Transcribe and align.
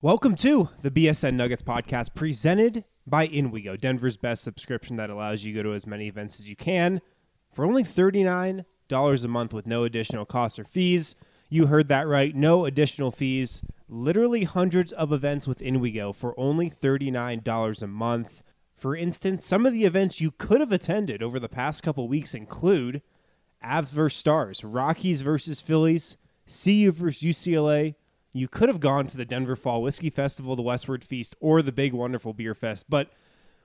Welcome 0.00 0.36
to 0.36 0.68
the 0.80 0.92
BSN 0.92 1.34
Nuggets 1.34 1.64
podcast 1.64 2.14
presented 2.14 2.84
by 3.04 3.26
InWeGo, 3.26 3.80
Denver's 3.80 4.16
best 4.16 4.44
subscription 4.44 4.94
that 4.94 5.10
allows 5.10 5.42
you 5.42 5.52
to 5.52 5.56
go 5.56 5.62
to 5.64 5.74
as 5.74 5.88
many 5.88 6.06
events 6.06 6.38
as 6.38 6.48
you 6.48 6.54
can 6.54 7.00
for 7.52 7.64
only 7.64 7.82
$39 7.82 8.64
a 9.24 9.28
month 9.28 9.52
with 9.52 9.66
no 9.66 9.82
additional 9.82 10.24
costs 10.24 10.56
or 10.56 10.62
fees. 10.62 11.16
You 11.48 11.66
heard 11.66 11.88
that 11.88 12.06
right. 12.06 12.32
No 12.32 12.64
additional 12.64 13.10
fees. 13.10 13.60
Literally 13.88 14.44
hundreds 14.44 14.92
of 14.92 15.12
events 15.12 15.48
with 15.48 15.58
InWeGo 15.58 16.14
for 16.14 16.32
only 16.38 16.70
$39 16.70 17.82
a 17.82 17.86
month. 17.88 18.44
For 18.76 18.94
instance, 18.94 19.44
some 19.44 19.66
of 19.66 19.72
the 19.72 19.84
events 19.84 20.20
you 20.20 20.30
could 20.30 20.60
have 20.60 20.70
attended 20.70 21.24
over 21.24 21.40
the 21.40 21.48
past 21.48 21.82
couple 21.82 22.06
weeks 22.06 22.34
include 22.34 23.02
Avs 23.64 23.90
versus 23.90 24.16
Stars, 24.16 24.62
Rockies 24.62 25.22
versus 25.22 25.60
Phillies, 25.60 26.16
CU 26.46 26.92
versus 26.92 27.20
UCLA, 27.24 27.96
you 28.38 28.48
could 28.48 28.68
have 28.68 28.80
gone 28.80 29.06
to 29.08 29.16
the 29.16 29.24
Denver 29.24 29.56
Fall 29.56 29.82
Whiskey 29.82 30.10
Festival, 30.10 30.56
the 30.56 30.62
Westward 30.62 31.04
Feast, 31.04 31.36
or 31.40 31.62
the 31.62 31.72
Big 31.72 31.92
Wonderful 31.92 32.32
Beer 32.32 32.54
Fest, 32.54 32.86
but 32.88 33.10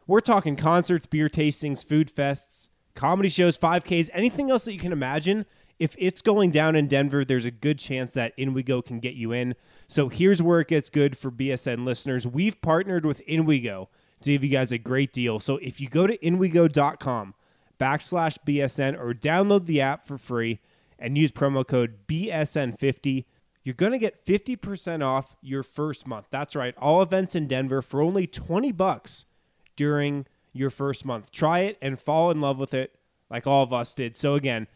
we're 0.05 0.20
talking 0.20 0.55
concerts, 0.55 1.05
beer 1.05 1.30
tastings, 1.30 1.86
food 1.86 2.14
fests, 2.14 2.70
comedy 2.95 3.30
shows, 3.30 3.58
5Ks, 3.58 4.09
anything 4.14 4.52
else 4.52 4.66
that 4.66 4.73
you 4.73 4.80
can 4.80 4.91
imagine. 4.91 5.45
If 5.80 5.95
it's 5.98 6.22
going 6.22 6.52
down 6.52 6.76
in 6.76 6.88
Denver, 6.88 7.26
there's 7.26 7.45
a 7.45 7.52
good 7.52 7.80
chance 7.80 8.14
that 8.14 8.38
InWeGo 8.38 8.86
can 8.86 9.00
get 9.00 9.16
you 9.16 9.31
in. 9.31 9.55
So 9.88 10.09
here's 10.09 10.41
where 10.41 10.59
it 10.59 10.67
gets 10.67 10.90
good 10.90 11.17
for 11.17 11.31
BSN 11.31 11.86
listeners. 11.86 12.28
We've 12.28 12.62
partnered 12.62 13.05
with 13.05 13.26
InWeGo 13.28 13.88
to 14.22 14.31
give 14.31 14.44
you 14.44 14.50
guys 14.50 14.72
a 14.72 14.78
great 14.78 15.12
deal. 15.14 15.40
So 15.40 15.58
if 15.58 15.80
you 15.81 15.88
go 15.88 16.08
to 16.08 16.17
inwego.com 16.17 17.34
backslash 17.80 18.38
BSN 18.45 19.00
or 19.00 19.14
download 19.14 19.66
the 19.66 19.81
app 19.81 20.05
for 20.05 20.17
free 20.17 20.59
and 21.00 21.17
use 21.17 21.31
promo 21.31 21.67
code 21.67 22.08
BSN50, 22.08 23.26
you're 23.63 23.73
going 23.73 23.94
to 23.94 23.98
get 23.98 24.26
50% 24.26 25.03
off 25.03 25.35
your 25.41 25.63
first 25.63 26.05
month. 26.05 26.27
That's 26.30 26.55
right. 26.55 26.76
All 26.77 27.02
events 27.02 27.35
in 27.35 27.48
Denver 27.48 27.81
for 27.81 28.02
only 28.02 28.27
20 28.27 28.72
bucks 28.73 29.26
during 29.76 30.26
your 30.52 30.70
first 30.70 31.05
month. 31.05 31.31
Try 31.31 31.59
it 31.59 31.78
and 31.81 32.00
fall 32.00 32.30
in 32.30 32.42
love 32.42 32.58
with 32.58 32.73
it 32.73 33.00
like 33.30 33.47
all 33.47 33.64
of 33.64 33.73
us 33.73 33.94
did. 33.94 34.16
So 34.16 34.36
again, 34.36 34.67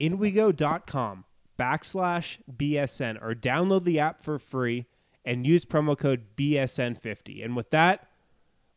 inwego.com 0.00 1.24
backslash 1.58 2.38
BSN 2.56 3.22
or 3.22 3.34
download 3.34 3.84
the 3.84 4.00
app 4.00 4.22
for 4.22 4.38
free 4.38 4.86
and 5.24 5.46
use 5.46 5.64
promo 5.64 5.96
code 5.96 6.34
BSN50. 6.36 7.44
And 7.44 7.54
with 7.54 7.70
that, 7.70 8.08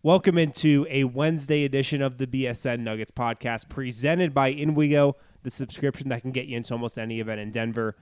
welcome 0.03 0.37
into 0.37 0.85
a 0.89 1.05
Wednesday 1.05 1.63
edition 1.63 2.01
of 2.01 2.17
the 2.17 2.27
BSN 2.27 2.81
Nuggets 2.81 3.11
podcast 3.11 3.69
presented 3.69 4.33
by 4.33 4.53
InWeGo, 4.53 5.13
the 5.41 5.49
subscription 5.49 6.09
that 6.09 6.21
can 6.21 6.31
get 6.31 6.45
you 6.45 6.57
into 6.57 6.73
almost 6.73 6.99
any 6.99 7.19
event 7.19 7.39
in 7.39 7.51
Denver. 7.51 7.95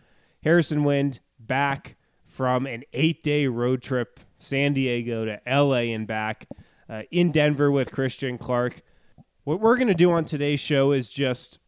Harrison 0.43 0.83
Wind 0.83 1.19
back 1.39 1.95
from 2.25 2.65
an 2.65 2.83
eight 2.93 3.23
day 3.23 3.47
road 3.47 3.81
trip, 3.81 4.19
San 4.39 4.73
Diego 4.73 5.25
to 5.25 5.41
LA 5.47 5.93
and 5.93 6.07
back, 6.07 6.47
uh, 6.89 7.03
in 7.11 7.31
Denver 7.31 7.71
with 7.71 7.91
Christian 7.91 8.37
Clark. 8.37 8.81
What 9.43 9.59
we're 9.59 9.77
going 9.77 9.87
to 9.87 9.93
do 9.93 10.11
on 10.11 10.25
today's 10.25 10.59
show 10.59 10.91
is 10.91 11.09
just 11.09 11.59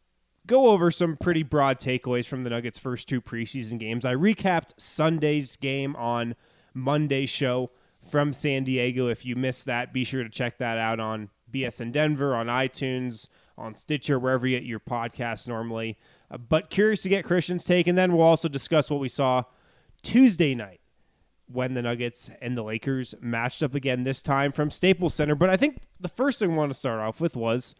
go 0.47 0.67
over 0.67 0.91
some 0.91 1.17
pretty 1.17 1.43
broad 1.43 1.79
takeaways 1.79 2.25
from 2.25 2.43
the 2.43 2.49
Nuggets' 2.49 2.79
first 2.79 3.07
two 3.09 3.21
preseason 3.21 3.79
games. 3.79 4.05
I 4.05 4.13
recapped 4.13 4.73
Sunday's 4.77 5.55
game 5.55 5.95
on 5.95 6.35
Monday's 6.73 7.29
show 7.29 7.71
from 8.09 8.33
San 8.33 8.63
Diego. 8.63 9.07
If 9.07 9.25
you 9.25 9.35
missed 9.35 9.65
that, 9.65 9.93
be 9.93 10.03
sure 10.03 10.23
to 10.23 10.29
check 10.29 10.57
that 10.59 10.77
out 10.77 10.99
on 10.99 11.29
BS 11.51 11.79
BSN 11.79 11.91
Denver, 11.91 12.35
on 12.35 12.47
iTunes, 12.47 13.27
on 13.57 13.75
Stitcher, 13.75 14.19
wherever 14.19 14.45
you 14.45 14.59
get 14.59 14.65
your 14.65 14.79
podcasts 14.79 15.47
normally. 15.47 15.97
Uh, 16.29 16.37
but 16.37 16.69
curious 16.69 17.01
to 17.03 17.09
get 17.09 17.25
Christian's 17.25 17.63
take, 17.63 17.87
and 17.87 17.97
then 17.97 18.13
we'll 18.13 18.25
also 18.25 18.47
discuss 18.47 18.89
what 18.89 18.99
we 18.99 19.09
saw 19.09 19.43
Tuesday 20.01 20.55
night 20.55 20.81
when 21.51 21.73
the 21.73 21.81
Nuggets 21.81 22.29
and 22.41 22.57
the 22.57 22.63
Lakers 22.63 23.13
matched 23.21 23.61
up 23.61 23.75
again, 23.75 24.03
this 24.03 24.21
time 24.21 24.51
from 24.51 24.71
Staples 24.71 25.13
Center. 25.13 25.35
But 25.35 25.49
I 25.49 25.57
think 25.57 25.81
the 25.99 26.09
first 26.09 26.39
thing 26.39 26.51
we 26.51 26.57
want 26.57 26.71
to 26.71 26.79
start 26.79 26.99
off 26.99 27.21
with 27.21 27.35
was 27.35 27.75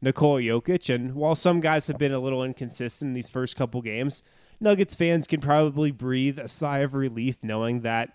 Nikola 0.00 0.40
Jokic. 0.40 0.94
And 0.94 1.14
while 1.14 1.34
some 1.34 1.60
guys 1.60 1.86
have 1.88 1.98
been 1.98 2.12
a 2.12 2.20
little 2.20 2.44
inconsistent 2.44 3.08
in 3.10 3.14
these 3.14 3.30
first 3.30 3.56
couple 3.56 3.82
games, 3.82 4.22
Nuggets 4.60 4.94
fans 4.94 5.26
can 5.26 5.40
probably 5.40 5.90
breathe 5.90 6.38
a 6.38 6.48
sigh 6.48 6.78
of 6.78 6.94
relief 6.94 7.42
knowing 7.42 7.80
that 7.80 8.14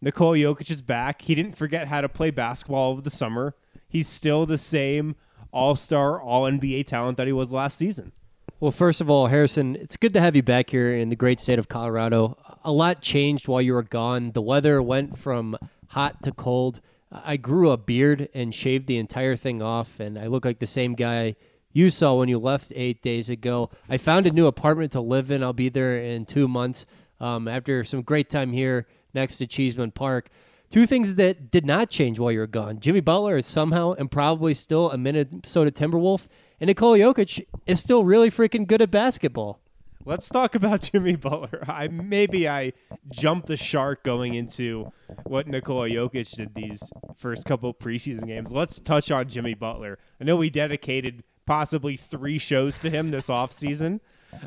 Nikola 0.00 0.36
Jokic 0.36 0.70
is 0.70 0.82
back. 0.82 1.22
He 1.22 1.34
didn't 1.34 1.56
forget 1.56 1.88
how 1.88 2.00
to 2.00 2.08
play 2.08 2.30
basketball 2.30 2.92
over 2.92 3.00
the 3.00 3.10
summer. 3.10 3.54
He's 3.88 4.08
still 4.08 4.46
the 4.46 4.58
same 4.58 5.16
all 5.52 5.76
star, 5.76 6.20
all 6.20 6.44
NBA 6.44 6.86
talent 6.86 7.16
that 7.16 7.26
he 7.26 7.32
was 7.32 7.52
last 7.52 7.78
season. 7.78 8.12
Well, 8.60 8.70
first 8.70 9.00
of 9.00 9.10
all, 9.10 9.26
Harrison, 9.26 9.74
it's 9.74 9.96
good 9.96 10.14
to 10.14 10.20
have 10.20 10.36
you 10.36 10.42
back 10.42 10.70
here 10.70 10.94
in 10.94 11.08
the 11.08 11.16
great 11.16 11.40
state 11.40 11.58
of 11.58 11.68
Colorado. 11.68 12.38
A 12.64 12.70
lot 12.70 13.02
changed 13.02 13.48
while 13.48 13.60
you 13.60 13.74
were 13.74 13.82
gone. 13.82 14.30
The 14.30 14.40
weather 14.40 14.80
went 14.80 15.18
from 15.18 15.58
hot 15.88 16.22
to 16.22 16.30
cold. 16.30 16.80
I 17.10 17.36
grew 17.36 17.70
a 17.70 17.76
beard 17.76 18.28
and 18.32 18.54
shaved 18.54 18.86
the 18.86 18.96
entire 18.96 19.34
thing 19.34 19.60
off, 19.60 19.98
and 19.98 20.16
I 20.16 20.28
look 20.28 20.44
like 20.44 20.60
the 20.60 20.66
same 20.66 20.94
guy 20.94 21.34
you 21.72 21.90
saw 21.90 22.14
when 22.14 22.28
you 22.28 22.38
left 22.38 22.72
eight 22.76 23.02
days 23.02 23.28
ago. 23.28 23.70
I 23.88 23.96
found 23.96 24.24
a 24.26 24.30
new 24.30 24.46
apartment 24.46 24.92
to 24.92 25.00
live 25.00 25.32
in. 25.32 25.42
I'll 25.42 25.52
be 25.52 25.68
there 25.68 25.98
in 25.98 26.24
two 26.24 26.46
months 26.46 26.86
um, 27.20 27.48
after 27.48 27.82
some 27.82 28.02
great 28.02 28.30
time 28.30 28.52
here 28.52 28.86
next 29.12 29.38
to 29.38 29.48
Cheesman 29.48 29.90
Park. 29.90 30.30
Two 30.70 30.86
things 30.86 31.16
that 31.16 31.50
did 31.50 31.66
not 31.66 31.90
change 31.90 32.20
while 32.20 32.30
you 32.30 32.38
were 32.38 32.46
gone. 32.46 32.78
Jimmy 32.78 33.00
Butler 33.00 33.36
is 33.36 33.46
somehow 33.46 33.92
and 33.92 34.10
probably 34.10 34.54
still 34.54 34.92
a 34.92 34.96
Minnesota 34.96 35.72
Timberwolf, 35.72 36.28
and 36.60 36.68
Nikola 36.68 36.98
Jokic 36.98 37.46
is 37.66 37.80
still 37.80 38.04
really 38.04 38.30
freaking 38.30 38.66
good 38.66 38.82
at 38.82 38.90
basketball. 38.90 39.60
Let's 40.06 40.28
talk 40.28 40.54
about 40.54 40.82
Jimmy 40.92 41.16
Butler. 41.16 41.64
I 41.66 41.88
maybe 41.88 42.48
I 42.48 42.72
jumped 43.10 43.46
the 43.46 43.56
shark 43.56 44.04
going 44.04 44.34
into 44.34 44.92
what 45.24 45.46
Nikola 45.46 45.88
Jokic 45.88 46.34
did 46.36 46.54
these 46.54 46.92
first 47.16 47.46
couple 47.46 47.72
preseason 47.72 48.26
games. 48.26 48.52
Let's 48.52 48.78
touch 48.78 49.10
on 49.10 49.28
Jimmy 49.28 49.54
Butler. 49.54 49.98
I 50.20 50.24
know 50.24 50.36
we 50.36 50.50
dedicated 50.50 51.24
possibly 51.46 51.96
three 51.96 52.38
shows 52.38 52.78
to 52.78 52.90
him 52.90 53.10
this 53.10 53.28
offseason. 53.28 54.00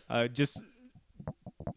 Uh, 0.10 0.28
just 0.28 0.64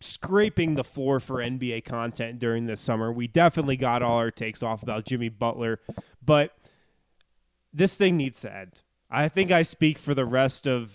scraping 0.01 0.75
the 0.75 0.85
floor 0.85 1.21
for 1.21 1.37
NBA 1.37 1.85
content 1.85 2.39
during 2.39 2.67
this 2.67 2.81
summer. 2.81 3.13
We 3.13 3.29
definitely 3.29 3.77
got 3.77 4.03
all 4.03 4.19
our 4.19 4.31
takes 4.31 4.63
off 4.63 4.83
about 4.83 5.05
Jimmy 5.05 5.29
Butler, 5.29 5.81
but 6.25 6.57
this 7.73 7.97
thing 7.97 8.17
needs 8.17 8.41
to 8.43 8.55
end. 8.55 8.83
I 9.11 9.29
think 9.29 9.51
I 9.51 9.63
speak 9.63 9.99
for 9.99 10.15
the 10.15 10.25
rest 10.25 10.67
of 10.69 10.93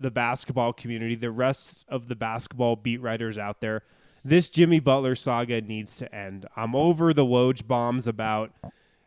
the 0.00 0.10
basketball 0.10 0.72
community, 0.72 1.14
the 1.14 1.30
rest 1.30 1.84
of 1.88 2.08
the 2.08 2.16
basketball 2.16 2.76
beat 2.76 3.00
writers 3.00 3.38
out 3.38 3.60
there. 3.60 3.82
This 4.24 4.50
Jimmy 4.50 4.80
Butler 4.80 5.14
saga 5.14 5.60
needs 5.60 5.96
to 5.96 6.12
end. 6.14 6.46
I'm 6.56 6.74
over 6.74 7.14
the 7.14 7.24
Woj 7.24 7.66
bombs 7.66 8.06
about 8.06 8.52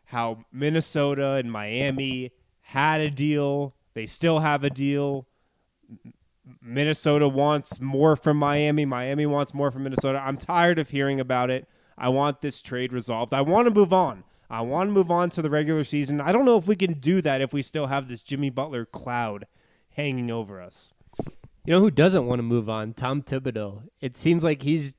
how 0.06 0.44
Minnesota 0.52 1.32
and 1.32 1.52
Miami 1.52 2.32
had 2.60 3.00
a 3.00 3.10
deal. 3.10 3.74
They 3.94 4.06
still 4.06 4.40
have 4.40 4.64
a 4.64 4.70
deal. 4.70 5.26
Minnesota 6.62 7.28
wants 7.28 7.80
more 7.80 8.16
from 8.16 8.36
Miami. 8.36 8.84
Miami 8.84 9.26
wants 9.26 9.52
more 9.52 9.70
from 9.70 9.84
Minnesota. 9.84 10.20
I'm 10.22 10.36
tired 10.36 10.78
of 10.78 10.90
hearing 10.90 11.20
about 11.20 11.50
it. 11.50 11.66
I 11.98 12.08
want 12.08 12.40
this 12.40 12.62
trade 12.62 12.92
resolved. 12.92 13.32
I 13.32 13.40
want 13.40 13.66
to 13.66 13.74
move 13.74 13.92
on. 13.92 14.24
I 14.48 14.60
want 14.60 14.88
to 14.88 14.92
move 14.92 15.10
on 15.10 15.30
to 15.30 15.42
the 15.42 15.50
regular 15.50 15.84
season. 15.84 16.20
I 16.20 16.32
don't 16.32 16.44
know 16.44 16.56
if 16.56 16.68
we 16.68 16.76
can 16.76 16.94
do 16.94 17.20
that 17.22 17.40
if 17.40 17.52
we 17.52 17.62
still 17.62 17.88
have 17.88 18.08
this 18.08 18.22
Jimmy 18.22 18.50
Butler 18.50 18.84
cloud 18.84 19.46
hanging 19.90 20.30
over 20.30 20.60
us. 20.60 20.92
You 21.64 21.72
know 21.72 21.80
who 21.80 21.90
doesn't 21.90 22.26
want 22.26 22.38
to 22.38 22.44
move 22.44 22.68
on? 22.68 22.94
Tom 22.94 23.22
Thibodeau. 23.22 23.82
It 24.00 24.16
seems 24.16 24.44
like 24.44 24.62
he's 24.62 24.94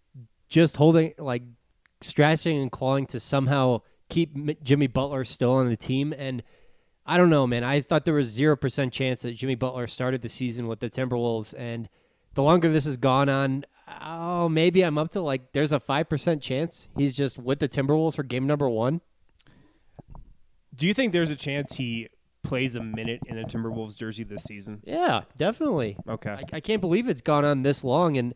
just 0.49 0.75
holding, 0.75 1.13
like, 1.17 1.43
scratching 2.01 2.61
and 2.61 2.71
clawing 2.71 3.05
to 3.07 3.19
somehow 3.19 3.81
keep 4.09 4.61
Jimmy 4.63 4.87
Butler 4.87 5.23
still 5.25 5.53
on 5.53 5.69
the 5.69 5.77
team. 5.77 6.13
And 6.17 6.43
I 7.05 7.17
don't 7.17 7.29
know, 7.29 7.47
man. 7.47 7.63
I 7.63 7.79
thought 7.79 8.03
there 8.03 8.13
was 8.13 8.27
zero 8.27 8.57
percent 8.57 8.91
chance 8.91 9.21
that 9.21 9.31
Jimmy 9.31 9.55
Butler 9.55 9.87
started 9.87 10.21
the 10.21 10.29
season 10.29 10.67
with 10.67 10.81
the 10.81 10.89
Timberwolves, 10.89 11.53
and 11.57 11.87
the 12.33 12.43
longer 12.43 12.69
this 12.69 12.83
has 12.83 12.97
gone 12.97 13.29
on, 13.29 13.65
oh, 14.01 14.49
maybe 14.49 14.81
I'm 14.81 14.97
up 14.97 15.11
to 15.13 15.21
like 15.21 15.53
there's 15.53 15.71
a 15.71 15.79
five 15.79 16.09
percent 16.09 16.41
chance 16.41 16.89
he's 16.97 17.15
just 17.15 17.37
with 17.37 17.59
the 17.59 17.69
Timberwolves 17.69 18.17
for 18.17 18.23
game 18.23 18.45
number 18.45 18.67
one. 18.67 18.99
Do 20.77 20.85
you 20.85 20.93
think 20.93 21.11
there's 21.11 21.31
a 21.31 21.35
chance 21.35 21.73
he 21.73 22.07
plays 22.43 22.75
a 22.75 22.83
minute 22.83 23.21
in 23.25 23.37
a 23.37 23.43
Timberwolves 23.43 23.97
jersey 23.97 24.23
this 24.23 24.43
season? 24.43 24.81
Yeah, 24.85 25.23
definitely. 25.35 25.97
Okay. 26.07 26.29
I, 26.29 26.43
I 26.53 26.59
can't 26.59 26.81
believe 26.81 27.09
it's 27.09 27.21
gone 27.21 27.43
on 27.43 27.63
this 27.63 27.83
long, 27.83 28.15
and 28.15 28.35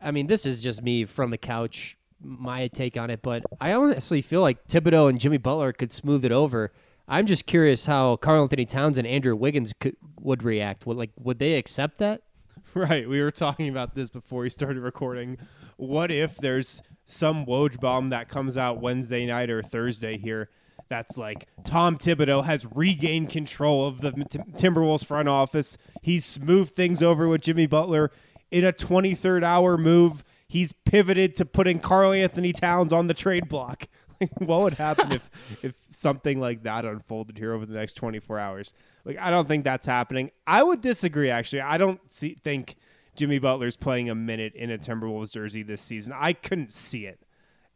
I 0.00 0.10
mean, 0.10 0.26
this 0.26 0.44
is 0.44 0.62
just 0.62 0.82
me 0.82 1.04
from 1.04 1.30
the 1.30 1.38
couch, 1.38 1.96
my 2.20 2.66
take 2.66 2.96
on 2.96 3.10
it, 3.10 3.22
but 3.22 3.44
I 3.60 3.72
honestly 3.72 4.22
feel 4.22 4.42
like 4.42 4.66
Thibodeau 4.66 5.08
and 5.08 5.20
Jimmy 5.20 5.38
Butler 5.38 5.72
could 5.72 5.92
smooth 5.92 6.24
it 6.24 6.32
over. 6.32 6.72
I'm 7.06 7.26
just 7.26 7.46
curious 7.46 7.86
how 7.86 8.16
Karl-Anthony 8.16 8.66
Towns 8.66 8.98
and 8.98 9.06
Andrew 9.06 9.36
Wiggins 9.36 9.72
could, 9.72 9.96
would 10.20 10.42
react. 10.42 10.84
Would 10.84 10.96
like 10.96 11.10
would 11.16 11.38
they 11.38 11.54
accept 11.54 11.98
that? 11.98 12.22
Right. 12.74 13.08
We 13.08 13.22
were 13.22 13.30
talking 13.30 13.68
about 13.68 13.94
this 13.94 14.10
before 14.10 14.42
we 14.42 14.50
started 14.50 14.82
recording. 14.82 15.38
What 15.78 16.10
if 16.10 16.36
there's 16.36 16.82
some 17.06 17.46
Woj 17.46 17.80
bomb 17.80 18.10
that 18.10 18.28
comes 18.28 18.58
out 18.58 18.80
Wednesday 18.80 19.24
night 19.24 19.48
or 19.48 19.62
Thursday 19.62 20.18
here 20.18 20.50
that's 20.88 21.18
like 21.18 21.46
Tom 21.64 21.98
Thibodeau 21.98 22.44
has 22.44 22.66
regained 22.74 23.30
control 23.30 23.86
of 23.86 24.00
the 24.00 24.12
T- 24.12 24.38
Timberwolves 24.56 25.04
front 25.04 25.28
office. 25.28 25.76
He's 26.02 26.24
smoothed 26.24 26.74
things 26.74 27.02
over 27.02 27.28
with 27.28 27.42
Jimmy 27.42 27.66
Butler 27.66 28.10
in 28.50 28.64
a 28.64 28.72
23rd 28.72 29.42
hour 29.42 29.76
move. 29.76 30.24
He's 30.46 30.72
pivoted 30.72 31.34
to 31.36 31.44
putting 31.44 31.78
Karl-Anthony 31.78 32.52
Towns 32.52 32.92
on 32.92 33.06
the 33.06 33.14
trade 33.14 33.48
block. 33.48 33.86
what 34.38 34.62
would 34.62 34.74
happen 34.74 35.12
if 35.12 35.30
if 35.62 35.74
something 35.90 36.40
like 36.40 36.62
that 36.64 36.84
unfolded 36.84 37.38
here 37.38 37.52
over 37.52 37.66
the 37.66 37.74
next 37.74 37.94
24 37.94 38.38
hours? 38.38 38.74
Like 39.04 39.18
I 39.18 39.30
don't 39.30 39.46
think 39.46 39.64
that's 39.64 39.86
happening. 39.86 40.30
I 40.46 40.62
would 40.62 40.80
disagree 40.80 41.30
actually. 41.30 41.60
I 41.60 41.78
don't 41.78 42.00
see 42.10 42.34
think 42.42 42.76
Jimmy 43.14 43.38
Butler's 43.38 43.76
playing 43.76 44.10
a 44.10 44.14
minute 44.14 44.54
in 44.54 44.70
a 44.70 44.78
Timberwolves 44.78 45.32
jersey 45.32 45.62
this 45.62 45.82
season. 45.82 46.12
I 46.16 46.32
couldn't 46.32 46.72
see 46.72 47.06
it. 47.06 47.20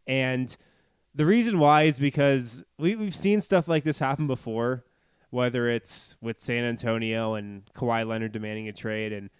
And 0.06 0.56
the 1.14 1.26
reason 1.26 1.58
why 1.58 1.82
is 1.84 1.98
because 1.98 2.64
we, 2.78 2.96
we've 2.96 3.14
seen 3.14 3.40
stuff 3.40 3.68
like 3.68 3.84
this 3.84 3.98
happen 3.98 4.26
before, 4.26 4.84
whether 5.30 5.68
it's 5.68 6.16
with 6.20 6.40
San 6.40 6.64
Antonio 6.64 7.34
and 7.34 7.64
Kawhi 7.74 8.06
Leonard 8.06 8.32
demanding 8.32 8.68
a 8.68 8.72
trade 8.72 9.12
and 9.12 9.30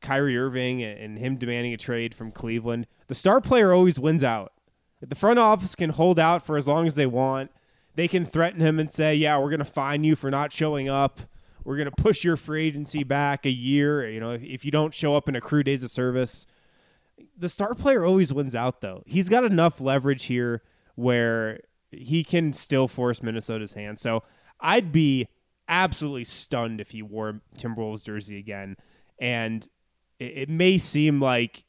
Kyrie 0.00 0.36
Irving 0.36 0.82
and 0.82 1.18
him 1.18 1.36
demanding 1.36 1.72
a 1.72 1.76
trade 1.76 2.14
from 2.14 2.30
Cleveland. 2.30 2.86
The 3.08 3.14
star 3.14 3.40
player 3.40 3.72
always 3.72 3.98
wins 3.98 4.22
out. 4.22 4.52
The 5.00 5.14
front 5.14 5.38
office 5.38 5.74
can 5.74 5.90
hold 5.90 6.18
out 6.18 6.44
for 6.44 6.56
as 6.56 6.66
long 6.66 6.86
as 6.86 6.94
they 6.94 7.06
want. 7.06 7.50
They 7.94 8.08
can 8.08 8.26
threaten 8.26 8.60
him 8.60 8.78
and 8.78 8.90
say, 8.90 9.14
"Yeah, 9.14 9.38
we're 9.38 9.50
going 9.50 9.58
to 9.60 9.64
fine 9.64 10.04
you 10.04 10.16
for 10.16 10.30
not 10.30 10.52
showing 10.52 10.88
up. 10.88 11.20
We're 11.64 11.76
going 11.76 11.90
to 11.90 12.02
push 12.02 12.24
your 12.24 12.36
free 12.36 12.66
agency 12.66 13.04
back 13.04 13.46
a 13.46 13.50
year. 13.50 14.08
You 14.08 14.20
know, 14.20 14.30
if, 14.30 14.64
you 14.64 14.70
don't 14.70 14.94
show 14.94 15.16
up 15.16 15.28
in 15.28 15.36
accrued 15.36 15.66
days 15.66 15.82
of 15.82 15.90
service." 15.90 16.46
The 17.36 17.48
star 17.48 17.74
player 17.74 18.04
always 18.04 18.32
wins 18.32 18.54
out, 18.54 18.80
though. 18.80 19.02
He's 19.06 19.28
got 19.28 19.44
enough 19.44 19.80
leverage 19.80 20.24
here 20.24 20.62
where 20.94 21.60
he 21.90 22.24
can 22.24 22.52
still 22.52 22.88
force 22.88 23.22
Minnesota's 23.22 23.74
hand. 23.74 23.98
So 23.98 24.22
I'd 24.60 24.92
be 24.92 25.28
absolutely 25.68 26.24
stunned 26.24 26.80
if 26.80 26.90
he 26.90 27.02
wore 27.02 27.40
Timberwolves 27.58 28.04
jersey 28.04 28.38
again. 28.38 28.76
And 29.18 29.66
it, 30.18 30.32
it 30.36 30.48
may 30.48 30.78
seem 30.78 31.20
like 31.20 31.64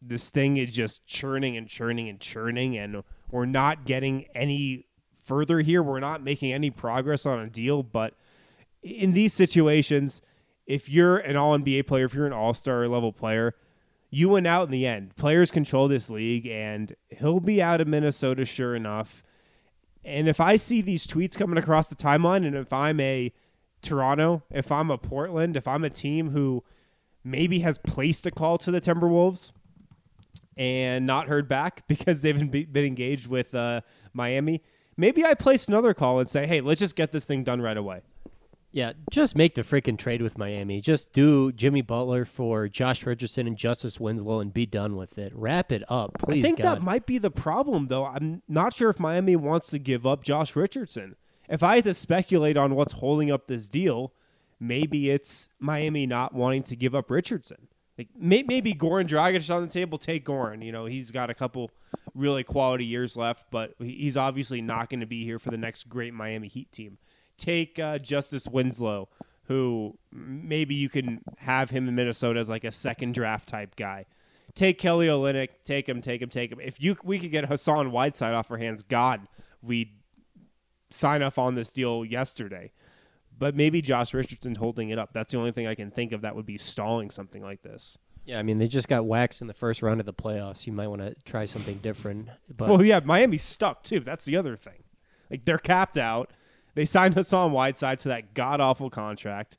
this 0.00 0.30
thing 0.30 0.56
is 0.56 0.70
just 0.70 1.06
churning 1.06 1.56
and 1.56 1.68
churning 1.68 2.08
and 2.08 2.20
churning, 2.20 2.76
and 2.76 3.02
we're 3.30 3.46
not 3.46 3.86
getting 3.86 4.26
any 4.34 4.86
further 5.24 5.60
here. 5.60 5.82
We're 5.82 6.00
not 6.00 6.22
making 6.22 6.52
any 6.52 6.70
progress 6.70 7.24
on 7.24 7.38
a 7.38 7.48
deal. 7.48 7.82
But 7.82 8.14
in 8.82 9.12
these 9.12 9.32
situations, 9.32 10.20
if 10.66 10.88
you're 10.88 11.16
an 11.16 11.36
all 11.36 11.58
NBA 11.58 11.86
player, 11.86 12.04
if 12.04 12.14
you're 12.14 12.26
an 12.26 12.32
all 12.32 12.54
star 12.54 12.86
level 12.86 13.12
player, 13.12 13.54
you 14.14 14.28
win 14.28 14.46
out 14.46 14.66
in 14.66 14.70
the 14.70 14.86
end. 14.86 15.16
Players 15.16 15.50
control 15.50 15.88
this 15.88 16.08
league, 16.08 16.46
and 16.46 16.94
he'll 17.18 17.40
be 17.40 17.60
out 17.60 17.80
of 17.80 17.88
Minnesota, 17.88 18.44
sure 18.44 18.76
enough. 18.76 19.24
And 20.04 20.28
if 20.28 20.40
I 20.40 20.54
see 20.54 20.80
these 20.80 21.04
tweets 21.04 21.36
coming 21.36 21.58
across 21.58 21.88
the 21.88 21.96
timeline, 21.96 22.46
and 22.46 22.54
if 22.54 22.72
I'm 22.72 23.00
a 23.00 23.32
Toronto, 23.82 24.44
if 24.52 24.70
I'm 24.70 24.88
a 24.90 24.98
Portland, 24.98 25.56
if 25.56 25.66
I'm 25.66 25.82
a 25.82 25.90
team 25.90 26.30
who 26.30 26.62
maybe 27.24 27.58
has 27.60 27.76
placed 27.78 28.24
a 28.24 28.30
call 28.30 28.56
to 28.58 28.70
the 28.70 28.80
Timberwolves 28.80 29.50
and 30.56 31.06
not 31.06 31.26
heard 31.26 31.48
back 31.48 31.82
because 31.88 32.22
they've 32.22 32.38
been, 32.38 32.70
been 32.70 32.84
engaged 32.84 33.26
with 33.26 33.52
uh, 33.52 33.80
Miami. 34.12 34.62
Maybe 34.96 35.24
I 35.24 35.34
place 35.34 35.66
another 35.66 35.92
call 35.92 36.20
and 36.20 36.28
say, 36.28 36.46
hey, 36.46 36.60
let's 36.60 36.78
just 36.78 36.94
get 36.94 37.10
this 37.10 37.24
thing 37.24 37.42
done 37.42 37.60
right 37.60 37.76
away. 37.76 38.02
Yeah, 38.74 38.94
just 39.08 39.36
make 39.36 39.54
the 39.54 39.62
freaking 39.62 39.96
trade 39.96 40.20
with 40.20 40.36
Miami. 40.36 40.80
Just 40.80 41.12
do 41.12 41.52
Jimmy 41.52 41.80
Butler 41.80 42.24
for 42.24 42.66
Josh 42.66 43.06
Richardson 43.06 43.46
and 43.46 43.56
Justice 43.56 44.00
Winslow 44.00 44.40
and 44.40 44.52
be 44.52 44.66
done 44.66 44.96
with 44.96 45.16
it. 45.16 45.32
Wrap 45.32 45.70
it 45.70 45.84
up, 45.88 46.18
please. 46.18 46.44
I 46.44 46.48
think 46.48 46.60
God. 46.60 46.78
that 46.78 46.82
might 46.82 47.06
be 47.06 47.18
the 47.18 47.30
problem, 47.30 47.86
though. 47.86 48.04
I'm 48.04 48.42
not 48.48 48.74
sure 48.74 48.90
if 48.90 48.98
Miami 48.98 49.36
wants 49.36 49.68
to 49.70 49.78
give 49.78 50.04
up 50.04 50.24
Josh 50.24 50.56
Richardson. 50.56 51.14
If 51.48 51.62
I 51.62 51.76
had 51.76 51.84
to 51.84 51.94
speculate 51.94 52.56
on 52.56 52.74
what's 52.74 52.94
holding 52.94 53.30
up 53.30 53.46
this 53.46 53.68
deal, 53.68 54.12
maybe 54.58 55.08
it's 55.08 55.50
Miami 55.60 56.04
not 56.04 56.34
wanting 56.34 56.64
to 56.64 56.74
give 56.74 56.96
up 56.96 57.12
Richardson. 57.12 57.68
Like 57.96 58.08
maybe 58.18 58.74
Goran 58.74 59.06
Dragic 59.06 59.36
is 59.36 59.50
on 59.50 59.62
the 59.62 59.68
table. 59.68 59.98
Take 59.98 60.26
Goran. 60.26 60.64
You 60.64 60.72
know 60.72 60.86
he's 60.86 61.12
got 61.12 61.30
a 61.30 61.34
couple 61.34 61.70
really 62.12 62.42
quality 62.42 62.86
years 62.86 63.16
left, 63.16 63.52
but 63.52 63.74
he's 63.78 64.16
obviously 64.16 64.60
not 64.60 64.90
going 64.90 64.98
to 64.98 65.06
be 65.06 65.22
here 65.22 65.38
for 65.38 65.50
the 65.50 65.58
next 65.58 65.88
great 65.88 66.12
Miami 66.12 66.48
Heat 66.48 66.72
team. 66.72 66.98
Take 67.36 67.78
uh, 67.78 67.98
Justice 67.98 68.46
Winslow, 68.48 69.08
who 69.44 69.98
maybe 70.12 70.74
you 70.74 70.88
can 70.88 71.20
have 71.38 71.70
him 71.70 71.88
in 71.88 71.94
Minnesota 71.94 72.40
as 72.40 72.48
like 72.48 72.64
a 72.64 72.72
second 72.72 73.14
draft 73.14 73.48
type 73.48 73.76
guy. 73.76 74.06
Take 74.54 74.78
Kelly 74.78 75.08
Olynyk. 75.08 75.48
Take 75.64 75.88
him. 75.88 76.00
Take 76.00 76.22
him. 76.22 76.28
Take 76.28 76.52
him. 76.52 76.60
If 76.60 76.80
you 76.80 76.96
we 77.02 77.18
could 77.18 77.32
get 77.32 77.46
Hassan 77.46 77.90
Whiteside 77.90 78.34
off 78.34 78.50
our 78.50 78.58
hands, 78.58 78.82
God, 78.82 79.26
we'd 79.62 79.90
sign 80.90 81.22
off 81.22 81.38
on 81.38 81.54
this 81.56 81.72
deal 81.72 82.04
yesterday 82.04 82.70
but 83.38 83.54
maybe 83.54 83.82
Josh 83.82 84.14
Richardson 84.14 84.54
holding 84.54 84.90
it 84.90 84.98
up. 84.98 85.12
That's 85.12 85.32
the 85.32 85.38
only 85.38 85.52
thing 85.52 85.66
I 85.66 85.74
can 85.74 85.90
think 85.90 86.12
of 86.12 86.22
that 86.22 86.36
would 86.36 86.46
be 86.46 86.58
stalling 86.58 87.10
something 87.10 87.42
like 87.42 87.62
this. 87.62 87.98
Yeah, 88.24 88.38
I 88.38 88.42
mean 88.42 88.58
they 88.58 88.68
just 88.68 88.88
got 88.88 89.04
waxed 89.04 89.40
in 89.42 89.48
the 89.48 89.54
first 89.54 89.82
round 89.82 90.00
of 90.00 90.06
the 90.06 90.14
playoffs. 90.14 90.66
You 90.66 90.72
might 90.72 90.88
want 90.88 91.02
to 91.02 91.14
try 91.24 91.44
something 91.44 91.78
different. 91.78 92.28
But 92.48 92.68
well, 92.68 92.82
yeah, 92.82 93.00
Miami's 93.04 93.42
stuck 93.42 93.82
too. 93.82 94.00
That's 94.00 94.24
the 94.24 94.36
other 94.36 94.56
thing. 94.56 94.84
Like 95.30 95.44
they're 95.44 95.58
capped 95.58 95.98
out. 95.98 96.32
They 96.74 96.84
signed 96.84 97.14
Hassan 97.14 97.52
Whiteside 97.52 97.98
to 98.00 98.08
that 98.08 98.34
god 98.34 98.60
awful 98.60 98.90
contract. 98.90 99.58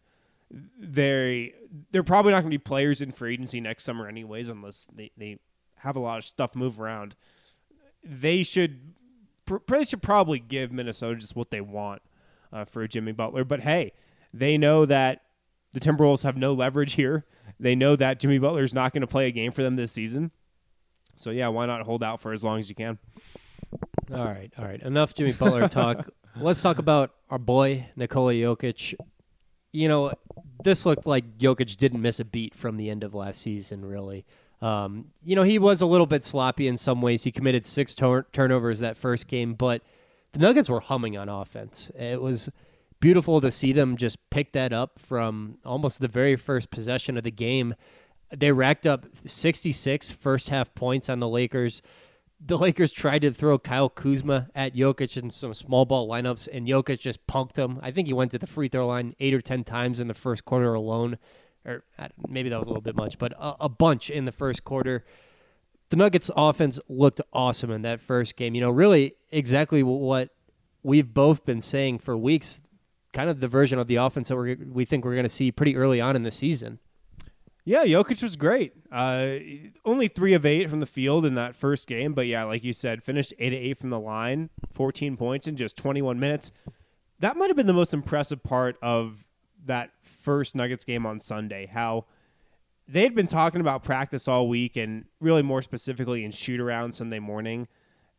They 0.78 1.54
they're 1.92 2.04
probably 2.04 2.32
not 2.32 2.42
going 2.42 2.52
to 2.52 2.58
be 2.58 2.64
players 2.64 3.02
in 3.02 3.12
free 3.12 3.34
agency 3.34 3.60
next 3.60 3.84
summer 3.84 4.08
anyways, 4.08 4.50
unless 4.50 4.88
they, 4.94 5.12
they 5.18 5.40
have 5.78 5.96
a 5.96 6.00
lot 6.00 6.18
of 6.18 6.26
stuff 6.26 6.56
move 6.56 6.80
around. 6.80 7.16
They 8.04 8.44
should 8.44 8.94
they 9.68 9.86
should 9.86 10.02
probably 10.02 10.40
give 10.40 10.72
Minnesota 10.72 11.16
just 11.16 11.36
what 11.36 11.52
they 11.52 11.62
want 11.62 12.02
uh, 12.52 12.66
for 12.66 12.88
Jimmy 12.88 13.12
Butler. 13.12 13.44
But 13.44 13.62
hey, 13.62 13.94
they 14.34 14.58
know 14.58 14.86
that 14.86 15.22
the 15.74 15.80
Timberwolves 15.80 16.24
have 16.24 16.38
no 16.38 16.54
leverage 16.54 16.94
here. 16.94 17.26
They 17.60 17.76
know 17.76 17.96
that 17.96 18.20
Jimmy 18.20 18.38
Butler 18.38 18.64
is 18.64 18.74
not 18.74 18.94
going 18.94 19.02
to 19.02 19.08
play 19.08 19.28
a 19.28 19.32
game 19.32 19.52
for 19.52 19.64
them 19.64 19.76
this 19.76 19.92
season. 19.92 20.32
So 21.16 21.30
yeah, 21.30 21.48
why 21.48 21.66
not 21.66 21.82
hold 21.84 22.04
out 22.04 22.20
for 22.20 22.34
as 22.34 22.44
long 22.44 22.60
as 22.60 22.70
you 22.70 22.76
can? 22.76 22.98
All 24.14 24.26
right, 24.26 24.52
all 24.58 24.66
right. 24.66 24.82
Enough 24.82 25.14
Jimmy 25.14 25.34
Butler 25.34 25.68
talk. 25.68 26.10
Let's 26.38 26.62
talk 26.62 26.80
about 26.80 27.14
our 27.30 27.40
boy 27.40 27.88
Nikola 27.96 28.34
Jokic. 28.34 28.94
You 29.72 29.88
know, 29.88 30.12
this 30.64 30.86
looked 30.86 31.06
like 31.06 31.38
Jokic 31.38 31.78
didn't 31.78 32.02
miss 32.02 32.20
a 32.20 32.26
beat 32.26 32.54
from 32.54 32.76
the 32.76 32.90
end 32.90 33.04
of 33.04 33.14
last 33.14 33.42
season. 33.42 33.86
Really, 33.86 34.26
um, 34.62 35.12
you 35.24 35.36
know, 35.36 35.44
he 35.44 35.58
was 35.58 35.82
a 35.82 35.86
little 35.86 36.08
bit 36.08 36.26
sloppy 36.26 36.68
in 36.68 36.76
some 36.76 37.02
ways. 37.02 37.24
He 37.24 37.32
committed 37.32 37.66
six 37.66 37.96
turnovers 37.96 38.80
that 38.80 38.98
first 38.98 39.28
game, 39.28 39.54
but 39.54 39.82
the 40.34 40.40
Nuggets 40.40 40.70
were 40.70 40.82
humming 40.82 41.16
on 41.16 41.30
offense. 41.30 41.90
It 41.98 42.22
was 42.22 42.50
beautiful 43.00 43.40
to 43.40 43.50
see 43.50 43.72
them 43.72 43.96
just 43.96 44.18
pick 44.30 44.52
that 44.54 44.74
up 44.74 45.00
from 45.00 45.58
almost 45.64 46.02
the 46.02 46.08
very 46.08 46.36
first 46.36 46.70
possession 46.70 47.18
of 47.18 47.24
the 47.24 47.32
game. 47.32 47.76
They 48.36 48.52
racked 48.52 48.86
up 48.86 49.06
66 49.26 50.12
first 50.12 50.50
half 50.50 50.76
points 50.76 51.08
on 51.08 51.20
the 51.20 51.30
Lakers. 51.30 51.82
The 52.48 52.58
Lakers 52.58 52.92
tried 52.92 53.24
to 53.24 53.32
throw 53.32 53.58
Kyle 53.58 53.90
Kuzma 53.90 54.50
at 54.54 54.76
Jokic 54.76 55.18
in 55.18 55.32
some 55.32 55.54
small 55.54 55.86
ball 55.86 56.08
lineups, 56.08 56.48
and 56.52 56.68
Jokic 56.68 57.00
just 57.00 57.26
punked 57.26 57.58
him. 57.58 57.80
I 57.82 57.90
think 57.90 58.08
he 58.08 58.14
went 58.14 58.32
to 58.32 58.38
the 58.38 58.46
free 58.46 58.68
throw 58.68 58.88
line 58.88 59.16
eight 59.20 59.34
or 59.34 59.42
10 59.42 59.64
times 59.64 60.00
in 60.00 60.08
the 60.08 60.14
first 60.14 60.46
quarter 60.46 60.74
alone. 60.76 61.18
Or 61.66 61.84
maybe 62.28 62.50
that 62.50 62.60
was 62.60 62.68
a 62.68 62.70
little 62.70 62.84
bit 62.84 62.96
much, 62.96 63.18
but 63.18 63.34
a, 63.34 63.56
a 63.62 63.70
bunch 63.70 64.12
in 64.12 64.26
the 64.26 64.32
first 64.32 64.64
quarter 64.64 65.04
the 65.90 65.96
Nuggets 65.96 66.32
offense 66.36 66.80
looked 66.90 67.22
awesome 67.32 67.72
in 67.72 67.82
that 67.84 68.02
first 68.02 68.36
game. 68.36 68.56
You 68.56 68.62
know, 68.62 68.70
really 68.70 69.16
exactly 69.32 69.84
what 69.84 70.30
we've 70.84 71.14
both 71.14 71.46
been 71.46 71.62
saying 71.62 72.00
for 72.00 72.18
weeks, 72.18 72.62
kind 73.14 73.30
of 73.30 73.40
the 73.40 73.48
version 73.48 73.80
of 73.80 73.88
the 73.88 73.98
offense 73.98 74.30
that 74.30 74.36
we 74.36 74.56
we 74.56 74.86
think 74.86 75.06
we're 75.06 75.14
going 75.14 75.24
to 75.24 75.30
see 75.30 75.52
pretty 75.52 75.76
early 75.76 76.02
on 76.02 76.16
in 76.16 76.24
the 76.24 76.32
season. 76.32 76.80
Yeah, 77.68 77.84
Jokic 77.84 78.22
was 78.22 78.36
great. 78.36 78.74
Uh, 78.92 79.38
only 79.84 80.08
three 80.08 80.34
of 80.34 80.46
eight 80.46 80.70
from 80.70 80.82
the 80.82 80.86
field 80.86 81.26
in 81.26 81.34
that 81.34 81.56
first 81.56 81.88
game, 81.88 82.14
but 82.14 82.28
yeah, 82.28 82.44
like 82.44 82.64
you 82.64 82.74
said, 82.74 83.04
finished 83.04 83.34
eight 83.40 83.50
to 83.50 83.56
eight 83.56 83.80
from 83.80 83.90
the 83.90 84.00
line, 84.00 84.52
fourteen 84.72 85.18
points 85.18 85.48
in 85.48 85.58
just 85.58 85.76
twenty 85.76 86.02
one 86.02 86.20
minutes. 86.20 86.52
That 87.20 87.38
might 87.38 87.48
have 87.48 87.58
been 87.58 87.66
the 87.66 87.74
most 87.74 87.94
impressive 87.94 88.44
part 88.44 88.78
of 88.84 89.26
that 89.66 89.90
first 90.04 90.56
Nuggets 90.56 90.86
game 90.86 91.08
on 91.08 91.20
Sunday. 91.20 91.66
How 91.66 92.06
they 92.88 93.02
had 93.02 93.16
been 93.16 93.26
talking 93.26 93.62
about 93.62 93.84
practice 93.84 94.28
all 94.28 94.48
week 94.48 94.78
and 94.78 95.06
really 95.20 95.42
more 95.42 95.64
specifically 95.64 96.24
in 96.24 96.30
shoot 96.30 96.60
around 96.60 96.94
Sunday 96.94 97.20
morning 97.20 97.68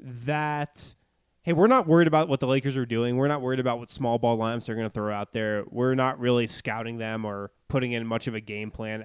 that 0.00 0.96
hey, 1.42 1.52
we're 1.52 1.68
not 1.68 1.86
worried 1.86 2.08
about 2.08 2.28
what 2.28 2.40
the 2.40 2.46
Lakers 2.48 2.76
are 2.76 2.84
doing. 2.84 3.16
We're 3.16 3.28
not 3.28 3.40
worried 3.40 3.60
about 3.60 3.78
what 3.78 3.88
small 3.88 4.18
ball 4.18 4.36
lineups 4.36 4.66
they're 4.66 4.74
going 4.74 4.88
to 4.88 4.92
throw 4.92 5.14
out 5.14 5.32
there. 5.32 5.62
We're 5.70 5.94
not 5.94 6.18
really 6.18 6.48
scouting 6.48 6.98
them 6.98 7.24
or 7.24 7.52
putting 7.68 7.92
in 7.92 8.04
much 8.04 8.26
of 8.26 8.34
a 8.34 8.40
game 8.40 8.72
plan 8.72 9.04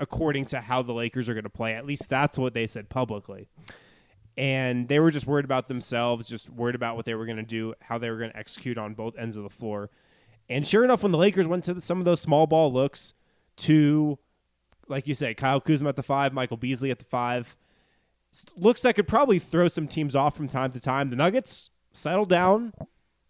according 0.00 0.46
to 0.46 0.60
how 0.60 0.82
the 0.82 0.92
Lakers 0.92 1.28
are 1.28 1.34
going 1.34 1.44
to 1.44 1.50
play. 1.50 1.74
At 1.74 1.86
least 1.86 2.10
that's 2.10 2.36
what 2.38 2.54
they 2.54 2.66
said 2.66 2.88
publicly. 2.88 3.48
And 4.36 4.88
they 4.88 4.98
were 4.98 5.10
just 5.10 5.26
worried 5.26 5.44
about 5.44 5.68
themselves, 5.68 6.28
just 6.28 6.50
worried 6.50 6.74
about 6.74 6.96
what 6.96 7.04
they 7.04 7.14
were 7.14 7.26
going 7.26 7.36
to 7.36 7.42
do, 7.42 7.74
how 7.80 7.98
they 7.98 8.10
were 8.10 8.18
going 8.18 8.30
to 8.30 8.36
execute 8.36 8.76
on 8.76 8.94
both 8.94 9.16
ends 9.16 9.36
of 9.36 9.44
the 9.44 9.50
floor. 9.50 9.90
And 10.48 10.66
sure 10.66 10.84
enough, 10.84 11.02
when 11.02 11.12
the 11.12 11.18
Lakers 11.18 11.46
went 11.46 11.64
to 11.64 11.74
the, 11.74 11.80
some 11.80 11.98
of 11.98 12.04
those 12.04 12.20
small 12.20 12.46
ball 12.46 12.72
looks, 12.72 13.14
to, 13.56 14.18
like 14.88 15.06
you 15.06 15.14
said, 15.14 15.36
Kyle 15.36 15.60
Kuzma 15.60 15.90
at 15.90 15.96
the 15.96 16.02
five, 16.02 16.32
Michael 16.32 16.56
Beasley 16.56 16.90
at 16.90 16.98
the 16.98 17.04
five. 17.04 17.56
Looks 18.56 18.84
like 18.84 18.96
could 18.96 19.06
probably 19.06 19.38
throw 19.38 19.68
some 19.68 19.86
teams 19.86 20.16
off 20.16 20.36
from 20.36 20.48
time 20.48 20.72
to 20.72 20.80
time. 20.80 21.10
The 21.10 21.16
Nuggets 21.16 21.70
settled 21.92 22.28
down. 22.28 22.72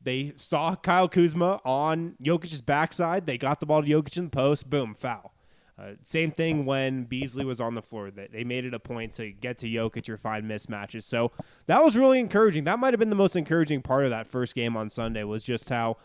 They 0.00 0.33
saw 0.37 0.75
Kyle 0.76 1.09
Kuzma 1.09 1.61
on 1.64 2.14
Jokic's 2.23 2.62
backside. 2.62 3.26
They 3.26 3.38
got 3.38 3.61
the 3.61 3.66
ball 3.66 3.83
to 3.83 3.88
Jokic 3.88 4.16
in 4.16 4.25
the 4.25 4.30
post. 4.30 4.71
Boom, 4.71 4.94
foul. 4.94 5.34
Uh, 5.76 5.93
same 6.04 6.31
thing 6.31 6.66
when 6.66 7.04
Beasley 7.04 7.45
was 7.45 7.61
on 7.61 7.75
the 7.75 7.83
floor. 7.83 8.11
That 8.11 8.33
they 8.33 8.45
made 8.45 8.64
it 8.64 8.75
a 8.75 8.78
point 8.78 9.12
to 9.14 9.33
get 9.33 9.59
to 9.59 9.66
Jokic 9.66 10.09
or 10.09 10.16
find 10.16 10.45
mismatches. 10.45 11.02
So 11.02 11.33
that 11.66 11.83
was 11.83 11.97
really 11.97 12.21
encouraging. 12.21 12.64
That 12.64 12.78
might 12.78 12.93
have 12.93 13.00
been 13.00 13.11
the 13.11 13.16
most 13.16 13.35
encouraging 13.35 13.83
part 13.83 14.04
of 14.04 14.11
that 14.11 14.26
first 14.26 14.54
game 14.54 14.76
on 14.76 14.88
Sunday 14.88 15.25
was 15.25 15.43
just 15.43 15.69
how 15.69 15.97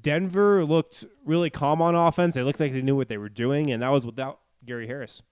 Denver 0.00 0.64
looked 0.64 1.04
really 1.24 1.50
calm 1.50 1.80
on 1.80 1.94
offense. 1.94 2.34
They 2.34 2.42
looked 2.42 2.60
like 2.60 2.72
they 2.72 2.82
knew 2.82 2.96
what 2.96 3.08
they 3.08 3.18
were 3.18 3.30
doing, 3.30 3.70
and 3.70 3.82
that 3.82 3.88
was 3.88 4.04
without 4.04 4.40
Gary 4.64 4.86
Harris. 4.86 5.22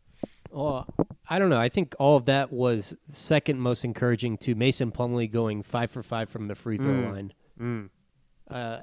Well, 0.50 0.86
I 1.28 1.38
don't 1.38 1.48
know. 1.48 1.60
I 1.60 1.68
think 1.68 1.94
all 1.98 2.16
of 2.16 2.26
that 2.26 2.52
was 2.52 2.96
second 3.04 3.60
most 3.60 3.84
encouraging 3.84 4.36
to 4.38 4.54
Mason 4.54 4.92
Plumlee 4.92 5.30
going 5.30 5.62
five 5.62 5.90
for 5.90 6.02
five 6.02 6.28
from 6.28 6.48
the 6.48 6.54
free 6.54 6.76
throw 6.76 6.92
line. 6.92 7.32
Mm. 7.60 7.90
Uh, 8.50 8.80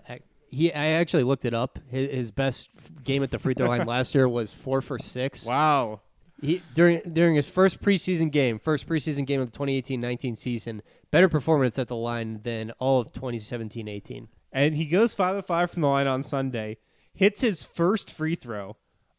he, 0.51 0.73
I 0.73 0.87
actually 0.87 1.23
looked 1.23 1.45
it 1.45 1.53
up. 1.53 1.79
His, 1.89 2.11
his 2.11 2.31
best 2.31 2.69
game 3.03 3.23
at 3.23 3.31
the 3.31 3.39
free 3.39 3.53
throw 3.53 3.67
line 3.67 3.85
last 3.87 4.15
year 4.15 4.27
was 4.27 4.53
four 4.53 4.81
for 4.81 4.99
six. 4.99 5.45
Wow. 5.45 6.01
He 6.41 6.61
during 6.73 7.01
during 7.11 7.35
his 7.35 7.49
first 7.49 7.81
preseason 7.81 8.31
game, 8.31 8.59
first 8.59 8.87
preseason 8.87 9.25
game 9.25 9.41
of 9.41 9.51
the 9.51 9.57
2018-19 9.57 10.37
season, 10.37 10.81
better 11.11 11.27
performance 11.27 11.77
at 11.77 11.87
the 11.87 11.95
line 11.95 12.41
than 12.43 12.71
all 12.79 13.01
of 13.01 13.11
2017-18. 13.11 14.27
And 14.51 14.75
he 14.75 14.85
goes 14.85 15.13
five 15.13 15.35
of 15.35 15.45
five 15.45 15.69
from 15.69 15.81
the 15.81 15.87
line 15.87 16.07
on 16.07 16.23
Sunday, 16.23 16.77
hits 17.13 17.41
his 17.41 17.63
first 17.63 18.11
free 18.11 18.35
throw 18.35 18.77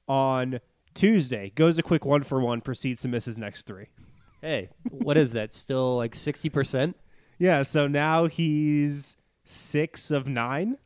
on 0.08 0.60
Tuesday, 0.94 1.52
goes 1.54 1.78
a 1.78 1.82
quick 1.82 2.04
one 2.04 2.22
for 2.22 2.40
one, 2.40 2.62
proceeds 2.62 3.02
to 3.02 3.08
miss 3.08 3.26
his 3.26 3.38
next 3.38 3.66
three. 3.66 3.86
Hey, 4.40 4.70
what 4.90 5.18
is 5.18 5.32
that? 5.32 5.52
Still 5.52 5.96
like 5.96 6.14
60%? 6.14 6.94
Yeah, 7.38 7.62
so 7.62 7.86
now 7.86 8.26
he's 8.26 9.16
six 9.44 10.10
of 10.10 10.26
nine 10.26 10.78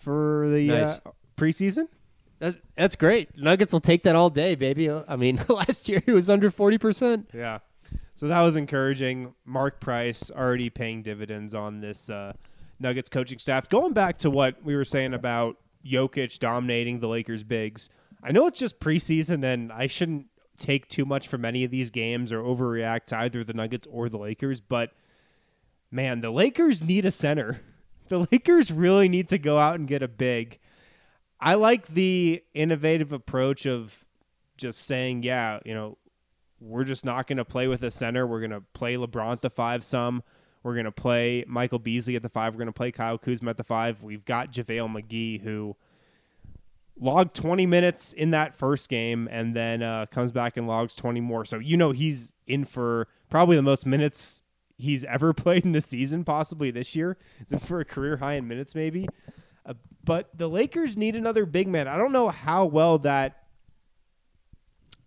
for 0.00 0.48
the 0.50 0.66
Nice. 0.66 0.98
uh, 1.04 1.10
preseason. 1.36 1.88
That, 2.40 2.56
that's 2.74 2.96
great. 2.96 3.36
Nuggets 3.36 3.72
will 3.72 3.80
take 3.80 4.02
that 4.04 4.16
all 4.16 4.30
day, 4.30 4.54
baby. 4.54 4.90
I 4.90 5.16
mean, 5.16 5.38
last 5.48 5.88
year 5.88 6.02
he 6.04 6.12
was 6.12 6.30
under 6.30 6.50
40%. 6.50 7.26
Yeah. 7.34 7.58
So 8.16 8.28
that 8.28 8.40
was 8.40 8.56
encouraging. 8.56 9.34
Mark 9.44 9.80
Price 9.80 10.30
already 10.30 10.70
paying 10.70 11.02
dividends 11.02 11.54
on 11.54 11.80
this 11.80 12.08
uh, 12.10 12.32
Nuggets 12.78 13.10
coaching 13.10 13.38
staff. 13.38 13.68
Going 13.68 13.92
back 13.92 14.18
to 14.18 14.30
what 14.30 14.62
we 14.64 14.74
were 14.74 14.84
saying 14.84 15.14
about 15.14 15.56
Jokic 15.86 16.38
dominating 16.38 17.00
the 17.00 17.08
Lakers 17.08 17.42
bigs, 17.44 17.88
I 18.22 18.32
know 18.32 18.46
it's 18.46 18.58
just 18.58 18.80
preseason 18.80 19.44
and 19.44 19.72
I 19.72 19.86
shouldn't 19.86 20.26
take 20.58 20.88
too 20.88 21.06
much 21.06 21.26
from 21.28 21.44
any 21.46 21.64
of 21.64 21.70
these 21.70 21.88
games 21.90 22.32
or 22.32 22.40
overreact 22.42 23.06
to 23.06 23.18
either 23.18 23.42
the 23.44 23.54
Nuggets 23.54 23.86
or 23.90 24.10
the 24.10 24.18
Lakers, 24.18 24.60
but 24.60 24.92
man, 25.90 26.20
the 26.20 26.30
Lakers 26.30 26.82
need 26.84 27.04
a 27.06 27.10
center. 27.10 27.60
The 28.10 28.26
Lakers 28.30 28.70
really 28.70 29.08
need 29.08 29.28
to 29.28 29.38
go 29.38 29.58
out 29.58 29.76
and 29.76 29.88
get 29.88 30.02
a 30.02 30.08
big. 30.08 30.58
I 31.40 31.54
like 31.54 31.86
the 31.86 32.44
innovative 32.52 33.12
approach 33.12 33.66
of 33.66 34.04
just 34.58 34.82
saying, 34.82 35.22
yeah, 35.22 35.60
you 35.64 35.72
know, 35.72 35.96
we're 36.60 36.84
just 36.84 37.06
not 37.06 37.26
going 37.26 37.38
to 37.38 37.44
play 37.46 37.66
with 37.66 37.82
a 37.82 37.90
center. 37.90 38.26
We're 38.26 38.40
going 38.40 38.50
to 38.50 38.62
play 38.74 38.96
LeBron 38.96 39.32
at 39.32 39.40
the 39.40 39.48
five 39.48 39.82
some. 39.82 40.22
We're 40.62 40.74
going 40.74 40.84
to 40.84 40.92
play 40.92 41.44
Michael 41.48 41.78
Beasley 41.78 42.16
at 42.16 42.22
the 42.22 42.28
five. 42.28 42.52
We're 42.52 42.58
going 42.58 42.66
to 42.66 42.72
play 42.72 42.92
Kyle 42.92 43.16
Kuzma 43.16 43.50
at 43.50 43.56
the 43.56 43.64
five. 43.64 44.02
We've 44.02 44.26
got 44.26 44.52
JaVale 44.52 45.02
McGee, 45.02 45.40
who 45.40 45.76
logged 47.00 47.34
20 47.34 47.64
minutes 47.64 48.12
in 48.12 48.32
that 48.32 48.54
first 48.54 48.90
game 48.90 49.26
and 49.30 49.56
then 49.56 49.82
uh, 49.82 50.04
comes 50.10 50.30
back 50.30 50.58
and 50.58 50.68
logs 50.68 50.94
20 50.94 51.22
more. 51.22 51.46
So, 51.46 51.58
you 51.58 51.78
know, 51.78 51.92
he's 51.92 52.36
in 52.46 52.66
for 52.66 53.08
probably 53.30 53.56
the 53.56 53.62
most 53.62 53.86
minutes 53.86 54.42
he's 54.82 55.04
ever 55.04 55.32
played 55.34 55.64
in 55.64 55.72
the 55.72 55.80
season, 55.80 56.24
possibly 56.24 56.70
this 56.70 56.94
year. 56.96 57.16
For 57.60 57.80
a 57.80 57.84
career 57.84 58.16
high 58.18 58.34
in 58.34 58.46
minutes, 58.48 58.74
maybe. 58.74 59.08
Uh, 59.66 59.74
but 60.04 60.28
the 60.36 60.48
Lakers 60.48 60.96
need 60.96 61.14
another 61.16 61.46
big 61.46 61.68
man. 61.68 61.86
I 61.88 61.96
don't 61.96 62.12
know 62.12 62.28
how 62.30 62.64
well 62.64 62.98
that 63.00 63.44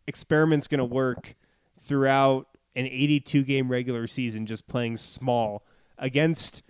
experiment's 0.07 0.67
going 0.67 0.79
to 0.79 0.85
work 0.85 1.35
throughout 1.81 2.47
an 2.75 2.85
82 2.85 3.43
game 3.43 3.69
regular 3.69 4.07
season 4.07 4.45
just 4.45 4.67
playing 4.67 4.97
small 4.97 5.63
against 5.97 6.63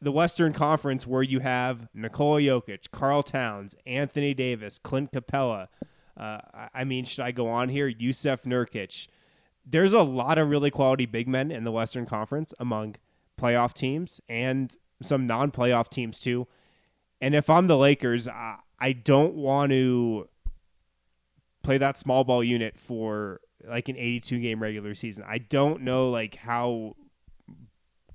the 0.00 0.12
Western 0.12 0.52
Conference 0.52 1.06
where 1.06 1.22
you 1.22 1.40
have 1.40 1.88
Nikola 1.94 2.40
Jokic, 2.40 2.90
Karl 2.90 3.22
Towns, 3.22 3.76
Anthony 3.86 4.34
Davis, 4.34 4.78
Clint 4.78 5.12
Capela. 5.12 5.68
Uh, 6.16 6.38
I- 6.52 6.68
I 6.74 6.84
mean, 6.84 7.04
should 7.04 7.24
I 7.24 7.30
go 7.32 7.48
on 7.48 7.68
here? 7.68 7.90
Jusuf 7.90 8.42
Nurkic. 8.44 9.06
There's 9.64 9.92
a 9.92 10.02
lot 10.02 10.38
of 10.38 10.48
really 10.48 10.70
quality 10.70 11.06
big 11.06 11.28
men 11.28 11.50
in 11.50 11.64
the 11.64 11.72
Western 11.72 12.06
Conference 12.06 12.52
among 12.58 12.96
playoff 13.40 13.72
teams 13.72 14.20
and 14.28 14.74
some 15.02 15.26
non 15.26 15.50
playoff 15.50 15.88
teams 15.88 16.20
too. 16.20 16.46
And 17.20 17.34
if 17.34 17.48
I'm 17.48 17.68
the 17.68 17.76
Lakers, 17.76 18.26
I, 18.26 18.56
I 18.78 18.92
don't 18.92 19.34
want 19.34 19.70
to 19.70 20.28
play 21.62 21.78
that 21.78 21.96
small 21.96 22.24
ball 22.24 22.42
unit 22.42 22.78
for 22.78 23.40
like 23.64 23.88
an 23.88 23.96
82 23.96 24.40
game 24.40 24.62
regular 24.62 24.94
season. 24.94 25.24
I 25.26 25.38
don't 25.38 25.82
know 25.82 26.10
like 26.10 26.34
how 26.34 26.96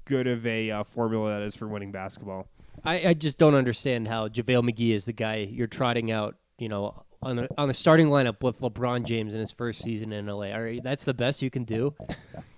good 0.06 0.28
of 0.28 0.46
a 0.46 0.72
uh, 0.72 0.84
formula 0.84 1.40
that 1.40 1.42
is 1.42 1.56
for 1.56 1.68
winning 1.68 1.92
basketball. 1.92 2.48
I, 2.84 3.10
I 3.10 3.14
just 3.14 3.38
don't 3.38 3.56
understand 3.56 4.08
how 4.08 4.28
JaVale 4.28 4.70
McGee 4.70 4.94
is 4.94 5.06
the 5.06 5.14
guy 5.14 5.38
you're 5.38 5.68
trotting 5.68 6.12
out, 6.12 6.36
you 6.58 6.70
know, 6.70 7.04
on 7.22 7.36
the 7.38 7.50
on 7.58 7.68
the 7.68 7.74
starting 7.74 8.08
lineup 8.08 8.42
with 8.42 8.60
LeBron 8.62 9.04
James 9.06 9.34
in 9.34 9.40
his 9.40 9.52
first 9.52 9.82
season 9.82 10.14
in 10.14 10.28
LA. 10.28 10.48
All 10.52 10.62
right, 10.62 10.82
that's 10.84 11.04
the 11.04 11.14
best 11.14 11.42
you 11.42 11.50
can 11.50 11.64
do. 11.64 11.94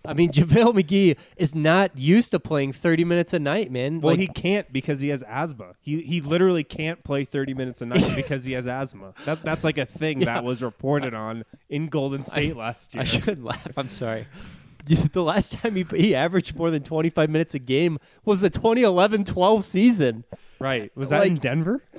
I 0.06 0.14
mean, 0.14 0.32
JaVale 0.34 0.74
McGee 0.74 1.18
is 1.38 1.56
not 1.56 1.98
used 1.98 2.32
to 2.32 2.40
playing 2.40 2.74
30 2.74 3.06
minutes 3.06 3.34
a 3.34 3.40
night, 3.40 3.72
man. 3.72 4.02
Well, 4.02 4.14
Like, 4.14 4.20
he 4.20 4.28
can't 4.28 4.72
because 4.72 5.00
he 5.00 5.10
has 5.10 5.24
asthma. 5.24 5.74
He 5.80 6.02
he 6.02 6.22
literally 6.22 6.64
can't 6.64 7.04
play 7.04 7.26
30 7.26 7.54
minutes 7.54 7.82
a 7.82 7.86
night 7.86 8.12
because 8.16 8.44
he 8.44 8.52
has 8.54 8.68
asthma. 8.68 9.14
That 9.26 9.44
that's 9.44 9.64
like 9.64 9.78
a 9.78 9.86
thing 9.86 10.20
that 10.22 10.44
was 10.44 10.62
reported 10.62 11.14
on 11.14 11.46
in 11.70 11.88
Golden 11.88 12.24
State 12.24 12.56
last 12.56 12.94
year. 12.96 13.02
I 13.02 13.06
shouldn't 13.06 13.44
laugh. 13.44 13.68
I'm 13.78 13.90
sorry. 13.90 14.28
The 15.12 15.22
last 15.22 15.54
time 15.54 15.76
he 15.76 15.86
he 15.96 16.16
averaged 16.16 16.56
more 16.56 16.72
than 16.72 16.82
25 16.82 17.30
minutes 17.30 17.54
a 17.54 17.60
game 17.60 18.00
was 18.26 18.42
the 18.42 18.50
2011-12 18.50 19.62
season. 19.62 20.24
Right. 20.60 20.92
Was 20.96 21.10
that 21.10 21.26
in 21.28 21.36
Denver? 21.36 21.84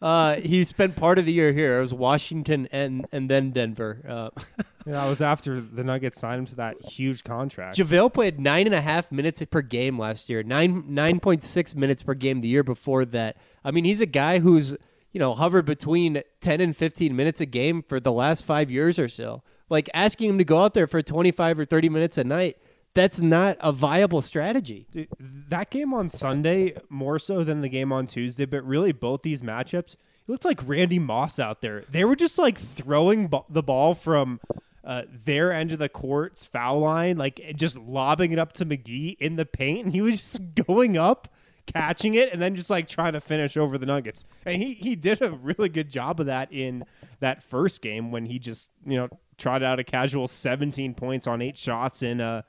Uh, 0.00 0.36
he 0.36 0.64
spent 0.64 0.96
part 0.96 1.18
of 1.18 1.26
the 1.26 1.32
year 1.32 1.52
here. 1.52 1.78
It 1.78 1.80
was 1.80 1.94
Washington 1.94 2.66
and 2.72 3.06
and 3.12 3.30
then 3.30 3.50
Denver. 3.50 4.00
Uh, 4.08 4.30
Yeah, 4.84 4.94
that 4.94 5.08
was 5.08 5.22
after 5.22 5.60
the 5.60 5.84
Nuggets 5.84 6.18
signed 6.18 6.40
him 6.40 6.46
to 6.46 6.54
that 6.56 6.82
huge 6.82 7.22
contract. 7.22 7.78
JaVale 7.78 8.12
played 8.12 8.40
nine 8.40 8.66
and 8.66 8.74
a 8.74 8.80
half 8.80 9.12
minutes 9.12 9.40
per 9.44 9.62
game 9.62 9.96
last 9.96 10.28
year. 10.28 10.42
Nine 10.42 10.84
nine 10.88 11.20
point 11.20 11.44
six 11.44 11.76
minutes 11.76 12.02
per 12.02 12.14
game 12.14 12.40
the 12.40 12.48
year 12.48 12.64
before 12.64 13.04
that. 13.04 13.36
I 13.64 13.70
mean, 13.70 13.84
he's 13.84 14.00
a 14.00 14.06
guy 14.06 14.40
who's 14.40 14.72
you 15.12 15.20
know 15.20 15.34
hovered 15.34 15.66
between 15.66 16.22
ten 16.40 16.60
and 16.60 16.76
fifteen 16.76 17.14
minutes 17.14 17.40
a 17.40 17.46
game 17.46 17.82
for 17.82 18.00
the 18.00 18.10
last 18.10 18.44
five 18.44 18.72
years 18.72 18.98
or 18.98 19.06
so. 19.08 19.42
Like 19.68 19.88
asking 19.94 20.30
him 20.30 20.38
to 20.38 20.44
go 20.44 20.64
out 20.64 20.74
there 20.74 20.88
for 20.88 21.00
twenty 21.00 21.30
five 21.30 21.60
or 21.60 21.64
thirty 21.64 21.88
minutes 21.88 22.18
a 22.18 22.24
night, 22.24 22.56
that's 22.94 23.20
not 23.22 23.56
a 23.60 23.72
viable 23.72 24.20
strategy. 24.20 24.86
That 25.18 25.70
game 25.70 25.94
on 25.94 26.08
Sunday 26.08 26.74
more 26.88 27.18
so 27.18 27.42
than 27.44 27.60
the 27.62 27.68
game 27.68 27.92
on 27.92 28.06
Tuesday, 28.06 28.44
but 28.44 28.64
really 28.64 28.92
both 28.92 29.22
these 29.22 29.42
matchups, 29.42 29.94
it 29.94 29.98
looked 30.28 30.44
like 30.44 30.66
Randy 30.66 30.98
Moss 30.98 31.38
out 31.38 31.62
there. 31.62 31.84
They 31.90 32.04
were 32.04 32.16
just 32.16 32.38
like 32.38 32.58
throwing 32.58 33.30
the 33.48 33.62
ball 33.62 33.94
from 33.94 34.40
uh, 34.84 35.04
their 35.24 35.52
end 35.52 35.72
of 35.72 35.78
the 35.78 35.88
court's 35.88 36.44
foul 36.44 36.80
line, 36.80 37.16
like 37.16 37.40
just 37.56 37.78
lobbing 37.78 38.32
it 38.32 38.38
up 38.38 38.52
to 38.54 38.66
McGee 38.66 39.16
in 39.18 39.36
the 39.36 39.46
paint, 39.46 39.84
and 39.84 39.94
he 39.94 40.02
was 40.02 40.20
just 40.20 40.54
going 40.66 40.98
up, 40.98 41.28
catching 41.66 42.14
it, 42.14 42.32
and 42.32 42.42
then 42.42 42.56
just 42.56 42.68
like 42.68 42.88
trying 42.88 43.14
to 43.14 43.20
finish 43.20 43.56
over 43.56 43.78
the 43.78 43.86
Nuggets. 43.86 44.24
And 44.44 44.62
he 44.62 44.74
he 44.74 44.96
did 44.96 45.22
a 45.22 45.30
really 45.30 45.68
good 45.68 45.88
job 45.88 46.20
of 46.20 46.26
that 46.26 46.52
in 46.52 46.84
that 47.20 47.42
first 47.42 47.80
game 47.80 48.10
when 48.10 48.26
he 48.26 48.38
just 48.38 48.70
you 48.84 48.96
know 48.96 49.08
trotted 49.38 49.64
out 49.64 49.78
a 49.78 49.84
casual 49.84 50.28
17 50.28 50.94
points 50.94 51.26
on 51.26 51.40
eight 51.40 51.56
shots 51.56 52.02
in 52.02 52.20
uh 52.20 52.42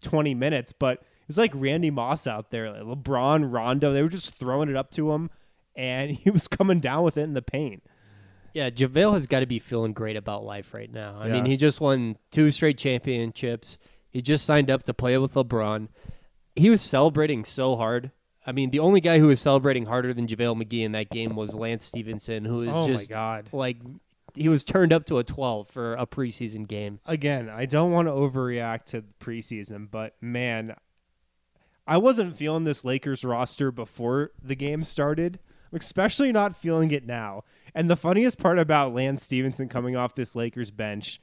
20 0.00 0.34
minutes, 0.34 0.72
but 0.72 0.98
it 0.98 1.28
was 1.28 1.38
like 1.38 1.52
Randy 1.54 1.90
Moss 1.90 2.26
out 2.26 2.50
there, 2.50 2.70
like 2.72 2.82
LeBron, 2.82 3.52
Rondo. 3.52 3.92
They 3.92 4.02
were 4.02 4.08
just 4.08 4.34
throwing 4.34 4.68
it 4.68 4.76
up 4.76 4.90
to 4.92 5.12
him, 5.12 5.30
and 5.76 6.10
he 6.16 6.30
was 6.30 6.48
coming 6.48 6.80
down 6.80 7.04
with 7.04 7.16
it 7.16 7.22
in 7.22 7.34
the 7.34 7.42
paint. 7.42 7.82
Yeah, 8.52 8.68
JaVale 8.70 9.12
has 9.12 9.26
got 9.28 9.40
to 9.40 9.46
be 9.46 9.60
feeling 9.60 9.92
great 9.92 10.16
about 10.16 10.44
life 10.44 10.74
right 10.74 10.92
now. 10.92 11.18
I 11.20 11.28
Yeah. 11.28 11.34
mean, 11.34 11.46
he 11.46 11.56
just 11.56 11.80
won 11.80 12.16
two 12.32 12.50
straight 12.50 12.78
championships. 12.78 13.78
He 14.08 14.20
just 14.22 14.44
signed 14.44 14.70
up 14.72 14.82
to 14.84 14.94
play 14.94 15.16
with 15.18 15.34
LeBron. 15.34 15.86
He 16.56 16.68
was 16.68 16.82
celebrating 16.82 17.44
so 17.44 17.76
hard. 17.76 18.10
I 18.44 18.50
mean, 18.50 18.70
the 18.70 18.80
only 18.80 19.00
guy 19.00 19.20
who 19.20 19.28
was 19.28 19.40
celebrating 19.40 19.86
harder 19.86 20.12
than 20.12 20.26
JaVale 20.26 20.60
McGee 20.64 20.82
in 20.82 20.90
that 20.92 21.10
game 21.10 21.36
was 21.36 21.54
Lance 21.54 21.84
Stephenson, 21.84 22.44
who 22.44 22.62
is 22.62 22.70
Oh 22.74 22.88
just 22.88 23.08
God. 23.08 23.48
like 23.52 23.76
he 24.36 24.48
was 24.48 24.64
turned 24.64 24.92
up 24.92 25.04
to 25.06 25.18
a 25.18 25.24
12 25.24 25.68
for 25.68 25.94
a 25.94 26.06
preseason 26.06 26.66
game. 26.66 27.00
Again, 27.06 27.48
I 27.48 27.66
don't 27.66 27.92
want 27.92 28.08
to 28.08 28.12
overreact 28.12 28.84
to 28.86 29.04
preseason, 29.20 29.90
but 29.90 30.14
man, 30.20 30.74
I 31.86 31.96
wasn't 31.98 32.36
feeling 32.36 32.64
this 32.64 32.84
Lakers 32.84 33.24
roster 33.24 33.70
before 33.72 34.30
the 34.42 34.54
game 34.54 34.84
started. 34.84 35.38
I'm 35.72 35.78
especially 35.78 36.32
not 36.32 36.56
feeling 36.56 36.90
it 36.90 37.06
now. 37.06 37.44
And 37.74 37.90
the 37.90 37.96
funniest 37.96 38.38
part 38.38 38.58
about 38.58 38.94
Lance 38.94 39.22
Stephenson 39.22 39.68
coming 39.68 39.96
off 39.96 40.14
this 40.14 40.36
Lakers 40.36 40.70
bench, 40.70 41.20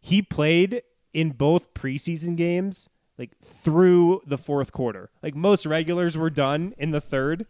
he 0.00 0.22
played 0.22 0.82
in 1.12 1.30
both 1.30 1.74
preseason 1.74 2.36
games 2.36 2.88
like 3.18 3.38
through 3.40 4.22
the 4.26 4.38
fourth 4.38 4.72
quarter. 4.72 5.10
Like 5.22 5.34
most 5.34 5.66
regulars 5.66 6.16
were 6.16 6.30
done 6.30 6.74
in 6.78 6.90
the 6.90 7.00
third, 7.00 7.46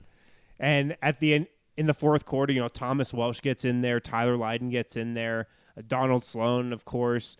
and 0.59 0.97
at 1.01 1.21
the 1.21 1.35
end 1.35 1.47
in 1.77 1.87
the 1.87 1.95
fourth 1.95 2.27
quarter, 2.27 2.53
you 2.53 2.61
know 2.61 2.69
Thomas 2.69 3.13
Welsh 3.13 3.41
gets 3.41 3.65
in 3.65 3.81
there, 3.81 4.01
Tyler 4.01 4.37
Lydon 4.37 4.71
gets 4.71 4.97
in 4.97 5.15
there, 5.15 5.49
Donald 5.87 6.25
Sloan, 6.25 6.73
of 6.73 6.85
course. 6.85 7.37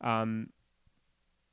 Um, 0.00 0.50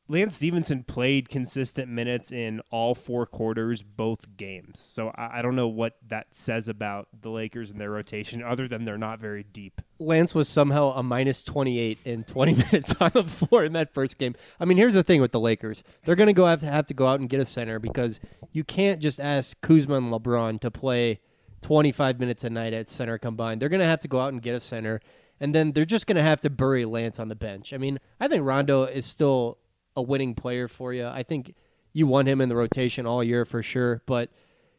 Lance 0.10 0.36
Stephenson 0.36 0.84
played 0.84 1.30
consistent 1.30 1.90
minutes 1.90 2.30
in 2.30 2.62
all 2.70 2.94
four 2.94 3.26
quarters, 3.26 3.82
both 3.84 4.36
games. 4.36 4.80
So 4.80 5.10
I, 5.16 5.40
I, 5.40 5.42
don't 5.42 5.56
know 5.56 5.70
what 5.70 5.98
that 6.08 6.36
says 6.36 6.68
about 6.68 7.08
the 7.22 7.30
Lakers 7.30 7.72
and 7.72 7.80
their 7.80 7.90
rotation, 7.90 8.44
other 8.44 8.68
than 8.68 8.84
they're 8.84 8.98
not 8.98 9.20
very 9.20 9.44
deep. 9.44 9.82
Lance 10.00 10.36
was 10.36 10.50
somehow 10.50 10.92
a 10.92 11.02
minus 11.02 11.42
28 11.46 12.00
in 12.04 12.26
20 12.26 12.54
minutes 12.72 12.94
on 13.00 13.12
the 13.14 13.24
floor 13.24 13.64
in 13.64 13.72
that 13.74 13.94
first 13.94 14.18
game. 14.18 14.36
I 14.60 14.66
mean, 14.66 14.78
here's 14.78 14.94
the 14.94 15.04
thing 15.04 15.22
with 15.22 15.32
the 15.32 15.40
Lakers 15.40 15.86
they're 16.04 16.18
going 16.18 16.28
to 16.28 16.34
go 16.34 16.46
have 16.48 16.60
to 16.60 16.66
have 16.66 16.88
to 16.88 16.94
go 16.94 17.08
out 17.08 17.22
and 17.22 17.30
get 17.30 17.40
a 17.40 17.46
center 17.46 17.80
because 17.80 18.20
you 18.52 18.66
can't 18.66 19.02
just 19.02 19.22
ask 19.22 19.60
Kuzma 19.62 19.96
and 19.96 20.12
LeBron 20.12 20.60
to 20.62 20.70
play 20.70 21.22
25 21.64 22.20
minutes 22.20 22.44
a 22.44 22.50
night 22.50 22.74
at 22.74 22.90
center 22.90 23.18
combined. 23.18 23.62
They're 23.62 23.70
going 23.70 23.80
to 23.80 23.86
have 23.86 24.02
to 24.02 24.08
go 24.08 24.20
out 24.20 24.32
and 24.32 24.42
get 24.42 24.54
a 24.54 24.60
center. 24.60 25.02
And 25.40 25.56
then 25.56 25.72
they're 25.72 25.86
just 25.86 26.06
going 26.06 26.18
to 26.18 26.24
have 26.24 26.42
to 26.42 26.50
bury 26.50 26.86
Lance 26.86 27.20
on 27.20 27.28
the 27.28 27.36
bench. 27.36 27.74
I 27.74 27.78
mean, 27.78 28.00
I 28.20 28.28
think 28.28 28.46
Rondo 28.46 28.84
is 28.84 29.06
still 29.06 29.58
a 29.96 30.02
winning 30.02 30.36
player 30.36 30.68
for 30.68 30.94
you. 30.94 31.08
I 31.08 31.24
think 31.24 31.56
you 31.92 32.08
want 32.08 32.28
him 32.28 32.42
in 32.42 32.50
the 32.50 32.56
rotation 32.56 33.06
all 33.06 33.24
year 33.24 33.46
for 33.46 33.62
sure, 33.62 34.02
but 34.06 34.30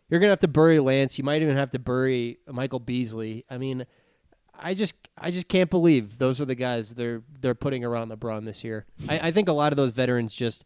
you're 0.08 0.20
gonna 0.20 0.30
have 0.30 0.40
to 0.40 0.48
bury 0.48 0.80
Lance. 0.80 1.18
You 1.18 1.24
might 1.24 1.42
even 1.42 1.56
have 1.56 1.70
to 1.70 1.78
bury 1.78 2.38
Michael 2.46 2.80
Beasley. 2.80 3.44
I 3.48 3.58
mean, 3.58 3.86
I 4.58 4.74
just 4.74 4.94
I 5.16 5.30
just 5.30 5.48
can't 5.48 5.70
believe 5.70 6.18
those 6.18 6.40
are 6.40 6.44
the 6.44 6.54
guys 6.54 6.94
they're 6.94 7.22
they're 7.40 7.54
putting 7.54 7.84
around 7.84 8.10
LeBron 8.10 8.44
this 8.44 8.64
year. 8.64 8.86
I, 9.08 9.28
I 9.28 9.30
think 9.30 9.48
a 9.48 9.52
lot 9.52 9.72
of 9.72 9.76
those 9.76 9.92
veterans 9.92 10.34
just, 10.34 10.64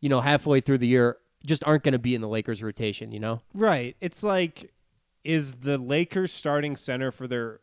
you 0.00 0.08
know, 0.08 0.20
halfway 0.20 0.60
through 0.60 0.78
the 0.78 0.86
year 0.86 1.18
just 1.44 1.62
aren't 1.64 1.84
going 1.84 1.92
to 1.92 1.98
be 1.98 2.14
in 2.14 2.20
the 2.20 2.28
Lakers 2.28 2.62
rotation. 2.62 3.12
You 3.12 3.20
know, 3.20 3.42
right? 3.54 3.96
It's 4.00 4.22
like, 4.22 4.72
is 5.24 5.54
the 5.54 5.78
Lakers 5.78 6.32
starting 6.32 6.76
center 6.76 7.10
for 7.10 7.26
their 7.26 7.60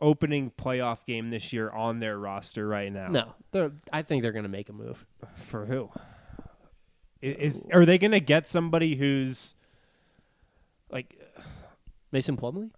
opening 0.00 0.50
playoff 0.50 1.04
game 1.06 1.30
this 1.30 1.52
year 1.52 1.70
on 1.70 2.00
their 2.00 2.18
roster 2.18 2.66
right 2.66 2.92
now? 2.92 3.08
No, 3.08 3.34
they're, 3.52 3.72
I 3.92 4.02
think 4.02 4.22
they're 4.22 4.32
going 4.32 4.44
to 4.44 4.50
make 4.50 4.68
a 4.68 4.72
move. 4.72 5.06
For 5.34 5.66
who? 5.66 5.90
Is 7.22 7.64
are 7.72 7.86
they 7.86 7.98
going 7.98 8.12
to 8.12 8.20
get 8.20 8.46
somebody 8.46 8.96
who's 8.96 9.54
like 10.90 11.18
Mason 12.12 12.36
Plumlee? 12.36 12.70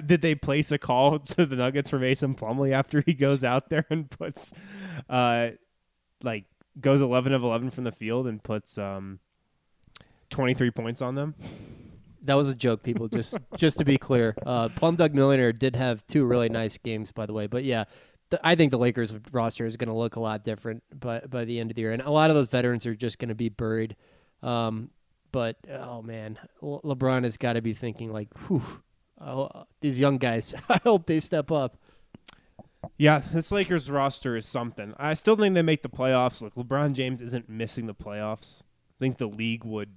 Did 0.06 0.20
they 0.20 0.34
place 0.34 0.72
a 0.72 0.78
call 0.78 1.18
to 1.20 1.46
the 1.46 1.56
Nuggets 1.56 1.90
for 1.90 1.98
Mason 1.98 2.34
Plumlee 2.34 2.72
after 2.72 3.02
he 3.04 3.14
goes 3.14 3.44
out 3.44 3.70
there 3.70 3.86
and 3.88 4.10
puts, 4.10 4.52
uh, 5.08 5.50
like 6.22 6.44
goes 6.80 7.00
eleven 7.00 7.32
of 7.32 7.42
eleven 7.42 7.70
from 7.70 7.84
the 7.84 7.92
field 7.92 8.26
and 8.26 8.42
puts 8.42 8.76
um, 8.78 9.20
twenty 10.28 10.54
three 10.54 10.70
points 10.70 11.00
on 11.00 11.14
them? 11.14 11.34
That 12.28 12.34
was 12.34 12.48
a 12.48 12.54
joke, 12.54 12.82
people. 12.82 13.08
Just 13.08 13.38
just 13.56 13.78
to 13.78 13.86
be 13.86 13.96
clear, 13.96 14.36
uh, 14.44 14.68
Plum 14.68 14.96
Dug 14.96 15.14
Millionaire 15.14 15.50
did 15.50 15.74
have 15.76 16.06
two 16.06 16.26
really 16.26 16.50
nice 16.50 16.76
games, 16.76 17.10
by 17.10 17.24
the 17.24 17.32
way. 17.32 17.46
But 17.46 17.64
yeah, 17.64 17.84
I 18.44 18.54
think 18.54 18.70
the 18.70 18.78
Lakers 18.78 19.14
roster 19.32 19.64
is 19.64 19.78
going 19.78 19.88
to 19.88 19.94
look 19.94 20.16
a 20.16 20.20
lot 20.20 20.44
different 20.44 20.82
by 20.94 21.20
by 21.20 21.46
the 21.46 21.58
end 21.58 21.70
of 21.70 21.76
the 21.76 21.80
year, 21.80 21.92
and 21.92 22.02
a 22.02 22.10
lot 22.10 22.28
of 22.28 22.36
those 22.36 22.48
veterans 22.48 22.84
are 22.84 22.94
just 22.94 23.18
going 23.18 23.30
to 23.30 23.34
be 23.34 23.48
buried. 23.48 23.96
Um, 24.42 24.90
but 25.32 25.56
oh 25.70 26.02
man, 26.02 26.38
Le- 26.60 26.82
LeBron 26.82 27.24
has 27.24 27.38
got 27.38 27.54
to 27.54 27.62
be 27.62 27.72
thinking 27.72 28.12
like, 28.12 28.28
"Whew, 28.46 28.82
oh, 29.18 29.64
these 29.80 29.98
young 29.98 30.18
guys. 30.18 30.54
I 30.68 30.80
hope 30.84 31.06
they 31.06 31.20
step 31.20 31.50
up." 31.50 31.78
Yeah, 32.98 33.22
this 33.32 33.50
Lakers 33.50 33.90
roster 33.90 34.36
is 34.36 34.44
something. 34.44 34.92
I 34.98 35.14
still 35.14 35.34
think 35.34 35.54
they 35.54 35.62
make 35.62 35.82
the 35.82 35.88
playoffs. 35.88 36.42
Look, 36.42 36.54
LeBron 36.56 36.92
James 36.92 37.22
isn't 37.22 37.48
missing 37.48 37.86
the 37.86 37.94
playoffs. 37.94 38.60
I 38.60 38.98
think 39.00 39.16
the 39.16 39.28
league 39.28 39.64
would 39.64 39.94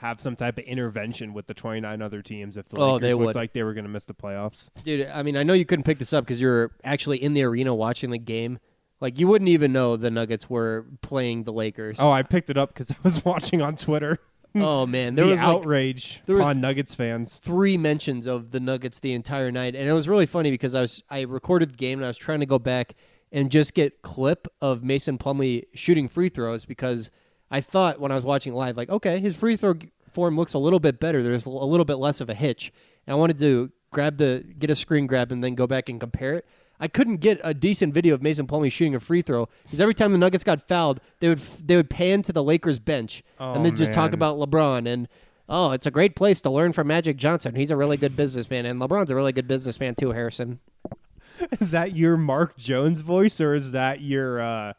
have 0.00 0.18
some 0.18 0.34
type 0.34 0.56
of 0.56 0.64
intervention 0.64 1.34
with 1.34 1.46
the 1.46 1.52
29 1.52 2.00
other 2.00 2.22
teams 2.22 2.56
if 2.56 2.68
the 2.70 2.78
oh, 2.78 2.94
Lakers 2.94 3.12
looked 3.12 3.24
would. 3.26 3.34
like 3.34 3.52
they 3.52 3.62
were 3.62 3.74
going 3.74 3.84
to 3.84 3.90
miss 3.90 4.06
the 4.06 4.14
playoffs. 4.14 4.70
Dude, 4.82 5.06
I 5.06 5.22
mean, 5.22 5.36
I 5.36 5.42
know 5.42 5.52
you 5.52 5.66
couldn't 5.66 5.82
pick 5.82 5.98
this 5.98 6.14
up 6.14 6.24
because 6.24 6.40
you're 6.40 6.70
actually 6.82 7.22
in 7.22 7.34
the 7.34 7.42
arena 7.42 7.74
watching 7.74 8.10
the 8.10 8.18
game. 8.18 8.58
Like, 9.02 9.18
you 9.18 9.28
wouldn't 9.28 9.50
even 9.50 9.74
know 9.74 9.96
the 9.96 10.10
Nuggets 10.10 10.48
were 10.48 10.86
playing 11.02 11.44
the 11.44 11.52
Lakers. 11.52 11.98
Oh, 12.00 12.10
I 12.10 12.22
picked 12.22 12.48
it 12.48 12.56
up 12.56 12.70
because 12.70 12.90
I 12.90 12.96
was 13.02 13.22
watching 13.24 13.60
on 13.60 13.76
Twitter. 13.76 14.18
oh 14.56 14.84
man, 14.84 15.14
there 15.14 15.26
the 15.26 15.30
was 15.30 15.38
outrage 15.38 16.16
like, 16.16 16.26
there 16.26 16.34
was 16.34 16.48
on 16.48 16.60
Nuggets 16.60 16.94
fans. 16.96 17.36
Three 17.36 17.76
mentions 17.76 18.26
of 18.26 18.50
the 18.50 18.58
Nuggets 18.58 18.98
the 18.98 19.12
entire 19.12 19.52
night, 19.52 19.76
and 19.76 19.88
it 19.88 19.92
was 19.92 20.08
really 20.08 20.26
funny 20.26 20.50
because 20.50 20.74
I 20.74 20.80
was 20.80 21.04
I 21.08 21.20
recorded 21.20 21.70
the 21.70 21.76
game 21.76 22.00
and 22.00 22.04
I 22.04 22.08
was 22.08 22.16
trying 22.16 22.40
to 22.40 22.46
go 22.46 22.58
back 22.58 22.94
and 23.30 23.48
just 23.48 23.74
get 23.74 24.02
clip 24.02 24.48
of 24.60 24.82
Mason 24.82 25.18
Plumlee 25.18 25.66
shooting 25.72 26.08
free 26.08 26.28
throws 26.30 26.64
because 26.64 27.12
I 27.50 27.60
thought 27.60 28.00
when 28.00 28.12
I 28.12 28.14
was 28.14 28.24
watching 28.24 28.54
live, 28.54 28.76
like, 28.76 28.90
okay, 28.90 29.18
his 29.20 29.36
free 29.36 29.56
throw 29.56 29.74
form 30.10 30.36
looks 30.36 30.54
a 30.54 30.58
little 30.58 30.80
bit 30.80 31.00
better. 31.00 31.22
There's 31.22 31.46
a 31.46 31.50
little 31.50 31.84
bit 31.84 31.96
less 31.96 32.20
of 32.20 32.28
a 32.28 32.34
hitch. 32.34 32.72
And 33.06 33.14
I 33.14 33.16
wanted 33.16 33.38
to 33.40 33.70
grab 33.90 34.16
the 34.18 34.44
get 34.58 34.70
a 34.70 34.74
screen 34.74 35.06
grab 35.06 35.32
and 35.32 35.42
then 35.42 35.54
go 35.54 35.66
back 35.66 35.88
and 35.88 35.98
compare 35.98 36.34
it. 36.34 36.46
I 36.82 36.88
couldn't 36.88 37.18
get 37.18 37.40
a 37.44 37.52
decent 37.52 37.92
video 37.92 38.14
of 38.14 38.22
Mason 38.22 38.46
Plumlee 38.46 38.72
shooting 38.72 38.94
a 38.94 39.00
free 39.00 39.20
throw 39.20 39.48
because 39.64 39.80
every 39.80 39.92
time 39.92 40.12
the 40.12 40.18
Nuggets 40.18 40.44
got 40.44 40.66
fouled, 40.66 41.00
they 41.20 41.28
would 41.28 41.38
they 41.38 41.76
would 41.76 41.90
pan 41.90 42.22
to 42.22 42.32
the 42.32 42.42
Lakers 42.42 42.78
bench 42.78 43.22
oh, 43.38 43.52
and 43.52 43.64
then 43.64 43.76
just 43.76 43.92
talk 43.92 44.12
about 44.12 44.38
LeBron 44.38 44.88
and 44.88 45.06
oh, 45.48 45.72
it's 45.72 45.86
a 45.86 45.90
great 45.90 46.16
place 46.16 46.40
to 46.42 46.50
learn 46.50 46.72
from 46.72 46.86
Magic 46.86 47.18
Johnson. 47.18 47.54
He's 47.54 47.70
a 47.70 47.76
really 47.76 47.98
good 47.98 48.16
businessman 48.16 48.64
and 48.64 48.80
LeBron's 48.80 49.10
a 49.10 49.14
really 49.14 49.32
good 49.32 49.46
businessman 49.46 49.94
too, 49.94 50.12
Harrison. 50.12 50.60
Is 51.60 51.70
that 51.70 51.94
your 51.96 52.16
Mark 52.16 52.56
Jones 52.58 53.00
voice 53.00 53.40
or 53.40 53.54
is 53.54 53.72
that 53.72 54.02
your 54.02 54.40
uh 54.40 54.72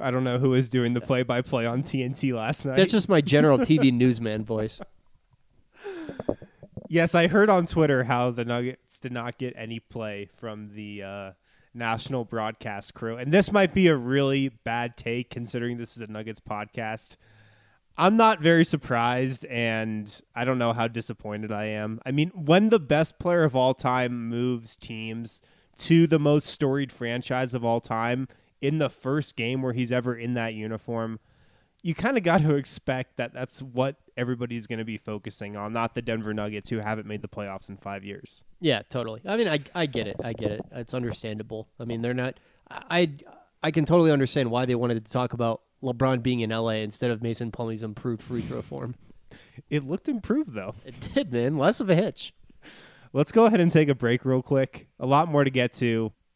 I 0.00 0.10
don't 0.10 0.24
know 0.24 0.38
who 0.38 0.50
was 0.50 0.68
doing 0.70 0.94
the 0.94 1.00
play 1.00 1.22
by 1.22 1.42
play 1.42 1.66
on 1.66 1.82
TNT 1.82 2.32
last 2.34 2.64
night. 2.64 2.76
That's 2.76 2.92
just 2.92 3.08
my 3.08 3.20
general 3.20 3.58
TV 3.58 3.92
newsman 3.92 4.44
voice. 4.44 4.80
Yes, 6.88 7.14
I 7.14 7.26
heard 7.26 7.50
on 7.50 7.66
Twitter 7.66 8.04
how 8.04 8.30
the 8.30 8.44
Nuggets 8.44 8.98
did 8.98 9.12
not 9.12 9.36
get 9.36 9.52
any 9.56 9.78
play 9.78 10.30
from 10.36 10.70
the 10.74 11.02
uh, 11.02 11.32
national 11.74 12.24
broadcast 12.24 12.94
crew. 12.94 13.16
And 13.16 13.30
this 13.30 13.52
might 13.52 13.74
be 13.74 13.88
a 13.88 13.96
really 13.96 14.48
bad 14.48 14.96
take 14.96 15.28
considering 15.28 15.76
this 15.76 15.96
is 15.96 16.02
a 16.02 16.06
Nuggets 16.06 16.40
podcast. 16.40 17.16
I'm 17.98 18.16
not 18.16 18.40
very 18.40 18.64
surprised, 18.64 19.44
and 19.46 20.10
I 20.34 20.44
don't 20.44 20.58
know 20.58 20.72
how 20.72 20.86
disappointed 20.86 21.50
I 21.50 21.64
am. 21.64 22.00
I 22.06 22.12
mean, 22.12 22.30
when 22.30 22.70
the 22.70 22.78
best 22.78 23.18
player 23.18 23.44
of 23.44 23.56
all 23.56 23.74
time 23.74 24.28
moves 24.28 24.76
teams 24.76 25.42
to 25.78 26.06
the 26.06 26.18
most 26.18 26.46
storied 26.46 26.92
franchise 26.92 27.54
of 27.54 27.64
all 27.64 27.80
time, 27.80 28.28
in 28.60 28.78
the 28.78 28.90
first 28.90 29.36
game 29.36 29.62
where 29.62 29.72
he's 29.72 29.92
ever 29.92 30.14
in 30.14 30.34
that 30.34 30.54
uniform, 30.54 31.20
you 31.82 31.94
kind 31.94 32.16
of 32.16 32.22
got 32.22 32.42
to 32.42 32.54
expect 32.56 33.16
that 33.16 33.32
that's 33.32 33.62
what 33.62 33.96
everybody's 34.16 34.66
going 34.66 34.78
to 34.78 34.84
be 34.84 34.96
focusing 34.96 35.56
on, 35.56 35.72
not 35.72 35.94
the 35.94 36.02
Denver 36.02 36.34
Nuggets 36.34 36.70
who 36.70 36.78
haven't 36.78 37.06
made 37.06 37.22
the 37.22 37.28
playoffs 37.28 37.68
in 37.68 37.76
five 37.76 38.04
years. 38.04 38.44
Yeah, 38.60 38.82
totally. 38.88 39.20
I 39.26 39.36
mean, 39.36 39.48
I, 39.48 39.60
I 39.74 39.86
get 39.86 40.06
it. 40.08 40.16
I 40.22 40.32
get 40.32 40.50
it. 40.50 40.60
It's 40.72 40.94
understandable. 40.94 41.68
I 41.78 41.84
mean, 41.84 42.02
they're 42.02 42.14
not. 42.14 42.38
I 42.70 43.12
I 43.62 43.70
can 43.70 43.84
totally 43.84 44.10
understand 44.10 44.50
why 44.50 44.66
they 44.66 44.74
wanted 44.74 45.04
to 45.04 45.10
talk 45.10 45.32
about 45.32 45.62
LeBron 45.82 46.22
being 46.22 46.40
in 46.40 46.50
LA 46.50 46.70
instead 46.70 47.10
of 47.10 47.22
Mason 47.22 47.50
Plumlee's 47.50 47.82
improved 47.82 48.22
free 48.22 48.42
throw 48.42 48.62
form. 48.62 48.94
It 49.68 49.84
looked 49.84 50.08
improved 50.08 50.54
though. 50.54 50.74
It 50.86 50.94
did, 51.12 51.30
man. 51.30 51.58
Less 51.58 51.80
of 51.80 51.90
a 51.90 51.94
hitch. 51.94 52.32
Let's 53.12 53.30
go 53.30 53.44
ahead 53.44 53.60
and 53.60 53.70
take 53.70 53.90
a 53.90 53.94
break 53.94 54.24
real 54.24 54.40
quick. 54.40 54.88
A 54.98 55.04
lot 55.04 55.28
more 55.28 55.44
to 55.44 55.50
get 55.50 55.74
to 55.74 56.12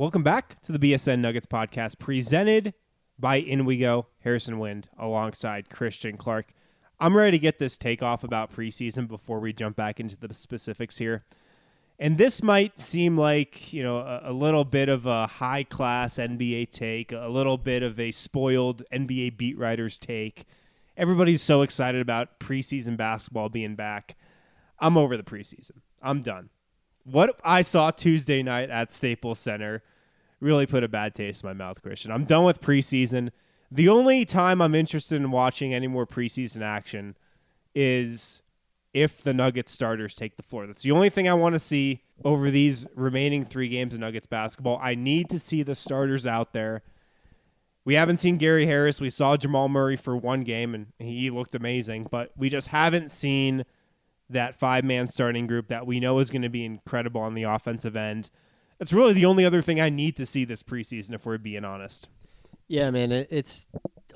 Welcome 0.00 0.22
back 0.22 0.62
to 0.62 0.72
the 0.72 0.78
BSN 0.78 1.18
Nuggets 1.18 1.44
podcast 1.44 1.98
presented 1.98 2.72
by 3.18 3.42
InWeGo, 3.42 4.06
Harrison 4.20 4.58
Wind, 4.58 4.88
alongside 4.96 5.68
Christian 5.68 6.16
Clark. 6.16 6.54
I'm 6.98 7.14
ready 7.14 7.32
to 7.32 7.38
get 7.38 7.58
this 7.58 7.76
takeoff 7.76 8.24
about 8.24 8.50
preseason 8.50 9.06
before 9.06 9.40
we 9.40 9.52
jump 9.52 9.76
back 9.76 10.00
into 10.00 10.16
the 10.16 10.32
specifics 10.32 10.96
here. 10.96 11.22
And 11.98 12.16
this 12.16 12.42
might 12.42 12.80
seem 12.80 13.18
like, 13.18 13.74
you 13.74 13.82
know, 13.82 13.98
a, 13.98 14.30
a 14.30 14.32
little 14.32 14.64
bit 14.64 14.88
of 14.88 15.04
a 15.04 15.26
high 15.26 15.64
class 15.64 16.14
NBA 16.14 16.70
take, 16.70 17.12
a 17.12 17.28
little 17.28 17.58
bit 17.58 17.82
of 17.82 18.00
a 18.00 18.10
spoiled 18.10 18.82
NBA 18.90 19.36
beat 19.36 19.58
writers 19.58 19.98
take. 19.98 20.46
Everybody's 20.96 21.42
so 21.42 21.60
excited 21.60 22.00
about 22.00 22.40
preseason 22.40 22.96
basketball 22.96 23.50
being 23.50 23.74
back. 23.74 24.16
I'm 24.78 24.96
over 24.96 25.18
the 25.18 25.22
preseason. 25.22 25.82
I'm 26.00 26.22
done. 26.22 26.48
What 27.10 27.40
I 27.42 27.62
saw 27.62 27.90
Tuesday 27.90 28.42
night 28.42 28.70
at 28.70 28.92
Staples 28.92 29.40
Center 29.40 29.82
really 30.38 30.66
put 30.66 30.84
a 30.84 30.88
bad 30.88 31.14
taste 31.14 31.42
in 31.42 31.48
my 31.48 31.54
mouth, 31.54 31.82
Christian. 31.82 32.12
I'm 32.12 32.24
done 32.24 32.44
with 32.44 32.60
preseason. 32.60 33.30
The 33.70 33.88
only 33.88 34.24
time 34.24 34.62
I'm 34.62 34.74
interested 34.74 35.16
in 35.16 35.30
watching 35.30 35.74
any 35.74 35.86
more 35.86 36.06
preseason 36.06 36.62
action 36.62 37.16
is 37.74 38.42
if 38.94 39.22
the 39.22 39.34
Nuggets 39.34 39.72
starters 39.72 40.14
take 40.14 40.36
the 40.36 40.42
floor. 40.42 40.66
That's 40.66 40.82
the 40.82 40.92
only 40.92 41.10
thing 41.10 41.28
I 41.28 41.34
want 41.34 41.54
to 41.54 41.58
see 41.58 42.02
over 42.24 42.50
these 42.50 42.86
remaining 42.94 43.44
three 43.44 43.68
games 43.68 43.94
of 43.94 44.00
Nuggets 44.00 44.26
basketball. 44.26 44.78
I 44.82 44.94
need 44.94 45.30
to 45.30 45.38
see 45.38 45.62
the 45.62 45.74
starters 45.74 46.26
out 46.26 46.52
there. 46.52 46.82
We 47.84 47.94
haven't 47.94 48.18
seen 48.18 48.36
Gary 48.36 48.66
Harris. 48.66 49.00
We 49.00 49.10
saw 49.10 49.36
Jamal 49.36 49.68
Murray 49.68 49.96
for 49.96 50.16
one 50.16 50.42
game, 50.42 50.74
and 50.74 50.86
he 50.98 51.30
looked 51.30 51.54
amazing, 51.54 52.08
but 52.10 52.30
we 52.36 52.50
just 52.50 52.68
haven't 52.68 53.10
seen 53.10 53.64
that 54.30 54.54
five 54.54 54.84
man 54.84 55.08
starting 55.08 55.46
group 55.46 55.68
that 55.68 55.86
we 55.86 56.00
know 56.00 56.18
is 56.18 56.30
going 56.30 56.42
to 56.42 56.48
be 56.48 56.64
incredible 56.64 57.20
on 57.20 57.34
the 57.34 57.42
offensive 57.42 57.96
end. 57.96 58.30
That's 58.78 58.92
really 58.92 59.12
the 59.12 59.26
only 59.26 59.44
other 59.44 59.60
thing 59.60 59.80
I 59.80 59.90
need 59.90 60.16
to 60.16 60.24
see 60.24 60.44
this 60.44 60.62
preseason, 60.62 61.14
if 61.14 61.26
we're 61.26 61.38
being 61.38 61.64
honest. 61.64 62.08
Yeah, 62.66 62.90
man, 62.90 63.12
it's 63.12 63.66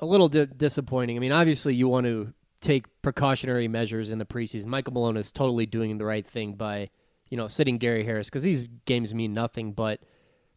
a 0.01 0.05
little 0.05 0.29
di- 0.29 0.45
disappointing. 0.45 1.17
I 1.17 1.19
mean, 1.19 1.31
obviously, 1.31 1.75
you 1.75 1.87
want 1.87 2.05
to 2.05 2.33
take 2.61 2.85
precautionary 3.01 3.67
measures 3.67 4.11
in 4.11 4.17
the 4.17 4.25
preseason. 4.25 4.67
Michael 4.67 4.93
Malone 4.93 5.17
is 5.17 5.31
totally 5.31 5.65
doing 5.65 5.97
the 5.97 6.05
right 6.05 6.25
thing 6.25 6.53
by, 6.53 6.89
you 7.29 7.37
know, 7.37 7.47
sitting 7.47 7.77
Gary 7.77 8.05
Harris 8.05 8.29
because 8.29 8.43
these 8.43 8.65
games 8.85 9.13
mean 9.13 9.33
nothing. 9.33 9.73
But 9.73 9.99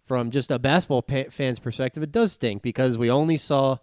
from 0.05 0.31
just 0.31 0.51
a 0.51 0.59
basketball 0.59 1.03
pa- 1.03 1.29
fan's 1.31 1.59
perspective, 1.59 2.03
it 2.03 2.13
does 2.13 2.33
stink 2.33 2.63
because 2.63 2.97
we 2.97 3.11
only 3.11 3.37
saw 3.37 3.77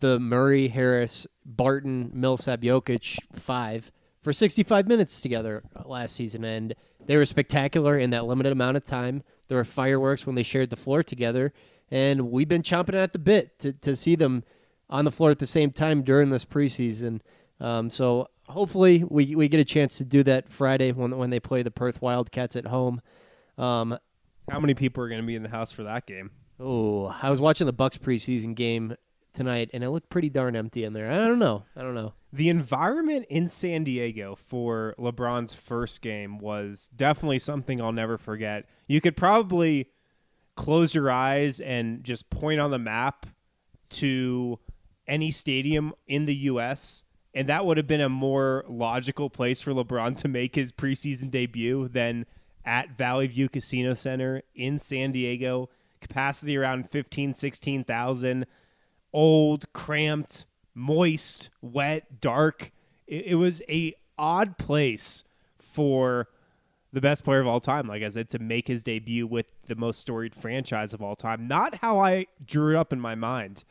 the 0.00 0.18
Murray, 0.18 0.68
Harris, 0.68 1.26
Barton, 1.44 2.10
Millsap, 2.12 2.62
Jokic 2.62 3.18
five 3.32 3.92
for 4.22 4.32
65 4.32 4.86
minutes 4.86 5.20
together 5.20 5.62
last 5.84 6.14
season, 6.14 6.44
and 6.44 6.74
they 7.06 7.16
were 7.16 7.24
spectacular 7.24 7.98
in 7.98 8.10
that 8.10 8.26
limited 8.26 8.52
amount 8.52 8.76
of 8.76 8.84
time. 8.84 9.22
There 9.48 9.56
were 9.56 9.64
fireworks 9.64 10.26
when 10.26 10.36
they 10.36 10.42
shared 10.42 10.70
the 10.70 10.76
floor 10.76 11.02
together, 11.02 11.52
and 11.90 12.30
we've 12.30 12.48
been 12.48 12.62
chomping 12.62 12.94
at 12.94 13.12
the 13.12 13.18
bit 13.18 13.58
to, 13.60 13.72
to 13.72 13.96
see 13.96 14.14
them 14.14 14.44
on 14.88 15.04
the 15.04 15.10
floor 15.10 15.30
at 15.30 15.38
the 15.38 15.46
same 15.46 15.70
time 15.70 16.02
during 16.02 16.30
this 16.30 16.44
preseason. 16.44 17.20
Um, 17.60 17.90
so 17.90 18.28
hopefully 18.48 19.04
we, 19.08 19.34
we 19.34 19.48
get 19.48 19.60
a 19.60 19.64
chance 19.64 19.96
to 19.98 20.04
do 20.04 20.22
that 20.24 20.50
Friday 20.50 20.92
when 20.92 21.16
when 21.16 21.30
they 21.30 21.40
play 21.40 21.62
the 21.62 21.70
Perth 21.70 22.02
Wildcats 22.02 22.56
at 22.56 22.66
home. 22.66 23.00
Um, 23.58 23.98
How 24.50 24.60
many 24.60 24.74
people 24.74 25.02
are 25.04 25.08
going 25.08 25.20
to 25.20 25.26
be 25.26 25.36
in 25.36 25.42
the 25.42 25.48
house 25.50 25.72
for 25.72 25.82
that 25.84 26.06
game? 26.06 26.30
oh, 26.62 27.06
I 27.22 27.30
was 27.30 27.40
watching 27.40 27.66
the 27.66 27.72
Bucks 27.72 27.96
preseason 27.96 28.54
game 28.54 28.94
tonight, 29.32 29.70
and 29.72 29.82
it 29.84 29.90
looked 29.90 30.08
pretty 30.10 30.28
darn 30.28 30.56
empty 30.56 30.84
in 30.84 30.92
there. 30.92 31.10
I 31.10 31.16
don't 31.16 31.38
know. 31.38 31.64
I 31.76 31.82
don't 31.82 31.94
know. 31.94 32.14
The 32.32 32.48
environment 32.48 33.26
in 33.28 33.48
San 33.48 33.84
Diego 33.84 34.34
for 34.36 34.94
LeBron's 34.98 35.54
first 35.54 36.00
game 36.00 36.38
was 36.38 36.90
definitely 36.94 37.40
something 37.40 37.80
I'll 37.80 37.92
never 37.92 38.18
forget. 38.18 38.66
You 38.86 39.00
could 39.00 39.16
probably 39.16 39.88
close 40.56 40.94
your 40.94 41.10
eyes 41.10 41.60
and 41.60 42.04
just 42.04 42.30
point 42.30 42.60
on 42.60 42.70
the 42.70 42.78
map 42.78 43.26
to 43.90 44.58
any 45.06 45.30
stadium 45.30 45.92
in 46.06 46.26
the 46.26 46.36
U.S., 46.36 47.04
and 47.32 47.48
that 47.48 47.64
would 47.64 47.76
have 47.76 47.86
been 47.86 48.00
a 48.00 48.08
more 48.08 48.64
logical 48.68 49.30
place 49.30 49.62
for 49.62 49.72
LeBron 49.72 50.16
to 50.16 50.28
make 50.28 50.56
his 50.56 50.72
preseason 50.72 51.30
debut 51.30 51.88
than 51.88 52.26
at 52.64 52.96
Valley 52.98 53.28
View 53.28 53.48
Casino 53.48 53.94
Center 53.94 54.42
in 54.54 54.78
San 54.78 55.12
Diego. 55.12 55.70
Capacity 56.00 56.56
around 56.56 56.90
15, 56.90 57.34
16,000. 57.34 58.46
Old, 59.12 59.72
cramped, 59.72 60.46
moist, 60.74 61.50
wet, 61.60 62.20
dark. 62.20 62.72
It, 63.06 63.26
it 63.26 63.34
was 63.34 63.62
a 63.68 63.94
odd 64.18 64.58
place 64.58 65.24
for 65.58 66.28
the 66.92 67.00
best 67.00 67.24
player 67.24 67.40
of 67.40 67.46
all 67.46 67.60
time, 67.60 67.86
like 67.86 68.02
I 68.02 68.08
said, 68.08 68.28
to 68.30 68.38
make 68.38 68.68
his 68.68 68.82
debut 68.82 69.26
with 69.26 69.46
the 69.66 69.76
most 69.76 70.00
storied 70.00 70.34
franchise 70.34 70.92
of 70.92 71.02
all 71.02 71.16
time. 71.16 71.46
Not 71.46 71.76
how 71.76 72.00
I 72.00 72.26
drew 72.44 72.74
it 72.74 72.78
up 72.78 72.92
in 72.92 73.00
my 73.00 73.14
mind, 73.14 73.64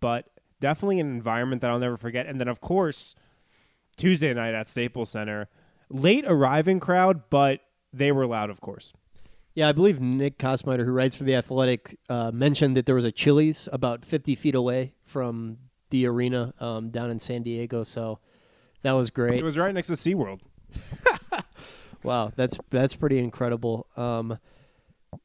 but 0.00 0.28
definitely 0.60 1.00
an 1.00 1.10
environment 1.10 1.62
that 1.62 1.70
I'll 1.70 1.78
never 1.78 1.96
forget. 1.96 2.26
And 2.26 2.40
then, 2.40 2.48
of 2.48 2.60
course, 2.60 3.14
Tuesday 3.96 4.32
night 4.32 4.54
at 4.54 4.68
Staples 4.68 5.10
Center, 5.10 5.48
late 5.88 6.24
arriving 6.26 6.80
crowd, 6.80 7.22
but 7.28 7.60
they 7.92 8.12
were 8.12 8.26
loud, 8.26 8.50
of 8.50 8.60
course. 8.60 8.92
Yeah, 9.54 9.68
I 9.68 9.72
believe 9.72 10.00
Nick 10.00 10.38
Kosmider, 10.38 10.84
who 10.84 10.92
writes 10.92 11.16
for 11.16 11.24
the 11.24 11.34
Athletic, 11.34 11.98
uh, 12.08 12.30
mentioned 12.32 12.76
that 12.76 12.86
there 12.86 12.94
was 12.94 13.04
a 13.04 13.12
Chili's 13.12 13.68
about 13.72 14.04
50 14.04 14.34
feet 14.36 14.54
away 14.54 14.94
from 15.04 15.58
the 15.90 16.06
arena 16.06 16.54
um, 16.60 16.90
down 16.90 17.10
in 17.10 17.18
San 17.18 17.42
Diego. 17.42 17.82
So 17.82 18.20
that 18.82 18.92
was 18.92 19.10
great. 19.10 19.40
It 19.40 19.44
was 19.44 19.58
right 19.58 19.74
next 19.74 19.88
to 19.88 19.94
SeaWorld. 19.94 20.40
Wow, 22.02 22.32
that's 22.34 22.58
that's 22.70 22.94
pretty 22.94 23.18
incredible. 23.18 23.86
Um, 23.96 24.38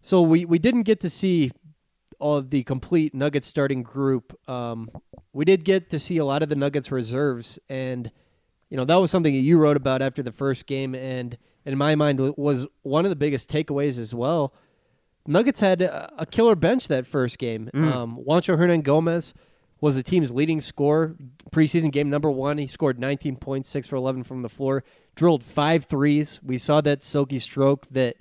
so 0.01 0.21
we 0.21 0.45
we 0.45 0.59
didn't 0.59 0.83
get 0.83 0.99
to 1.01 1.09
see 1.09 1.51
all 2.19 2.37
of 2.37 2.49
the 2.49 2.63
complete 2.63 3.13
Nuggets 3.13 3.47
starting 3.47 3.83
group. 3.83 4.37
Um, 4.49 4.89
we 5.33 5.45
did 5.45 5.63
get 5.63 5.89
to 5.91 5.99
see 5.99 6.17
a 6.17 6.25
lot 6.25 6.43
of 6.43 6.49
the 6.49 6.55
Nuggets 6.55 6.91
reserves, 6.91 7.59
and 7.69 8.11
you 8.69 8.77
know 8.77 8.85
that 8.85 8.95
was 8.95 9.09
something 9.09 9.33
that 9.33 9.39
you 9.39 9.57
wrote 9.57 9.77
about 9.77 10.01
after 10.01 10.21
the 10.21 10.31
first 10.31 10.65
game, 10.65 10.95
and 10.95 11.37
in 11.65 11.77
my 11.77 11.95
mind 11.95 12.19
was 12.37 12.67
one 12.83 13.05
of 13.05 13.09
the 13.09 13.15
biggest 13.15 13.49
takeaways 13.49 13.99
as 13.99 14.13
well. 14.13 14.53
Nuggets 15.27 15.59
had 15.59 15.81
a 15.81 16.27
killer 16.29 16.55
bench 16.55 16.87
that 16.87 17.07
first 17.07 17.39
game. 17.39 17.69
Um, 17.73 18.23
Juancho 18.27 18.57
Hernangomez 18.57 19.33
was 19.81 19.95
the 19.95 20.03
team's 20.03 20.31
leading 20.31 20.61
scorer 20.61 21.15
preseason 21.51 21.91
game 21.91 22.09
number 22.09 22.29
one. 22.29 22.57
He 22.57 22.67
scored 22.67 22.99
19 22.99 23.37
points, 23.37 23.69
six 23.69 23.87
for 23.87 23.95
11 23.95 24.23
from 24.23 24.41
the 24.41 24.49
floor, 24.49 24.83
drilled 25.15 25.43
five 25.43 25.85
threes. 25.85 26.39
We 26.43 26.57
saw 26.57 26.81
that 26.81 27.03
silky 27.03 27.39
stroke 27.39 27.87
that 27.91 28.17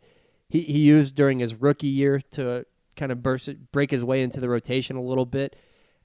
he, 0.49 0.63
he 0.63 0.79
used 0.81 1.15
during 1.15 1.41
his 1.41 1.55
rookie 1.55 1.89
year 1.89 2.21
to 2.33 2.65
kind 2.97 3.13
of 3.13 3.23
burst 3.23 3.49
it, 3.49 3.73
break 3.73 3.91
his 3.91 4.05
way 4.05 4.23
into 4.23 4.41
the 4.41 4.49
rotation 4.49 4.97
a 4.97 5.03
little 5.03 5.27
bit. 5.27 5.57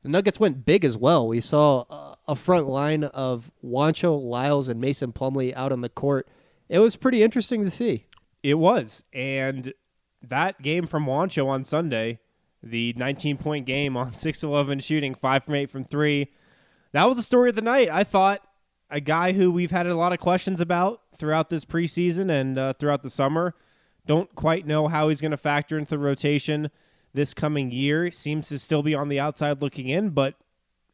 The 0.03 0.09
Nuggets 0.09 0.39
went 0.39 0.65
big 0.65 0.85
as 0.85 0.97
well. 0.97 1.27
We 1.27 1.41
saw 1.41 1.83
a, 1.89 2.17
a 2.29 2.35
front 2.35 2.67
line 2.67 3.03
of 3.03 3.51
Juancho, 3.63 4.21
Lyles, 4.21 4.69
and 4.69 4.79
Mason 4.79 5.11
Plumlee 5.11 5.53
out 5.55 5.71
on 5.71 5.81
the 5.81 5.89
court. 5.89 6.27
It 6.69 6.79
was 6.79 6.95
pretty 6.95 7.23
interesting 7.23 7.63
to 7.63 7.71
see. 7.71 8.05
It 8.43 8.55
was. 8.55 9.03
And 9.11 9.73
that 10.21 10.61
game 10.61 10.85
from 10.85 11.05
Juancho 11.05 11.47
on 11.47 11.63
Sunday, 11.63 12.19
the 12.61 12.93
19 12.95 13.37
point 13.37 13.65
game 13.65 13.97
on 13.97 14.13
6 14.15 14.43
11 14.43 14.79
shooting, 14.79 15.15
5 15.15 15.43
from 15.43 15.55
8 15.55 15.69
from 15.69 15.83
3, 15.83 16.31
that 16.91 17.05
was 17.05 17.17
the 17.17 17.23
story 17.23 17.49
of 17.49 17.55
the 17.55 17.61
night. 17.61 17.89
I 17.89 18.03
thought 18.03 18.41
a 18.89 18.99
guy 18.99 19.33
who 19.33 19.51
we've 19.51 19.71
had 19.71 19.87
a 19.87 19.95
lot 19.95 20.13
of 20.13 20.19
questions 20.19 20.61
about 20.61 21.01
throughout 21.17 21.49
this 21.49 21.65
preseason 21.65 22.31
and 22.31 22.57
uh, 22.57 22.73
throughout 22.73 23.03
the 23.03 23.09
summer. 23.09 23.53
Don't 24.07 24.33
quite 24.33 24.65
know 24.65 24.87
how 24.87 25.09
he's 25.09 25.21
going 25.21 25.31
to 25.31 25.37
factor 25.37 25.77
into 25.77 25.91
the 25.91 25.99
rotation 25.99 26.71
this 27.13 27.33
coming 27.33 27.71
year. 27.71 28.11
Seems 28.11 28.49
to 28.49 28.57
still 28.57 28.81
be 28.81 28.95
on 28.95 29.09
the 29.09 29.19
outside 29.19 29.61
looking 29.61 29.87
in, 29.87 30.09
but 30.09 30.35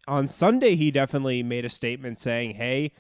on 0.07 0.27
Sunday, 0.27 0.75
he 0.75 0.91
definitely 0.91 1.41
made 1.41 1.65
a 1.65 1.69
statement 1.69 2.19
saying, 2.19 2.55
hey, 2.55 2.91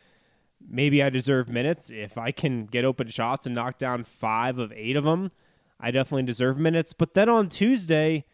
maybe 0.67 1.01
I 1.01 1.09
deserve 1.09 1.49
minutes. 1.49 1.89
If 1.89 2.17
I 2.17 2.31
can 2.31 2.65
get 2.65 2.85
open 2.85 3.09
shots 3.09 3.45
and 3.45 3.55
knock 3.55 3.77
down 3.77 4.03
five 4.03 4.57
of 4.57 4.73
eight 4.75 4.95
of 4.95 5.03
them, 5.03 5.31
I 5.79 5.91
definitely 5.91 6.23
deserve 6.23 6.57
minutes. 6.57 6.93
But 6.93 7.13
then 7.13 7.29
on 7.29 7.49
Tuesday, 7.49 8.25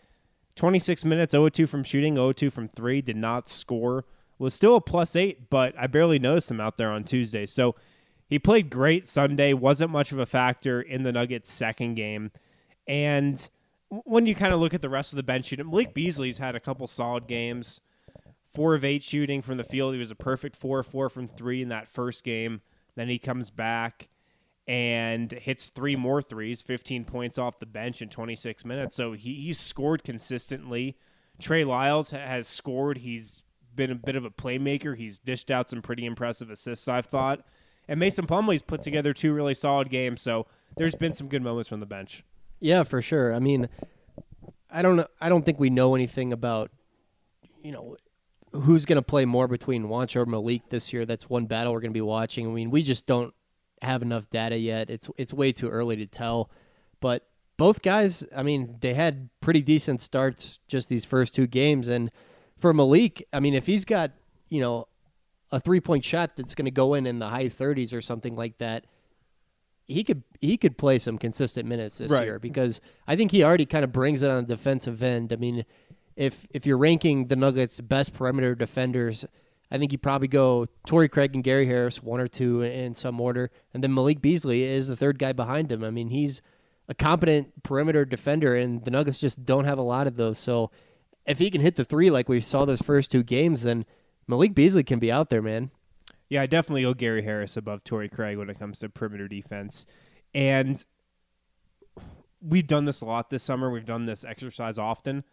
26 0.56 1.06
minutes, 1.06 1.32
0 1.32 1.50
2 1.50 1.67
from 1.67 1.84
shooting, 1.84 2.15
0 2.15 2.34
2 2.34 2.50
from 2.50 2.67
three, 2.67 3.02
did 3.02 3.17
not 3.17 3.50
score. 3.50 4.06
Was 4.38 4.54
still 4.54 4.76
a 4.76 4.82
plus 4.82 5.15
eight, 5.15 5.50
but 5.50 5.76
I 5.78 5.86
barely 5.86 6.17
noticed 6.17 6.50
him 6.50 6.60
out 6.60 6.78
there 6.78 6.91
on 6.91 7.04
Tuesday. 7.04 7.46
So 7.46 7.76
he 8.28 8.39
played 8.39 8.70
great 8.70 9.08
Sunday, 9.08 9.54
wasn't 9.54 9.91
much 9.91 10.12
of 10.12 10.17
a 10.17 10.26
factor 10.26 10.82
in 10.82 11.04
the 11.04 11.12
Nuggets' 11.12 11.52
second 11.52 11.96
game. 11.96 12.32
And 12.88 13.48
when 13.89 14.26
you 14.26 14.34
kind 14.34 14.54
of 14.54 14.60
look 14.60 14.74
at 14.74 14.82
the 14.82 14.89
rest 14.89 15.13
of 15.13 15.17
the 15.17 15.24
bench 15.24 15.46
shooting, 15.46 15.70
Malik 15.70 15.94
Beasley's 15.94 16.39
had 16.39 16.56
a 16.56 16.60
couple 16.60 16.88
solid 16.88 17.28
games 17.28 17.82
four 18.54 18.76
of 18.76 18.84
eight 18.84 19.04
shooting 19.04 19.42
from 19.42 19.58
the 19.58 19.64
field. 19.64 19.94
He 19.94 20.00
was 20.00 20.12
a 20.12 20.16
perfect 20.16 20.56
four 20.56 20.82
four 20.84 21.10
from 21.10 21.28
three 21.28 21.62
in 21.62 21.70
that 21.70 21.88
first 21.88 22.24
game. 22.24 22.62
Then 22.96 23.08
he 23.08 23.20
comes 23.20 23.50
back 23.50 24.10
and 24.68 25.32
hits 25.32 25.68
three 25.68 25.96
more 25.96 26.22
threes, 26.22 26.62
15 26.62 27.06
points 27.06 27.38
off 27.38 27.60
the 27.60 27.66
bench 27.66 28.02
in 28.02 28.10
26 28.10 28.64
minutes. 28.64 28.96
So 28.96 29.14
he, 29.14 29.34
he's 29.36 29.60
scored 29.60 30.04
consistently. 30.04 30.98
Trey 31.40 31.64
Lyles 31.64 32.12
has 32.12 32.48
scored. 32.48 33.00
He's 33.00 33.44
been 33.76 33.92
a 33.92 33.96
bit 33.96 34.16
of 34.16 34.26
a 34.26 34.30
playmaker. 34.30 34.96
He's 34.96 35.18
dished 35.18 35.50
out 35.50 35.70
some 35.70 35.82
pretty 35.82 36.06
impressive 36.06 36.50
assists, 36.50 36.88
I've 36.88 37.06
thought. 37.06 37.42
And 37.88 38.00
Mason 38.00 38.28
Plumlee's 38.28 38.62
put 38.62 38.82
together 38.82 39.14
two 39.14 39.34
really 39.34 39.54
solid 39.54 39.90
games. 39.90 40.22
So 40.22 40.46
there's 40.78 40.96
been 40.96 41.14
some 41.14 41.28
good 41.28 41.42
moments 41.42 41.68
from 41.68 41.80
the 41.80 41.86
bench. 41.86 42.24
Yeah, 42.60 42.84
for 42.84 43.02
sure. 43.02 43.34
I 43.34 43.40
mean, 43.40 43.68
I 44.70 44.82
don't. 44.82 45.06
I 45.20 45.30
don't 45.30 45.44
think 45.44 45.60
we 45.60 45.70
know 45.70 45.96
anything 45.96 46.32
about, 46.32 46.72
you 47.64 47.72
know, 47.72 47.98
who's 48.54 48.86
going 48.86 48.98
to 48.98 49.02
play 49.02 49.26
more 49.26 49.48
between 49.48 49.86
Juancho 49.86 50.18
or 50.18 50.26
Malik 50.26 50.70
this 50.70 50.92
year. 50.94 51.06
That's 51.06 51.30
one 51.30 51.46
battle 51.46 51.72
we're 51.74 51.80
going 51.82 51.92
to 51.92 51.98
be 51.98 52.02
watching. 52.02 52.48
I 52.48 52.52
mean, 52.52 52.70
we 52.72 52.84
just 52.84 53.06
don't 53.06 53.34
have 53.82 54.02
enough 54.02 54.30
data 54.30 54.58
yet. 54.58 54.90
It's 54.90 55.10
it's 55.18 55.34
way 55.34 55.52
too 55.52 55.70
early 55.70 55.96
to 55.98 56.06
tell. 56.06 56.50
but 57.00 57.28
both 57.58 57.84
guys, 57.84 58.26
I 58.36 58.42
mean, 58.42 58.78
they 58.82 58.96
had 58.96 59.30
pretty 59.40 59.62
decent 59.62 60.02
starts 60.02 60.60
just 60.68 60.90
these 60.90 61.06
first 61.06 61.36
two 61.36 61.46
games. 61.46 61.88
And 61.88 62.10
for 62.58 62.74
Malik, 62.74 63.24
I 63.32 63.40
mean, 63.40 63.54
if 63.54 63.68
he's 63.68 63.86
got, 63.86 64.12
you 64.50 64.60
know, 64.62 64.88
a 65.52 65.60
three 65.60 65.80
point 65.80 66.04
shot 66.04 66.32
that's 66.36 66.56
going 66.56 66.66
to 66.66 66.72
go 66.72 66.96
in 66.96 67.06
in 67.06 67.20
the 67.20 67.28
high 67.28 67.46
30s 67.50 67.94
or 67.94 68.02
something 68.02 68.36
like 68.36 68.58
that, 68.58 68.86
he 69.88 70.04
could 70.04 70.24
he 70.40 70.58
could 70.58 70.78
play 70.78 70.98
some 70.98 71.18
consistent 71.20 71.68
minutes 71.68 71.98
this 72.00 72.12
Right. 72.12 72.24
year 72.24 72.40
because 72.40 72.82
I 73.08 73.16
think 73.16 73.32
he 73.32 73.44
already 73.44 73.66
kind 73.68 73.84
of 73.84 73.92
brings 73.92 74.24
it 74.24 74.32
on 74.32 74.46
the 74.46 74.56
defensive 74.56 75.04
end. 75.04 75.32
I 75.32 75.36
mean, 75.36 75.66
if 76.15 76.45
if 76.52 76.65
you're 76.65 76.78
ranking 76.78 77.28
the 77.28 77.36
Nuggets 77.36 77.80
best 77.82 78.13
perimeter 78.13 78.56
defenders, 78.56 79.26
I 79.71 79.78
think 79.78 79.91
you 79.91 79.97
probably 79.97 80.28
go 80.28 80.67
Torrey 80.86 81.10
Craig 81.10 81.34
and 81.34 81.43
Gary 81.43 81.65
Harris, 81.65 82.04
one 82.04 82.19
or 82.19 82.28
two 82.28 82.62
in 82.62 82.93
some 82.93 83.19
order, 83.19 83.52
and 83.74 83.84
then 83.84 83.93
Malik 83.93 84.21
Beasley 84.21 84.63
is 84.63 84.88
the 84.88 84.95
third 84.95 85.17
guy 85.17 85.34
behind 85.34 85.71
him. 85.71 85.84
I 85.84 85.89
mean, 85.89 86.10
he's 86.10 86.41
a 86.89 86.93
competent 86.93 87.63
perimeter 87.63 88.04
defender, 88.04 88.56
and 88.56 88.84
the 88.84 88.91
Nuggets 88.91 89.17
just 89.17 89.45
don't 89.45 89.65
have 89.65 89.78
a 89.78 89.84
lot 89.84 90.08
of 90.08 90.17
those. 90.17 90.38
So 90.38 90.71
if 91.26 91.39
he 91.39 91.50
can 91.50 91.62
hit 91.62 91.76
the 91.76 91.86
three 91.86 92.10
like 92.10 92.28
we 92.28 92.41
saw 92.41 92.65
those 92.65 92.82
first 92.82 93.12
two 93.12 93.24
games, 93.24 93.63
then 93.63 93.86
Malik 94.28 94.54
Beasley 94.54 94.84
can 94.84 95.00
be 95.00 95.12
out 95.12 95.30
there, 95.30 95.41
man. 95.41 95.71
Yeah, 96.30 96.41
I 96.41 96.45
definitely 96.45 96.84
go 96.84 96.93
Gary 96.93 97.24
Harris 97.24 97.58
above 97.58 97.84
Torrey 97.84 98.10
Craig 98.10 98.38
when 98.38 98.50
it 98.50 98.58
comes 98.58 98.80
to 98.80 98.89
perimeter 98.89 99.28
defense. 99.28 99.86
And 100.34 100.84
we've 102.41 102.67
done 102.67 102.86
this 102.86 103.02
a 103.02 103.06
lot 103.06 103.30
this 103.30 103.43
summer. 103.43 103.69
We've 103.69 103.86
done 103.86 104.06
this 104.06 104.24
exercise 104.24 104.78
often. 104.78 105.24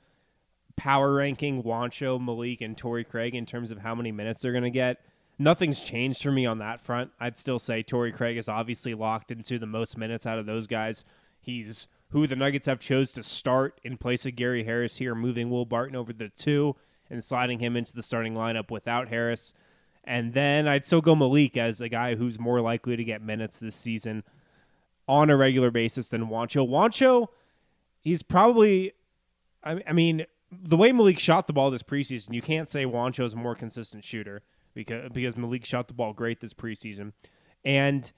Power 0.78 1.12
ranking 1.14 1.62
Juancho, 1.62 2.24
Malik, 2.24 2.60
and 2.60 2.76
Torrey 2.76 3.04
Craig 3.04 3.34
in 3.34 3.44
terms 3.44 3.70
of 3.70 3.78
how 3.78 3.94
many 3.94 4.12
minutes 4.12 4.40
they're 4.40 4.52
going 4.52 4.64
to 4.64 4.70
get. 4.70 5.00
Nothing's 5.38 5.80
changed 5.80 6.22
for 6.22 6.32
me 6.32 6.46
on 6.46 6.58
that 6.58 6.80
front. 6.80 7.10
I'd 7.20 7.36
still 7.36 7.58
say 7.58 7.82
Torrey 7.82 8.12
Craig 8.12 8.36
is 8.36 8.48
obviously 8.48 8.94
locked 8.94 9.30
into 9.30 9.58
the 9.58 9.66
most 9.66 9.98
minutes 9.98 10.26
out 10.26 10.38
of 10.38 10.46
those 10.46 10.66
guys. 10.66 11.04
He's 11.40 11.86
who 12.10 12.26
the 12.26 12.36
Nuggets 12.36 12.66
have 12.66 12.80
chose 12.80 13.12
to 13.12 13.22
start 13.22 13.80
in 13.84 13.98
place 13.98 14.24
of 14.24 14.34
Gary 14.34 14.64
Harris 14.64 14.96
here, 14.96 15.14
moving 15.14 15.50
Will 15.50 15.66
Barton 15.66 15.94
over 15.94 16.12
the 16.12 16.28
two 16.28 16.74
and 17.10 17.22
sliding 17.22 17.58
him 17.58 17.76
into 17.76 17.92
the 17.92 18.02
starting 18.02 18.34
lineup 18.34 18.70
without 18.70 19.08
Harris. 19.08 19.52
And 20.04 20.32
then 20.32 20.66
I'd 20.66 20.86
still 20.86 21.02
go 21.02 21.14
Malik 21.14 21.56
as 21.56 21.80
a 21.80 21.88
guy 21.88 22.14
who's 22.14 22.38
more 22.38 22.60
likely 22.60 22.96
to 22.96 23.04
get 23.04 23.20
minutes 23.20 23.60
this 23.60 23.76
season 23.76 24.24
on 25.06 25.28
a 25.28 25.36
regular 25.36 25.70
basis 25.70 26.08
than 26.08 26.28
Juancho. 26.28 26.68
Juancho, 26.68 27.28
he's 28.00 28.22
probably, 28.22 28.92
I, 29.62 29.82
I 29.86 29.92
mean, 29.92 30.24
the 30.50 30.76
way 30.76 30.92
Malik 30.92 31.18
shot 31.18 31.46
the 31.46 31.52
ball 31.52 31.70
this 31.70 31.82
preseason, 31.82 32.32
you 32.34 32.42
can't 32.42 32.68
say 32.68 32.84
Juancho's 32.84 33.34
a 33.34 33.36
more 33.36 33.54
consistent 33.54 34.04
shooter 34.04 34.42
because 34.74 35.10
because 35.12 35.36
Malik 35.36 35.64
shot 35.64 35.88
the 35.88 35.94
ball 35.94 36.12
great 36.12 36.40
this 36.40 36.54
preseason, 36.54 37.12
and 37.64 38.10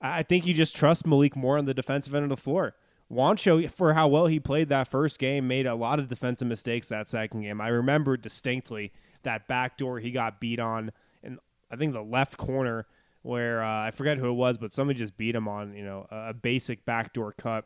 I 0.00 0.22
think 0.22 0.46
you 0.46 0.54
just 0.54 0.76
trust 0.76 1.06
Malik 1.06 1.36
more 1.36 1.58
on 1.58 1.64
the 1.64 1.74
defensive 1.74 2.14
end 2.14 2.24
of 2.24 2.30
the 2.30 2.36
floor. 2.36 2.74
Juancho, 3.10 3.70
for 3.70 3.94
how 3.94 4.06
well 4.06 4.26
he 4.26 4.38
played 4.38 4.68
that 4.68 4.88
first 4.88 5.18
game, 5.18 5.48
made 5.48 5.66
a 5.66 5.74
lot 5.74 5.98
of 5.98 6.08
defensive 6.08 6.46
mistakes 6.46 6.88
that 6.88 7.08
second 7.08 7.40
game. 7.40 7.60
I 7.60 7.68
remember 7.68 8.18
distinctly 8.18 8.92
that 9.22 9.48
backdoor 9.48 9.98
he 10.00 10.10
got 10.10 10.40
beat 10.40 10.60
on 10.60 10.92
in 11.22 11.38
I 11.70 11.76
think 11.76 11.94
the 11.94 12.02
left 12.02 12.36
corner 12.36 12.86
where 13.22 13.62
uh, 13.62 13.86
I 13.86 13.90
forget 13.90 14.18
who 14.18 14.28
it 14.28 14.34
was, 14.34 14.58
but 14.58 14.72
somebody 14.72 14.98
just 14.98 15.16
beat 15.16 15.34
him 15.34 15.48
on 15.48 15.74
you 15.74 15.84
know 15.84 16.06
a, 16.10 16.28
a 16.28 16.34
basic 16.34 16.84
backdoor 16.84 17.32
cut. 17.32 17.64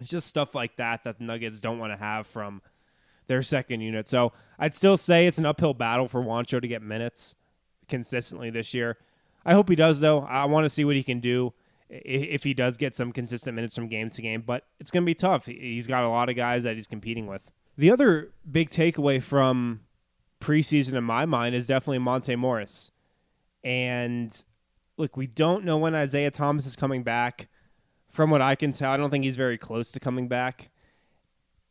It's 0.00 0.10
just 0.10 0.26
stuff 0.26 0.54
like 0.54 0.76
that 0.76 1.04
that 1.04 1.18
the 1.18 1.24
Nuggets 1.24 1.60
don't 1.60 1.78
want 1.78 1.92
to 1.92 1.98
have 1.98 2.26
from 2.26 2.62
their 3.26 3.42
second 3.42 3.80
unit. 3.80 4.08
So 4.08 4.32
I'd 4.58 4.74
still 4.74 4.96
say 4.96 5.26
it's 5.26 5.38
an 5.38 5.46
uphill 5.46 5.74
battle 5.74 6.08
for 6.08 6.22
Juancho 6.22 6.60
to 6.60 6.68
get 6.68 6.82
minutes 6.82 7.34
consistently 7.88 8.50
this 8.50 8.74
year. 8.74 8.98
I 9.44 9.52
hope 9.52 9.68
he 9.68 9.76
does, 9.76 10.00
though. 10.00 10.20
I 10.20 10.44
want 10.46 10.64
to 10.64 10.68
see 10.68 10.84
what 10.84 10.96
he 10.96 11.02
can 11.02 11.20
do 11.20 11.52
if 11.88 12.44
he 12.44 12.54
does 12.54 12.76
get 12.76 12.94
some 12.94 13.12
consistent 13.12 13.54
minutes 13.54 13.74
from 13.74 13.88
game 13.88 14.10
to 14.10 14.22
game. 14.22 14.42
But 14.42 14.66
it's 14.80 14.90
going 14.90 15.02
to 15.02 15.06
be 15.06 15.14
tough. 15.14 15.46
He's 15.46 15.86
got 15.86 16.04
a 16.04 16.08
lot 16.08 16.28
of 16.28 16.36
guys 16.36 16.64
that 16.64 16.74
he's 16.74 16.86
competing 16.86 17.26
with. 17.26 17.50
The 17.76 17.90
other 17.90 18.32
big 18.50 18.70
takeaway 18.70 19.22
from 19.22 19.80
preseason 20.40 20.94
in 20.94 21.04
my 21.04 21.26
mind 21.26 21.54
is 21.54 21.66
definitely 21.66 21.98
Monte 21.98 22.36
Morris. 22.36 22.90
And 23.62 24.44
look, 24.96 25.16
we 25.16 25.26
don't 25.26 25.64
know 25.64 25.76
when 25.76 25.94
Isaiah 25.94 26.30
Thomas 26.30 26.66
is 26.66 26.76
coming 26.76 27.02
back. 27.02 27.48
From 28.10 28.30
what 28.30 28.40
I 28.40 28.54
can 28.54 28.72
tell, 28.72 28.92
I 28.92 28.96
don't 28.96 29.10
think 29.10 29.24
he's 29.24 29.36
very 29.36 29.58
close 29.58 29.90
to 29.90 30.00
coming 30.00 30.28
back. 30.28 30.70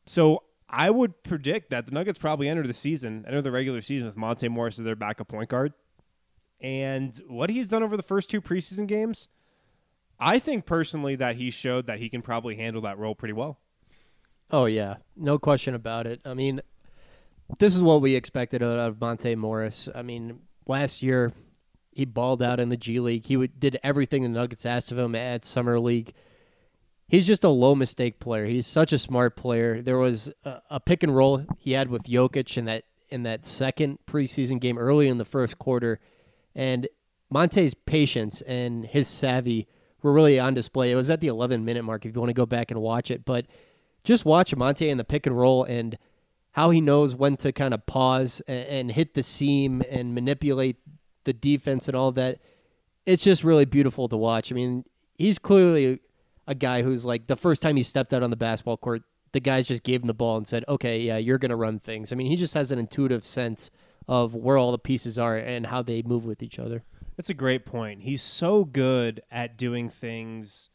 So 0.05 0.43
I 0.73 0.89
would 0.89 1.21
predict 1.21 1.69
that 1.69 1.86
the 1.86 1.91
Nuggets 1.91 2.17
probably 2.17 2.49
enter 2.49 2.63
the 2.63 2.73
season, 2.73 3.25
enter 3.27 3.43
the 3.43 3.51
regular 3.51 3.81
season 3.81 4.07
with 4.07 4.17
Monte 4.17 4.47
Morris 4.49 4.79
as 4.79 4.86
their 4.86 4.95
backup 4.95 5.27
point 5.27 5.49
guard. 5.49 5.73
And 6.59 7.15
what 7.27 7.51
he's 7.51 7.69
done 7.69 7.83
over 7.83 7.95
the 7.95 8.01
first 8.01 8.29
two 8.31 8.41
preseason 8.41 8.88
games, 8.88 9.27
I 10.19 10.39
think 10.39 10.65
personally 10.65 11.15
that 11.15 11.36
he 11.36 11.51
showed 11.51 11.86
that 11.86 11.99
he 11.99 12.09
can 12.09 12.23
probably 12.23 12.55
handle 12.55 12.81
that 12.81 12.97
role 12.97 13.13
pretty 13.13 13.33
well. 13.33 13.59
Oh 14.49 14.65
yeah, 14.65 14.95
no 15.15 15.38
question 15.38 15.75
about 15.75 16.07
it. 16.07 16.21
I 16.25 16.33
mean, 16.33 16.59
this 17.59 17.75
is 17.75 17.83
what 17.83 18.01
we 18.01 18.15
expected 18.15 18.63
out 18.63 18.79
of 18.79 18.99
Monte 18.99 19.36
Morris. 19.36 19.89
I 19.93 20.01
mean, 20.01 20.39
last 20.65 21.03
year 21.03 21.33
he 21.91 22.05
balled 22.05 22.41
out 22.41 22.59
in 22.59 22.69
the 22.69 22.77
G 22.77 22.99
League. 22.99 23.25
He 23.25 23.38
would, 23.38 23.59
did 23.59 23.79
everything 23.83 24.23
the 24.23 24.29
Nuggets 24.29 24.65
asked 24.65 24.91
of 24.91 24.97
him 24.97 25.13
at 25.13 25.45
summer 25.45 25.79
league. 25.79 26.13
He's 27.07 27.27
just 27.27 27.43
a 27.43 27.49
low 27.49 27.75
mistake 27.75 28.19
player. 28.19 28.45
He's 28.45 28.65
such 28.65 28.91
a 28.91 28.97
smart 28.97 29.35
player. 29.35 29.81
There 29.81 29.97
was 29.97 30.31
a, 30.43 30.61
a 30.69 30.79
pick 30.79 31.03
and 31.03 31.15
roll 31.15 31.45
he 31.57 31.73
had 31.73 31.89
with 31.89 32.03
Jokic 32.03 32.57
in 32.57 32.65
that 32.65 32.85
in 33.09 33.23
that 33.23 33.45
second 33.45 33.99
preseason 34.07 34.59
game 34.59 34.77
early 34.77 35.07
in 35.07 35.19
the 35.19 35.25
first 35.25 35.59
quarter, 35.59 35.99
and 36.55 36.87
Monte's 37.29 37.73
patience 37.73 38.41
and 38.41 38.85
his 38.85 39.07
savvy 39.07 39.67
were 40.01 40.13
really 40.13 40.39
on 40.39 40.53
display. 40.53 40.91
It 40.91 40.95
was 40.95 41.09
at 41.09 41.21
the 41.21 41.27
11 41.27 41.63
minute 41.63 41.83
mark 41.83 42.05
if 42.05 42.13
you 42.13 42.19
want 42.19 42.29
to 42.29 42.33
go 42.33 42.45
back 42.45 42.71
and 42.71 42.81
watch 42.81 43.09
it, 43.09 43.25
but 43.25 43.45
just 44.03 44.25
watch 44.25 44.55
Monte 44.55 44.87
in 44.87 44.97
the 44.97 45.03
pick 45.03 45.25
and 45.25 45.37
roll 45.37 45.63
and 45.63 45.97
how 46.51 46.69
he 46.69 46.81
knows 46.81 47.15
when 47.15 47.37
to 47.37 47.51
kind 47.51 47.73
of 47.73 47.85
pause 47.85 48.41
and, 48.47 48.65
and 48.67 48.91
hit 48.91 49.13
the 49.13 49.23
seam 49.23 49.81
and 49.89 50.13
manipulate 50.13 50.77
the 51.23 51.33
defense 51.33 51.87
and 51.87 51.95
all 51.95 52.11
that. 52.11 52.39
It's 53.05 53.23
just 53.23 53.43
really 53.43 53.65
beautiful 53.65 54.07
to 54.09 54.17
watch. 54.17 54.51
I 54.51 54.55
mean, 54.55 54.85
he's 55.15 55.39
clearly 55.39 55.99
a 56.47 56.56
guy 56.56 56.82
who's 56.82 57.06
like 57.06 57.27
the 57.27 57.36
first 57.36 57.62
time 57.62 57.75
he 57.75 57.84
stepped 57.84 58.13
out 58.13 58.23
on 58.23 58.29
the 58.29 58.36
basketball 58.36 58.77
court, 58.77 59.03
the 59.32 59.39
guys 59.39 59.67
just 59.67 59.84
gave 59.84 60.01
him 60.01 60.08
the 60.08 60.13
ball 60.13 60.38
and 60.38 60.47
said, 60.47 60.63
"Okay, 60.67 60.99
yeah, 60.99 61.17
you're 61.17 61.38
going 61.38 61.49
to 61.49 61.56
run 61.56 61.79
things." 61.79 62.12
I 62.12 62.15
mean, 62.15 62.27
he 62.27 62.36
just 62.36 62.53
has 62.53 62.71
an 62.71 62.79
intuitive 62.79 63.23
sense 63.23 63.71
of 64.08 64.36
where 64.36 64.58
all 64.58 64.71
the 64.71 64.77
pieces 64.77 65.17
are 65.17 65.38
and 65.38 65.67
how 65.67 65.82
they 65.82 66.01
move 66.01 66.25
with 66.25 66.43
each 66.43 66.60
other. 66.60 66.84
That's 67.15 67.29
a 67.29 67.36
great 67.36 67.65
point. 67.65 68.01
He's 68.01 68.21
so 68.21 68.65
good 68.65 69.21
at 69.32 69.58
doing 69.58 69.89
things 69.89 70.69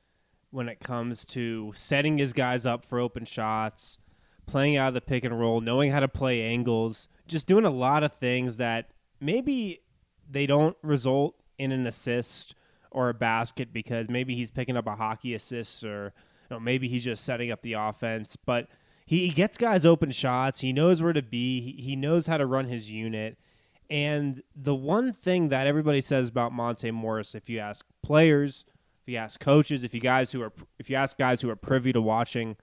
when 0.50 0.68
it 0.68 0.80
comes 0.80 1.26
to 1.26 1.72
setting 1.74 2.18
his 2.18 2.32
guys 2.32 2.64
up 2.64 2.84
for 2.84 2.98
open 2.98 3.24
shots, 3.24 3.98
playing 4.46 4.76
out 4.76 4.88
of 4.88 4.94
the 4.94 5.00
pick 5.00 5.24
and 5.24 5.38
roll, 5.38 5.60
knowing 5.60 5.92
how 5.92 6.00
to 6.00 6.08
play 6.08 6.42
angles, 6.42 7.08
just 7.26 7.46
doing 7.46 7.64
a 7.64 7.70
lot 7.70 8.02
of 8.02 8.14
things 8.14 8.56
that 8.56 8.90
maybe 9.20 9.80
they 10.28 10.46
don't 10.46 10.76
result 10.82 11.34
in 11.58 11.72
an 11.72 11.86
assist 11.86 12.54
or 12.90 13.08
a 13.08 13.14
basket 13.14 13.72
because 13.72 14.08
maybe 14.08 14.34
he's 14.34 14.50
picking 14.50 14.76
up 14.76 14.86
a 14.86 14.96
hockey 14.96 15.34
assist 15.34 15.84
or 15.84 16.12
you 16.50 16.56
know, 16.56 16.60
maybe 16.60 16.88
he's 16.88 17.04
just 17.04 17.24
setting 17.24 17.50
up 17.50 17.62
the 17.62 17.74
offense, 17.74 18.36
but 18.36 18.68
he, 19.08 19.30
gets 19.30 19.56
guys 19.56 19.86
open 19.86 20.10
shots. 20.10 20.60
He 20.60 20.72
knows 20.72 21.00
where 21.00 21.14
to 21.14 21.22
be. 21.22 21.80
He 21.80 21.96
knows 21.96 22.26
how 22.26 22.36
to 22.36 22.44
run 22.44 22.68
his 22.68 22.90
unit. 22.90 23.38
And 23.88 24.42
the 24.54 24.74
one 24.74 25.14
thing 25.14 25.48
that 25.48 25.66
everybody 25.66 26.02
says 26.02 26.28
about 26.28 26.52
Monte 26.52 26.90
Morris, 26.90 27.34
if 27.34 27.48
you 27.48 27.58
ask 27.58 27.86
players, 28.02 28.66
if 29.02 29.12
you 29.12 29.16
ask 29.16 29.40
coaches, 29.40 29.82
if 29.82 29.94
you 29.94 30.00
guys 30.00 30.32
who 30.32 30.42
are 30.42 30.52
if 30.78 30.90
you 30.90 30.96
ask 30.96 31.16
guys 31.16 31.40
who 31.40 31.48
are 31.48 31.56
privy 31.56 31.94
to 31.94 32.02
watching 32.02 32.56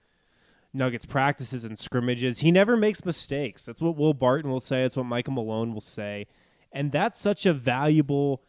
Nuggets 0.72 1.04
practices 1.04 1.64
and 1.64 1.76
scrimmages, 1.76 2.38
he 2.38 2.52
never 2.52 2.76
makes 2.76 3.04
mistakes. 3.04 3.64
That's 3.64 3.80
what 3.80 3.96
Will 3.96 4.14
Barton 4.14 4.48
will 4.48 4.60
say. 4.60 4.82
That's 4.82 4.96
what 4.96 5.06
Michael 5.06 5.32
Malone 5.32 5.72
will 5.72 5.80
say. 5.80 6.28
And 6.70 6.92
that's 6.92 7.20
such 7.20 7.44
a 7.44 7.52
valuable 7.52 8.44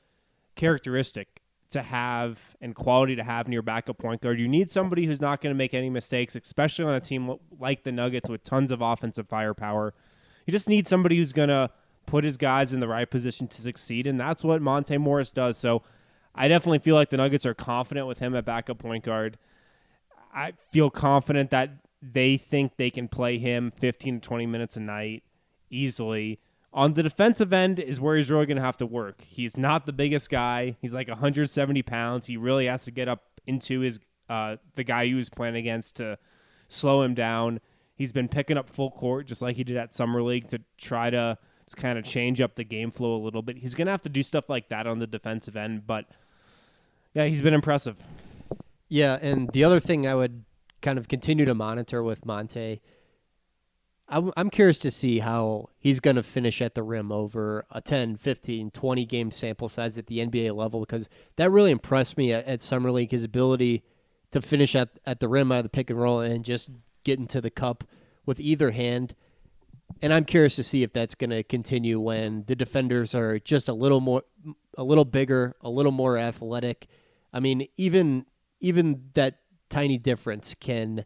characteristic 0.56 1.37
to 1.70 1.82
have 1.82 2.56
and 2.62 2.74
quality 2.76 3.16
to 3.16 3.24
have 3.24 3.46
in 3.46 3.52
your 3.52 3.62
backup 3.62 3.98
point 3.98 4.22
guard. 4.22 4.40
You 4.40 4.48
need 4.48 4.72
somebody 4.72 5.06
who's 5.06 5.22
not 5.22 5.42
going 5.42 5.54
to 5.54 5.58
make 5.58 5.74
any 5.74 5.90
mistakes, 5.90 6.36
especially 6.36 6.86
on 6.86 6.96
a 6.96 7.00
team 7.00 7.36
like 7.60 7.84
the 7.84 7.92
Nuggets 7.92 8.30
with 8.30 8.44
tons 8.44 8.72
of 8.72 8.82
offensive 8.82 9.28
firepower. 9.28 9.94
You 10.46 10.52
just 10.52 10.70
need 10.70 10.88
somebody 10.88 11.18
who's 11.18 11.34
going 11.34 11.50
to 11.50 11.70
put 12.06 12.24
his 12.24 12.38
guys 12.38 12.74
in 12.74 12.80
the 12.80 12.88
right 12.88 13.10
position 13.10 13.48
to 13.48 13.62
succeed, 13.62 14.08
and 14.08 14.20
that's 14.20 14.44
what 14.44 14.62
Monte 14.62 14.98
Morris 14.98 15.32
does. 15.32 15.58
So 15.58 15.84
I 16.34 16.48
definitely 16.48 16.80
feel 16.80 16.96
like 16.96 17.10
the 17.10 17.18
Nuggets 17.18 17.46
are 17.46 17.54
confident 17.54 18.08
with 18.08 18.20
him 18.20 18.34
at 18.36 18.46
backup 18.46 18.80
point 18.80 19.04
guard. 19.04 19.38
I 20.34 20.54
feel 20.72 20.90
confident 20.90 21.52
that 21.52 21.72
they 22.02 22.38
think 22.38 22.78
they 22.78 22.90
can 22.90 23.08
play 23.08 23.38
him 23.40 23.72
15 23.72 24.22
to 24.22 24.28
20 24.28 24.46
minutes 24.46 24.78
a 24.78 24.80
night 24.80 25.24
easily. 25.70 26.40
On 26.78 26.94
the 26.94 27.02
defensive 27.02 27.52
end 27.52 27.80
is 27.80 28.00
where 28.00 28.16
he's 28.16 28.30
really 28.30 28.46
going 28.46 28.58
to 28.58 28.64
have 28.64 28.78
to 28.78 28.86
work. 28.86 29.24
He's 29.28 29.58
not 29.58 29.88
the 29.88 29.94
biggest 29.94 30.30
guy. 30.30 30.78
He's 30.80 30.94
like 30.94 31.08
170 31.08 31.82
pounds. 31.82 32.28
He 32.28 32.38
really 32.38 32.68
has 32.68 32.84
to 32.86 32.92
get 32.92 33.10
up 33.10 33.24
into 33.48 33.80
his 33.80 34.00
uh, 34.30 34.58
the 34.76 34.84
guy 34.84 35.08
he 35.08 35.16
was 35.16 35.28
playing 35.28 35.56
against 35.56 35.96
to 35.96 36.20
slow 36.68 37.02
him 37.02 37.16
down. 37.16 37.62
He's 37.96 38.14
been 38.14 38.28
picking 38.28 38.60
up 38.60 38.70
full 38.70 38.92
court 38.92 39.26
just 39.26 39.42
like 39.42 39.56
he 39.56 39.64
did 39.64 39.76
at 39.76 39.92
summer 39.92 40.22
league 40.22 40.50
to 40.50 40.62
try 40.78 41.10
to 41.10 41.40
just 41.66 41.78
kind 41.78 41.98
of 41.98 42.06
change 42.06 42.42
up 42.42 42.54
the 42.54 42.64
game 42.64 42.92
flow 42.92 43.16
a 43.16 43.22
little 43.24 43.42
bit. 43.42 43.58
He's 43.58 43.74
going 43.74 43.88
to 43.88 43.92
have 43.92 44.04
to 44.04 44.10
do 44.10 44.22
stuff 44.22 44.48
like 44.48 44.70
that 44.70 44.86
on 44.86 45.00
the 45.00 45.08
defensive 45.08 45.58
end, 45.58 45.88
but 45.88 46.06
yeah, 47.16 47.26
he's 47.26 47.42
been 47.42 47.56
impressive. 47.56 47.98
Yeah, 48.88 49.18
and 49.20 49.50
the 49.50 49.64
other 49.64 49.80
thing 49.80 50.06
I 50.06 50.14
would 50.14 50.44
kind 50.84 51.00
of 51.00 51.08
continue 51.08 51.46
to 51.46 51.56
monitor 51.56 52.04
with 52.04 52.24
Monte. 52.24 52.82
I'm, 54.10 54.32
I'm 54.38 54.50
curious 54.50 54.80
to 54.80 54.92
see 54.92 55.20
how 55.20 55.70
he's 55.78 56.00
going 56.00 56.16
to 56.16 56.24
finish 56.24 56.62
at 56.62 56.76
the 56.76 56.84
rim 56.84 57.12
over 57.12 57.66
a 57.70 57.82
10, 57.82 58.18
15, 58.18 58.72
20 58.72 59.06
game 59.06 59.32
sample 59.32 59.68
size 59.68 59.98
at 59.98 60.08
the 60.08 60.20
NBA 60.20 60.56
level 60.56 60.80
because 60.80 61.10
that 61.36 61.52
really 61.52 61.72
impressed 61.72 62.18
me 62.18 62.32
at, 62.32 62.46
at 62.46 62.62
Summer 62.62 62.92
League, 62.92 63.12
his 63.12 63.26
ability 63.26 63.84
to 64.32 64.42
finish 64.42 64.76
at, 64.76 64.90
at 65.06 65.20
the 65.20 65.28
rim 65.28 65.52
out 65.52 65.60
of 65.60 65.64
the 65.64 65.70
pick 65.70 65.90
and 65.90 66.00
roll 66.00 66.20
and 66.20 66.46
just 66.46 66.70
get 67.04 67.20
into 67.20 67.42
the 67.42 67.50
cup 67.50 67.84
with 68.26 68.40
either 68.40 68.72
hand. 68.72 69.16
And 70.02 70.14
I'm 70.14 70.26
curious 70.26 70.56
to 70.58 70.64
see 70.64 70.84
if 70.84 70.94
that's 70.94 71.16
going 71.16 71.30
to 71.32 71.44
continue 71.44 72.00
when 72.00 72.44
the 72.48 72.56
defenders 72.56 73.16
are 73.16 73.40
just 73.40 73.68
a 73.68 73.74
little 73.74 74.02
more, 74.02 74.24
a 74.78 74.84
little 74.84 75.06
bigger, 75.06 75.56
a 75.62 75.70
little 75.70 75.92
more 75.92 76.18
athletic. 76.18 76.88
I 77.34 77.40
mean, 77.40 77.68
even 77.78 78.26
even 78.60 79.10
that 79.14 79.40
tiny 79.70 79.98
difference 79.98 80.56
can, 80.56 81.06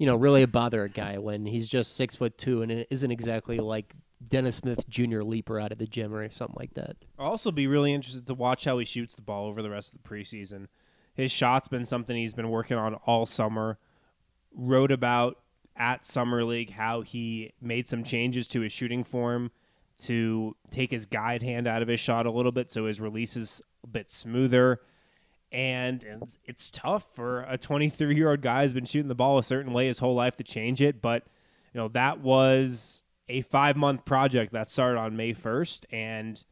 you 0.00 0.06
know, 0.06 0.16
really 0.16 0.46
bother 0.46 0.82
a 0.82 0.88
guy 0.88 1.18
when 1.18 1.44
he's 1.44 1.68
just 1.68 1.94
six 1.94 2.16
foot 2.16 2.38
two 2.38 2.62
and 2.62 2.72
it 2.72 2.86
isn't 2.88 3.10
exactly 3.10 3.58
like 3.58 3.92
Dennis 4.26 4.56
Smith 4.56 4.88
Jr. 4.88 5.20
leaper 5.20 5.60
out 5.60 5.72
of 5.72 5.78
the 5.78 5.86
gym 5.86 6.14
or 6.14 6.26
something 6.30 6.56
like 6.58 6.72
that. 6.72 6.96
I'll 7.18 7.32
also 7.32 7.52
be 7.52 7.66
really 7.66 7.92
interested 7.92 8.26
to 8.26 8.32
watch 8.32 8.64
how 8.64 8.78
he 8.78 8.86
shoots 8.86 9.14
the 9.14 9.20
ball 9.20 9.44
over 9.44 9.60
the 9.60 9.68
rest 9.68 9.92
of 9.92 10.02
the 10.02 10.08
preseason. 10.08 10.68
His 11.12 11.30
shot's 11.30 11.68
been 11.68 11.84
something 11.84 12.16
he's 12.16 12.32
been 12.32 12.48
working 12.48 12.78
on 12.78 12.94
all 13.04 13.26
summer. 13.26 13.78
Wrote 14.54 14.90
about 14.90 15.36
at 15.76 16.06
Summer 16.06 16.44
League 16.44 16.70
how 16.70 17.02
he 17.02 17.52
made 17.60 17.86
some 17.86 18.02
changes 18.02 18.48
to 18.48 18.62
his 18.62 18.72
shooting 18.72 19.04
form 19.04 19.50
to 19.98 20.56
take 20.70 20.90
his 20.90 21.04
guide 21.04 21.42
hand 21.42 21.66
out 21.66 21.82
of 21.82 21.88
his 21.88 22.00
shot 22.00 22.24
a 22.24 22.30
little 22.30 22.52
bit 22.52 22.70
so 22.70 22.86
his 22.86 23.02
release 23.02 23.36
is 23.36 23.60
a 23.84 23.86
bit 23.86 24.10
smoother. 24.10 24.80
And 25.52 26.04
it's, 26.04 26.38
it's 26.44 26.70
tough 26.70 27.06
for 27.12 27.44
a 27.48 27.58
23 27.58 28.14
year 28.14 28.30
old 28.30 28.40
guy 28.40 28.62
who's 28.62 28.72
been 28.72 28.84
shooting 28.84 29.08
the 29.08 29.14
ball 29.14 29.38
a 29.38 29.42
certain 29.42 29.72
way 29.72 29.86
his 29.86 29.98
whole 29.98 30.14
life 30.14 30.36
to 30.36 30.44
change 30.44 30.80
it. 30.80 31.02
But, 31.02 31.24
you 31.74 31.80
know, 31.80 31.88
that 31.88 32.20
was 32.20 33.02
a 33.28 33.42
five 33.42 33.76
month 33.76 34.04
project 34.04 34.52
that 34.52 34.70
started 34.70 34.98
on 34.98 35.16
May 35.16 35.34
1st. 35.34 35.84
And 35.90 36.44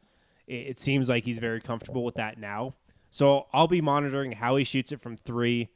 it, 0.47 0.53
it 0.53 0.79
seems 0.79 1.07
like 1.07 1.23
he's 1.23 1.39
very 1.39 1.61
comfortable 1.61 2.03
with 2.03 2.15
that 2.15 2.37
now. 2.37 2.75
So 3.09 3.47
I'll 3.53 3.67
be 3.67 3.81
monitoring 3.81 4.33
how 4.33 4.55
he 4.55 4.63
shoots 4.63 4.91
it 4.91 5.01
from 5.01 5.17
three, 5.17 5.69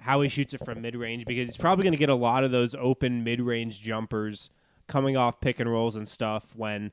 how 0.00 0.20
he 0.20 0.28
shoots 0.28 0.54
it 0.54 0.64
from 0.64 0.82
mid 0.82 0.94
range, 0.94 1.24
because 1.24 1.48
he's 1.48 1.56
probably 1.56 1.82
going 1.82 1.94
to 1.94 1.98
get 1.98 2.10
a 2.10 2.14
lot 2.14 2.44
of 2.44 2.52
those 2.52 2.74
open 2.74 3.24
mid 3.24 3.40
range 3.40 3.82
jumpers 3.82 4.50
coming 4.86 5.16
off 5.16 5.40
pick 5.40 5.60
and 5.60 5.70
rolls 5.70 5.96
and 5.96 6.08
stuff 6.08 6.54
when 6.54 6.92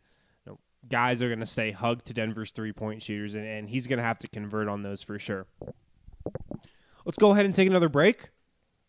guys 0.89 1.21
are 1.21 1.27
going 1.27 1.39
to 1.39 1.45
say 1.45 1.71
hug 1.71 2.03
to 2.03 2.13
Denver's 2.13 2.51
three 2.51 2.73
point 2.73 3.01
shooters, 3.01 3.35
and, 3.35 3.45
and 3.45 3.69
he's 3.69 3.87
going 3.87 3.97
to 3.97 4.03
have 4.03 4.17
to 4.19 4.27
convert 4.27 4.67
on 4.67 4.83
those 4.83 5.03
for 5.03 5.19
sure. 5.19 5.47
Let's 7.05 7.17
go 7.17 7.31
ahead 7.31 7.45
and 7.45 7.53
take 7.53 7.67
another 7.67 7.89
break. 7.89 8.29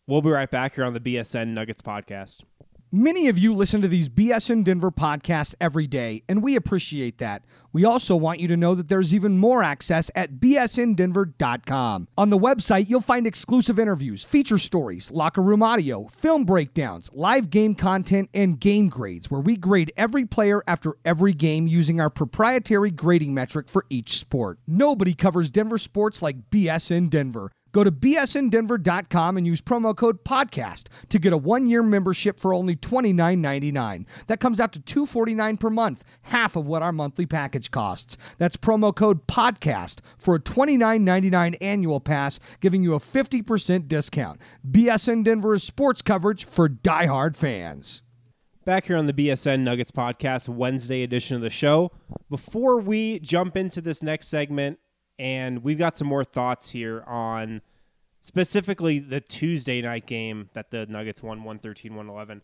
We'll 0.07 0.21
be 0.21 0.29
right 0.29 0.49
back 0.49 0.75
here 0.75 0.85
on 0.85 0.93
the 0.93 0.99
BSN 0.99 1.49
Nuggets 1.49 1.81
podcast. 1.81 2.43
Many 2.91 3.27
of 3.27 3.37
you 3.37 3.53
listen 3.53 3.81
to 3.81 3.89
these 3.89 4.07
BSN 4.07 4.63
Denver 4.63 4.91
podcasts 4.91 5.53
every 5.59 5.87
day, 5.87 6.23
and 6.29 6.41
we 6.41 6.55
appreciate 6.55 7.17
that. 7.17 7.43
We 7.73 7.83
also 7.83 8.15
want 8.15 8.39
you 8.39 8.47
to 8.47 8.55
know 8.55 8.75
that 8.75 8.87
there's 8.87 9.13
even 9.13 9.37
more 9.37 9.61
access 9.61 10.09
at 10.15 10.35
bsndenver.com. 10.35 12.07
On 12.17 12.29
the 12.29 12.37
website, 12.37 12.87
you'll 12.87 13.01
find 13.01 13.27
exclusive 13.27 13.77
interviews, 13.77 14.23
feature 14.23 14.57
stories, 14.57 15.11
locker 15.11 15.41
room 15.41 15.61
audio, 15.61 16.07
film 16.07 16.45
breakdowns, 16.45 17.11
live 17.13 17.49
game 17.49 17.73
content, 17.73 18.29
and 18.33 18.57
game 18.57 18.87
grades, 18.87 19.29
where 19.29 19.41
we 19.41 19.57
grade 19.57 19.91
every 19.97 20.25
player 20.25 20.63
after 20.65 20.95
every 21.03 21.33
game 21.33 21.67
using 21.67 21.99
our 21.99 22.09
proprietary 22.09 22.91
grading 22.91 23.33
metric 23.33 23.67
for 23.67 23.85
each 23.89 24.17
sport. 24.17 24.59
Nobody 24.65 25.13
covers 25.13 25.49
Denver 25.49 25.77
sports 25.77 26.21
like 26.21 26.49
BSN 26.49 27.09
Denver. 27.09 27.51
Go 27.77 27.83
to 27.83 27.91
bsndenver.com 27.91 29.37
and 29.37 29.45
use 29.45 29.61
promo 29.61 29.95
code 29.95 30.23
podcast 30.23 30.87
to 31.09 31.19
get 31.19 31.31
a 31.31 31.37
one-year 31.37 31.83
membership 31.83 32.39
for 32.39 32.51
only 32.51 32.75
$29.99. 32.75 34.07
That 34.25 34.39
comes 34.39 34.59
out 34.59 34.73
to 34.73 34.79
249 34.79 35.57
per 35.57 35.69
month, 35.69 36.03
half 36.23 36.55
of 36.55 36.65
what 36.65 36.81
our 36.81 36.91
monthly 36.91 37.27
package 37.27 37.69
costs. 37.69 38.17
That's 38.39 38.57
promo 38.57 38.95
code 38.95 39.27
podcast 39.27 39.99
for 40.17 40.33
a 40.33 40.39
$29.99 40.39 41.57
annual 41.61 41.99
pass, 41.99 42.39
giving 42.61 42.81
you 42.81 42.95
a 42.95 42.99
50% 42.99 43.87
discount. 43.87 44.41
BSN 44.67 45.23
Denver 45.23 45.53
is 45.53 45.61
sports 45.61 46.01
coverage 46.01 46.45
for 46.45 46.67
diehard 46.67 47.35
fans. 47.35 48.01
Back 48.65 48.87
here 48.87 48.97
on 48.97 49.05
the 49.05 49.13
BSN 49.13 49.59
Nuggets 49.59 49.91
podcast, 49.91 50.49
Wednesday 50.49 51.03
edition 51.03 51.35
of 51.35 51.43
the 51.43 51.51
show. 51.51 51.91
Before 52.27 52.79
we 52.79 53.19
jump 53.19 53.55
into 53.55 53.81
this 53.81 54.01
next 54.01 54.29
segment, 54.29 54.79
and 55.19 55.63
we've 55.63 55.77
got 55.77 55.97
some 55.97 56.07
more 56.07 56.23
thoughts 56.23 56.69
here 56.69 57.03
on 57.07 57.61
specifically 58.21 58.99
the 58.99 59.21
Tuesday 59.21 59.81
night 59.81 60.05
game 60.05 60.49
that 60.53 60.71
the 60.71 60.85
Nuggets 60.85 61.23
won 61.23 61.39
113 61.39 61.95
111. 61.95 62.41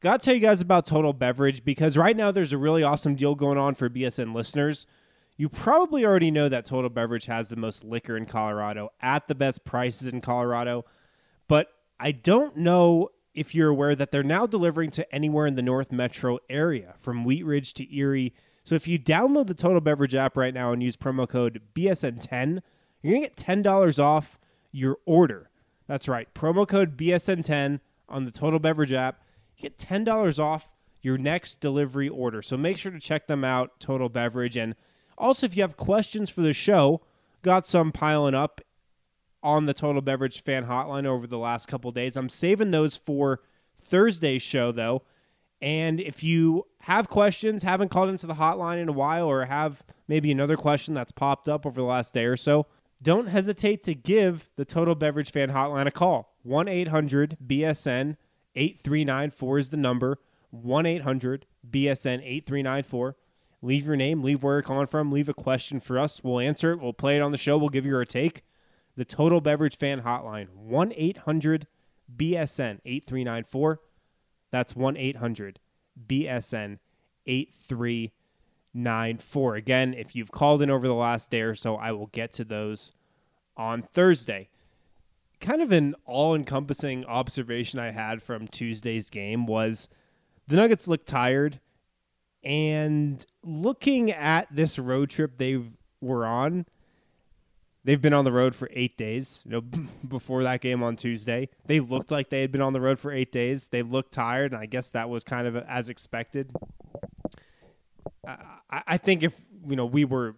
Got 0.00 0.20
to 0.20 0.24
tell 0.24 0.34
you 0.34 0.40
guys 0.40 0.60
about 0.60 0.84
Total 0.84 1.12
Beverage 1.12 1.64
because 1.64 1.96
right 1.96 2.16
now 2.16 2.30
there's 2.32 2.52
a 2.52 2.58
really 2.58 2.82
awesome 2.82 3.14
deal 3.14 3.34
going 3.34 3.58
on 3.58 3.74
for 3.74 3.88
BSN 3.88 4.34
listeners. 4.34 4.86
You 5.36 5.48
probably 5.48 6.04
already 6.04 6.30
know 6.30 6.48
that 6.48 6.64
Total 6.64 6.90
Beverage 6.90 7.26
has 7.26 7.48
the 7.48 7.56
most 7.56 7.84
liquor 7.84 8.16
in 8.16 8.26
Colorado 8.26 8.90
at 9.00 9.28
the 9.28 9.34
best 9.34 9.64
prices 9.64 10.08
in 10.08 10.20
Colorado, 10.20 10.84
but 11.48 11.68
I 11.98 12.12
don't 12.12 12.56
know 12.56 13.10
if 13.34 13.54
you're 13.54 13.70
aware 13.70 13.94
that 13.94 14.10
they're 14.10 14.22
now 14.22 14.46
delivering 14.46 14.90
to 14.90 15.14
anywhere 15.14 15.46
in 15.46 15.54
the 15.54 15.62
North 15.62 15.90
Metro 15.90 16.38
area 16.50 16.94
from 16.96 17.24
Wheat 17.24 17.44
Ridge 17.46 17.72
to 17.74 17.96
Erie. 17.96 18.34
So 18.64 18.74
if 18.74 18.86
you 18.86 18.98
download 18.98 19.46
the 19.46 19.54
Total 19.54 19.80
Beverage 19.80 20.14
app 20.14 20.36
right 20.36 20.54
now 20.54 20.72
and 20.72 20.82
use 20.82 20.96
promo 20.96 21.28
code 21.28 21.60
BSN10, 21.74 22.60
you're 23.00 23.12
going 23.12 23.22
to 23.22 23.28
get 23.28 23.36
$10 23.36 23.98
off 24.02 24.38
your 24.70 24.98
order. 25.04 25.50
That's 25.88 26.08
right. 26.08 26.32
Promo 26.34 26.66
code 26.66 26.96
BSN10 26.96 27.80
on 28.08 28.24
the 28.24 28.30
Total 28.30 28.58
Beverage 28.58 28.92
app. 28.92 29.22
You 29.56 29.62
get 29.62 29.78
$10 29.78 30.38
off 30.38 30.68
your 31.02 31.18
next 31.18 31.60
delivery 31.60 32.08
order. 32.08 32.40
So 32.42 32.56
make 32.56 32.78
sure 32.78 32.92
to 32.92 33.00
check 33.00 33.26
them 33.26 33.44
out, 33.44 33.80
Total 33.80 34.08
Beverage. 34.08 34.56
And 34.56 34.76
also, 35.18 35.46
if 35.46 35.56
you 35.56 35.62
have 35.62 35.76
questions 35.76 36.30
for 36.30 36.40
the 36.40 36.52
show, 36.52 37.02
got 37.42 37.66
some 37.66 37.90
piling 37.90 38.34
up 38.34 38.60
on 39.42 39.66
the 39.66 39.74
Total 39.74 40.00
Beverage 40.00 40.42
fan 40.42 40.66
hotline 40.66 41.04
over 41.04 41.26
the 41.26 41.38
last 41.38 41.66
couple 41.66 41.90
days. 41.90 42.16
I'm 42.16 42.28
saving 42.28 42.70
those 42.70 42.96
for 42.96 43.40
Thursday's 43.76 44.42
show, 44.42 44.70
though. 44.70 45.02
And 45.62 46.00
if 46.00 46.24
you 46.24 46.66
have 46.80 47.08
questions, 47.08 47.62
haven't 47.62 47.90
called 47.90 48.08
into 48.08 48.26
the 48.26 48.34
hotline 48.34 48.82
in 48.82 48.88
a 48.88 48.92
while, 48.92 49.26
or 49.26 49.44
have 49.44 49.84
maybe 50.08 50.32
another 50.32 50.56
question 50.56 50.92
that's 50.92 51.12
popped 51.12 51.48
up 51.48 51.64
over 51.64 51.80
the 51.80 51.86
last 51.86 52.12
day 52.12 52.24
or 52.24 52.36
so, 52.36 52.66
don't 53.00 53.28
hesitate 53.28 53.84
to 53.84 53.94
give 53.94 54.48
the 54.56 54.64
Total 54.64 54.96
Beverage 54.96 55.30
Fan 55.30 55.50
Hotline 55.50 55.86
a 55.86 55.92
call. 55.92 56.36
1 56.42 56.66
800 56.66 57.38
BSN 57.46 58.16
8394 58.56 59.58
is 59.58 59.70
the 59.70 59.76
number. 59.76 60.18
1 60.50 60.84
800 60.84 61.46
BSN 61.70 62.20
8394. 62.24 63.16
Leave 63.64 63.86
your 63.86 63.96
name, 63.96 64.22
leave 64.22 64.42
where 64.42 64.56
you're 64.56 64.62
calling 64.62 64.88
from, 64.88 65.12
leave 65.12 65.28
a 65.28 65.34
question 65.34 65.78
for 65.78 65.96
us. 65.96 66.22
We'll 66.24 66.40
answer 66.40 66.72
it. 66.72 66.80
We'll 66.80 66.92
play 66.92 67.16
it 67.16 67.22
on 67.22 67.30
the 67.30 67.38
show. 67.38 67.56
We'll 67.56 67.68
give 67.68 67.86
you 67.86 67.94
our 67.94 68.04
take. 68.04 68.42
The 68.96 69.04
Total 69.04 69.40
Beverage 69.40 69.78
Fan 69.78 70.02
Hotline 70.02 70.48
1 70.50 70.92
800 70.96 71.68
BSN 72.16 72.80
8394. 72.84 73.80
That's 74.52 74.76
1 74.76 74.96
800 74.96 75.58
BSN 76.06 76.78
8394. 77.26 79.56
Again, 79.56 79.94
if 79.94 80.14
you've 80.14 80.30
called 80.30 80.62
in 80.62 80.70
over 80.70 80.86
the 80.86 80.94
last 80.94 81.28
day 81.30 81.40
or 81.40 81.56
so, 81.56 81.74
I 81.76 81.90
will 81.92 82.08
get 82.08 82.32
to 82.32 82.44
those 82.44 82.92
on 83.56 83.80
Thursday. 83.82 84.50
Kind 85.40 85.62
of 85.62 85.72
an 85.72 85.94
all 86.04 86.34
encompassing 86.36 87.04
observation 87.06 87.80
I 87.80 87.90
had 87.90 88.22
from 88.22 88.46
Tuesday's 88.46 89.10
game 89.10 89.46
was 89.46 89.88
the 90.46 90.54
Nuggets 90.56 90.86
looked 90.86 91.08
tired. 91.08 91.58
And 92.44 93.24
looking 93.42 94.10
at 94.10 94.48
this 94.50 94.78
road 94.78 95.08
trip 95.10 95.38
they 95.38 95.62
were 96.00 96.26
on, 96.26 96.66
They've 97.84 98.00
been 98.00 98.12
on 98.12 98.24
the 98.24 98.32
road 98.32 98.54
for 98.54 98.68
eight 98.72 98.96
days. 98.96 99.42
You 99.44 99.52
know, 99.52 99.60
before 100.08 100.42
that 100.44 100.60
game 100.60 100.82
on 100.82 100.96
Tuesday, 100.96 101.48
they 101.66 101.80
looked 101.80 102.10
like 102.10 102.30
they 102.30 102.40
had 102.40 102.52
been 102.52 102.60
on 102.60 102.72
the 102.72 102.80
road 102.80 102.98
for 102.98 103.12
eight 103.12 103.32
days. 103.32 103.68
They 103.68 103.82
looked 103.82 104.12
tired, 104.12 104.52
and 104.52 104.60
I 104.60 104.66
guess 104.66 104.90
that 104.90 105.08
was 105.08 105.24
kind 105.24 105.46
of 105.46 105.56
as 105.56 105.88
expected. 105.88 106.50
I, 108.26 108.82
I 108.86 108.96
think 108.96 109.22
if 109.22 109.32
you 109.66 109.76
know 109.76 109.86
we 109.86 110.04
were 110.04 110.36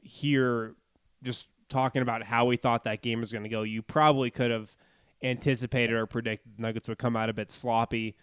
here 0.00 0.74
just 1.22 1.48
talking 1.68 2.02
about 2.02 2.22
how 2.22 2.46
we 2.46 2.56
thought 2.56 2.84
that 2.84 3.02
game 3.02 3.20
was 3.20 3.32
going 3.32 3.44
to 3.44 3.48
go, 3.48 3.62
you 3.62 3.82
probably 3.82 4.30
could 4.30 4.50
have 4.50 4.74
anticipated 5.22 5.94
or 5.94 6.06
predicted 6.06 6.58
Nuggets 6.58 6.88
would 6.88 6.98
come 6.98 7.16
out 7.16 7.28
a 7.28 7.34
bit 7.34 7.50
sloppy. 7.50 8.16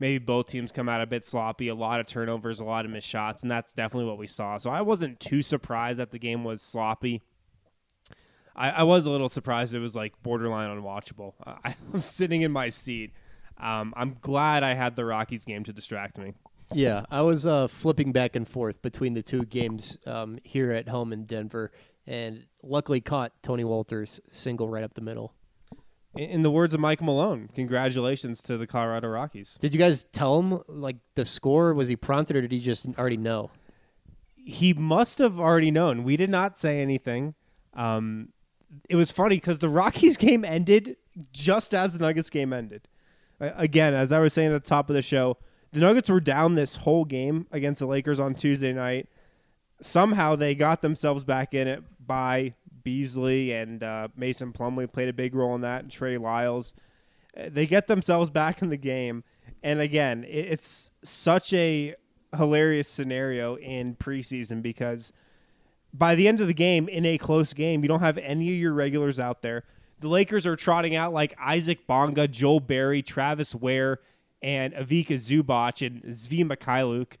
Maybe 0.00 0.18
both 0.24 0.46
teams 0.48 0.70
come 0.70 0.88
out 0.88 1.00
a 1.00 1.06
bit 1.06 1.24
sloppy, 1.24 1.68
a 1.68 1.74
lot 1.74 1.98
of 1.98 2.06
turnovers, 2.06 2.60
a 2.60 2.64
lot 2.64 2.84
of 2.84 2.90
missed 2.92 3.08
shots, 3.08 3.42
and 3.42 3.50
that's 3.50 3.72
definitely 3.72 4.08
what 4.08 4.18
we 4.18 4.28
saw. 4.28 4.56
So 4.56 4.70
I 4.70 4.80
wasn't 4.80 5.18
too 5.18 5.42
surprised 5.42 5.98
that 5.98 6.12
the 6.12 6.20
game 6.20 6.44
was 6.44 6.62
sloppy. 6.62 7.22
I, 8.58 8.70
I 8.70 8.82
was 8.82 9.06
a 9.06 9.10
little 9.10 9.28
surprised 9.28 9.72
it 9.72 9.78
was 9.78 9.94
like 9.94 10.20
borderline 10.22 10.68
unwatchable. 10.68 11.34
I, 11.46 11.76
am 11.94 12.00
sitting 12.00 12.42
in 12.42 12.50
my 12.50 12.68
seat. 12.68 13.12
Um, 13.56 13.94
I'm 13.96 14.16
glad 14.20 14.62
I 14.62 14.74
had 14.74 14.96
the 14.96 15.04
Rockies 15.04 15.44
game 15.44 15.64
to 15.64 15.72
distract 15.72 16.18
me. 16.18 16.34
Yeah, 16.72 17.06
I 17.10 17.22
was 17.22 17.46
uh, 17.46 17.66
flipping 17.66 18.12
back 18.12 18.36
and 18.36 18.46
forth 18.46 18.82
between 18.82 19.14
the 19.14 19.22
two 19.22 19.44
games 19.44 19.96
um, 20.06 20.38
here 20.44 20.70
at 20.72 20.88
home 20.88 21.12
in 21.14 21.24
Denver, 21.24 21.70
and 22.06 22.44
luckily 22.62 23.00
caught 23.00 23.32
Tony 23.42 23.64
Wolters 23.64 24.20
single 24.28 24.68
right 24.68 24.84
up 24.84 24.92
the 24.94 25.00
middle. 25.00 25.32
in, 26.14 26.28
in 26.28 26.42
the 26.42 26.50
words 26.50 26.74
of 26.74 26.80
Mike 26.80 27.00
Malone, 27.00 27.48
congratulations 27.54 28.42
to 28.42 28.58
the 28.58 28.66
Colorado 28.66 29.08
Rockies. 29.08 29.56
Did 29.60 29.72
you 29.72 29.78
guys 29.78 30.04
tell 30.12 30.40
him 30.42 30.62
like 30.68 30.96
the 31.14 31.24
score? 31.24 31.72
Was 31.72 31.88
he 31.88 31.96
prompted, 31.96 32.36
or 32.36 32.42
did 32.42 32.52
he 32.52 32.60
just 32.60 32.86
already 32.98 33.16
know? 33.16 33.50
He 34.36 34.74
must 34.74 35.20
have 35.20 35.40
already 35.40 35.70
known. 35.70 36.04
We 36.04 36.16
did 36.16 36.30
not 36.30 36.58
say 36.58 36.80
anything. 36.80 37.34
Um, 37.72 38.28
it 38.88 38.96
was 38.96 39.12
funny 39.12 39.36
because 39.36 39.58
the 39.58 39.68
Rockies 39.68 40.16
game 40.18 40.44
ended 40.44 40.96
just 41.32 41.74
as 41.74 41.94
the 41.94 42.00
Nuggets 42.00 42.30
game 42.30 42.52
ended. 42.52 42.88
Again, 43.40 43.94
as 43.94 44.10
I 44.10 44.18
was 44.18 44.32
saying 44.32 44.52
at 44.52 44.62
the 44.62 44.68
top 44.68 44.90
of 44.90 44.96
the 44.96 45.02
show, 45.02 45.36
the 45.72 45.80
Nuggets 45.80 46.08
were 46.08 46.20
down 46.20 46.54
this 46.54 46.76
whole 46.76 47.04
game 47.04 47.46
against 47.52 47.80
the 47.80 47.86
Lakers 47.86 48.18
on 48.18 48.34
Tuesday 48.34 48.72
night. 48.72 49.08
Somehow 49.80 50.34
they 50.34 50.54
got 50.54 50.82
themselves 50.82 51.22
back 51.22 51.54
in 51.54 51.68
it 51.68 51.84
by 52.04 52.54
Beasley 52.82 53.52
and 53.52 53.82
uh, 53.84 54.08
Mason 54.16 54.52
Plumlee 54.52 54.90
played 54.90 55.08
a 55.08 55.12
big 55.12 55.34
role 55.34 55.54
in 55.54 55.60
that, 55.60 55.82
and 55.82 55.90
Trey 55.90 56.16
Lyles. 56.16 56.74
They 57.36 57.66
get 57.66 57.86
themselves 57.86 58.30
back 58.30 58.62
in 58.62 58.70
the 58.70 58.76
game, 58.76 59.22
and 59.62 59.80
again, 59.80 60.24
it's 60.26 60.90
such 61.04 61.52
a 61.52 61.94
hilarious 62.36 62.88
scenario 62.88 63.56
in 63.56 63.94
preseason 63.94 64.62
because 64.62 65.12
by 65.98 66.14
the 66.14 66.28
end 66.28 66.40
of 66.40 66.46
the 66.46 66.54
game, 66.54 66.88
in 66.88 67.04
a 67.04 67.18
close 67.18 67.52
game, 67.52 67.82
you 67.82 67.88
don't 67.88 68.00
have 68.00 68.18
any 68.18 68.50
of 68.50 68.56
your 68.56 68.72
regulars 68.72 69.18
out 69.18 69.42
there. 69.42 69.64
The 70.00 70.08
Lakers 70.08 70.46
are 70.46 70.54
trotting 70.56 70.94
out 70.94 71.12
like 71.12 71.34
Isaac 71.40 71.86
Bonga, 71.86 72.28
Joel 72.28 72.60
Berry, 72.60 73.02
Travis 73.02 73.54
Wear, 73.54 73.98
and 74.40 74.72
Ivica 74.74 75.14
Zubac 75.14 75.84
and 75.84 76.02
Svi 76.04 76.44
Mykhailiuk. 76.44 77.14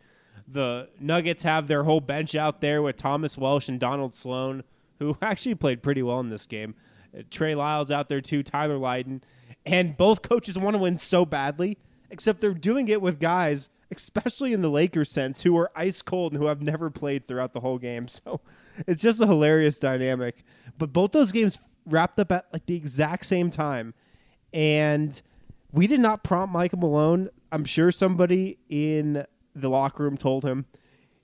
The 0.46 0.88
Nuggets 1.00 1.42
have 1.42 1.66
their 1.66 1.84
whole 1.84 2.00
bench 2.00 2.34
out 2.34 2.60
there 2.60 2.80
with 2.80 2.96
Thomas 2.96 3.36
Welsh 3.36 3.68
and 3.68 3.80
Donald 3.80 4.14
Sloan, 4.14 4.62
who 4.98 5.16
actually 5.22 5.56
played 5.56 5.82
pretty 5.82 6.02
well 6.02 6.20
in 6.20 6.30
this 6.30 6.46
game. 6.46 6.74
Uh, 7.16 7.22
Trey 7.30 7.54
Lyles 7.54 7.90
out 7.90 8.08
there 8.08 8.20
too, 8.20 8.42
Tyler 8.42 8.78
Lydon. 8.78 9.22
And 9.66 9.96
both 9.96 10.22
coaches 10.22 10.58
want 10.58 10.74
to 10.74 10.82
win 10.82 10.96
so 10.96 11.26
badly, 11.26 11.78
except 12.10 12.40
they're 12.40 12.54
doing 12.54 12.88
it 12.88 13.02
with 13.02 13.18
guys, 13.18 13.68
especially 13.90 14.52
in 14.52 14.62
the 14.62 14.70
Lakers 14.70 15.10
sense, 15.10 15.42
who 15.42 15.56
are 15.58 15.70
ice 15.74 16.00
cold 16.00 16.32
and 16.32 16.40
who 16.40 16.48
have 16.48 16.62
never 16.62 16.88
played 16.90 17.26
throughout 17.26 17.52
the 17.52 17.60
whole 17.60 17.78
game. 17.78 18.06
So 18.24 18.40
it's 18.86 19.02
just 19.02 19.20
a 19.20 19.26
hilarious 19.26 19.78
dynamic. 19.78 20.44
But 20.78 20.92
both 20.92 21.12
those 21.12 21.32
games 21.32 21.58
wrapped 21.86 22.18
up 22.20 22.30
at 22.32 22.46
like 22.52 22.66
the 22.66 22.76
exact 22.76 23.26
same 23.26 23.50
time. 23.50 23.94
And 24.52 25.20
we 25.72 25.86
did 25.86 26.00
not 26.00 26.22
prompt 26.24 26.52
Michael 26.52 26.78
Malone. 26.78 27.30
I'm 27.52 27.64
sure 27.64 27.90
somebody 27.90 28.58
in 28.68 29.24
the 29.54 29.68
locker 29.68 30.04
room 30.04 30.16
told 30.16 30.44
him. 30.44 30.66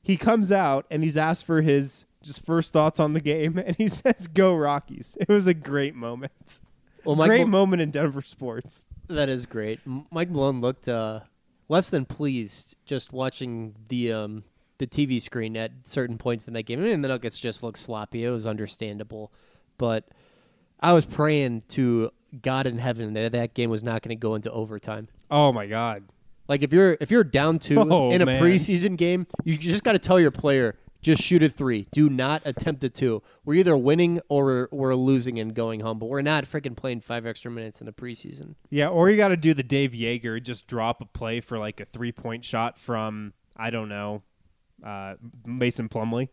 He 0.02 0.16
comes 0.16 0.52
out 0.52 0.86
and 0.90 1.02
he's 1.02 1.16
asked 1.16 1.46
for 1.46 1.62
his 1.62 2.04
just 2.22 2.44
first 2.44 2.72
thoughts 2.72 2.98
on 2.98 3.12
the 3.12 3.20
game, 3.20 3.58
and 3.58 3.76
he 3.76 3.88
says, 3.88 4.28
"Go 4.28 4.54
Rockies!" 4.56 5.16
It 5.20 5.28
was 5.28 5.46
a 5.46 5.54
great 5.54 5.94
moment. 5.94 6.60
Well, 7.04 7.16
Mike 7.16 7.28
great 7.28 7.38
Mal- 7.40 7.48
moment 7.48 7.82
in 7.82 7.90
Denver 7.90 8.22
sports. 8.22 8.86
That 9.08 9.28
is 9.28 9.46
great. 9.46 9.80
Mike 10.10 10.30
Malone 10.30 10.60
looked 10.62 10.88
uh, 10.88 11.20
less 11.68 11.90
than 11.90 12.06
pleased 12.06 12.76
just 12.86 13.12
watching 13.12 13.74
the 13.88 14.12
um, 14.12 14.44
the 14.78 14.86
TV 14.86 15.20
screen 15.22 15.56
at 15.56 15.70
certain 15.84 16.18
points 16.18 16.46
in 16.48 16.54
that 16.54 16.64
game. 16.64 16.82
And 16.84 17.04
the 17.04 17.08
Nuggets 17.08 17.38
just 17.38 17.62
looked 17.62 17.78
sloppy. 17.78 18.24
It 18.24 18.30
was 18.30 18.46
understandable, 18.46 19.32
but 19.78 20.08
I 20.80 20.92
was 20.92 21.06
praying 21.06 21.62
to 21.70 22.10
God 22.42 22.66
in 22.66 22.78
heaven 22.78 23.12
that 23.14 23.32
that 23.32 23.54
game 23.54 23.70
was 23.70 23.84
not 23.84 24.02
going 24.02 24.16
to 24.16 24.20
go 24.20 24.34
into 24.34 24.50
overtime. 24.50 25.08
Oh 25.30 25.52
my 25.52 25.66
God! 25.66 26.04
Like 26.48 26.62
if 26.62 26.72
you're 26.72 26.96
if 27.00 27.10
you're 27.10 27.24
down 27.24 27.58
two 27.58 27.78
Oh, 27.80 28.10
in 28.10 28.20
a 28.22 28.26
man. 28.26 28.42
preseason 28.42 28.96
game, 28.96 29.26
you 29.44 29.56
just 29.56 29.84
got 29.84 29.92
to 29.92 29.98
tell 29.98 30.18
your 30.20 30.30
player 30.32 30.76
just 31.00 31.22
shoot 31.22 31.42
a 31.42 31.48
three. 31.50 31.86
Do 31.92 32.08
not 32.08 32.40
attempt 32.46 32.82
a 32.82 32.88
two. 32.88 33.22
We're 33.44 33.54
either 33.56 33.76
winning 33.76 34.20
or 34.30 34.68
we're 34.72 34.94
losing 34.94 35.38
and 35.38 35.54
going 35.54 35.80
home, 35.80 35.98
but 35.98 36.06
we're 36.06 36.22
not 36.22 36.44
freaking 36.44 36.74
playing 36.74 37.02
five 37.02 37.26
extra 37.26 37.50
minutes 37.50 37.80
in 37.80 37.84
the 37.86 37.92
preseason. 37.92 38.54
Yeah, 38.70 38.88
or 38.88 39.10
you 39.10 39.16
got 39.18 39.28
to 39.28 39.36
do 39.36 39.52
the 39.52 39.62
Dave 39.62 39.90
Joerger, 39.92 40.42
just 40.42 40.66
drop 40.66 41.02
a 41.02 41.04
play 41.04 41.40
for 41.42 41.58
like 41.58 41.78
a 41.78 41.84
three 41.84 42.10
point 42.12 42.44
shot 42.44 42.78
from 42.78 43.32
I 43.56 43.70
don't 43.70 43.88
know, 43.88 44.22
uh, 44.84 45.14
Mason 45.46 45.88
Plumlee, 45.88 46.28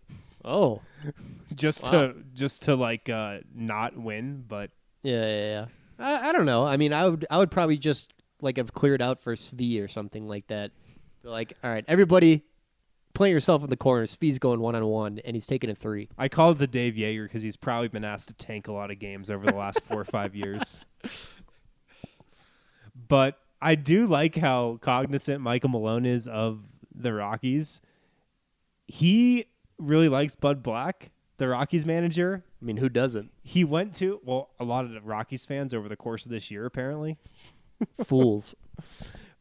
Oh, 0.45 0.81
just 1.55 1.83
Wow. 1.85 1.89
to 1.91 2.15
just 2.33 2.63
to 2.63 2.75
like 2.75 3.09
uh, 3.09 3.39
not 3.55 3.97
win, 3.97 4.43
but 4.47 4.71
Yeah, 5.03 5.25
yeah, 5.25 5.45
yeah. 5.49 5.65
I, 5.99 6.29
I 6.29 6.31
don't 6.33 6.45
know. 6.45 6.65
I 6.65 6.77
mean, 6.77 6.93
I 6.93 7.07
would 7.07 7.25
I 7.31 7.37
would 7.37 7.49
probably 7.51 7.77
just 7.77 8.13
like 8.41 8.57
have 8.57 8.73
cleared 8.73 9.01
out 9.01 9.19
for 9.19 9.35
Svi 9.35 9.83
or 9.83 9.87
something 9.87 10.27
like 10.27 10.47
that. 10.47 10.71
Like, 11.23 11.53
all 11.63 11.69
right, 11.69 11.85
everybody, 11.87 12.43
plant 13.13 13.31
yourself 13.31 13.63
in 13.63 13.69
the 13.69 13.77
corner. 13.77 14.05
Svi's 14.07 14.39
going 14.39 14.59
one 14.59 14.73
on 14.75 14.83
one, 14.85 15.19
and 15.23 15.35
he's 15.35 15.45
taking 15.45 15.69
a 15.69 15.75
three. 15.75 16.09
I 16.17 16.27
call 16.27 16.51
it 16.51 16.57
the 16.57 16.65
Dave 16.65 16.95
Joerger 16.95 17.25
because 17.25 17.43
he's 17.43 17.55
probably 17.57 17.89
been 17.89 18.03
asked 18.03 18.29
to 18.29 18.33
tank 18.33 18.67
a 18.67 18.71
lot 18.71 18.89
of 18.89 18.97
games 18.97 19.29
over 19.29 19.45
the 19.45 19.53
last 19.55 19.81
four 19.85 20.01
or 20.01 20.05
five 20.05 20.35
years. 20.35 20.79
But 23.07 23.39
I 23.61 23.75
do 23.75 24.05
like 24.05 24.35
how 24.35 24.77
cognizant 24.81 25.41
Michael 25.41 25.69
Malone 25.69 26.05
is 26.05 26.27
of 26.27 26.59
the 26.93 27.13
Rockies. 27.13 27.81
He 28.91 29.45
really 29.77 30.09
likes 30.09 30.35
Bud 30.35 30.61
Black, 30.61 31.11
the 31.37 31.47
Rockies 31.47 31.85
manager. 31.85 32.43
I 32.61 32.65
mean, 32.65 32.75
who 32.75 32.89
doesn't? 32.89 33.31
He 33.41 33.63
went 33.63 33.95
to 33.95 34.19
well, 34.25 34.49
a 34.59 34.65
lot 34.65 34.83
of 34.83 34.91
the 34.91 34.99
Rockies 34.99 35.45
fans 35.45 35.73
over 35.73 35.87
the 35.87 35.95
course 35.95 36.25
of 36.25 36.31
this 36.31 36.51
year, 36.51 36.65
apparently. 36.65 37.17
Fools. 38.03 38.53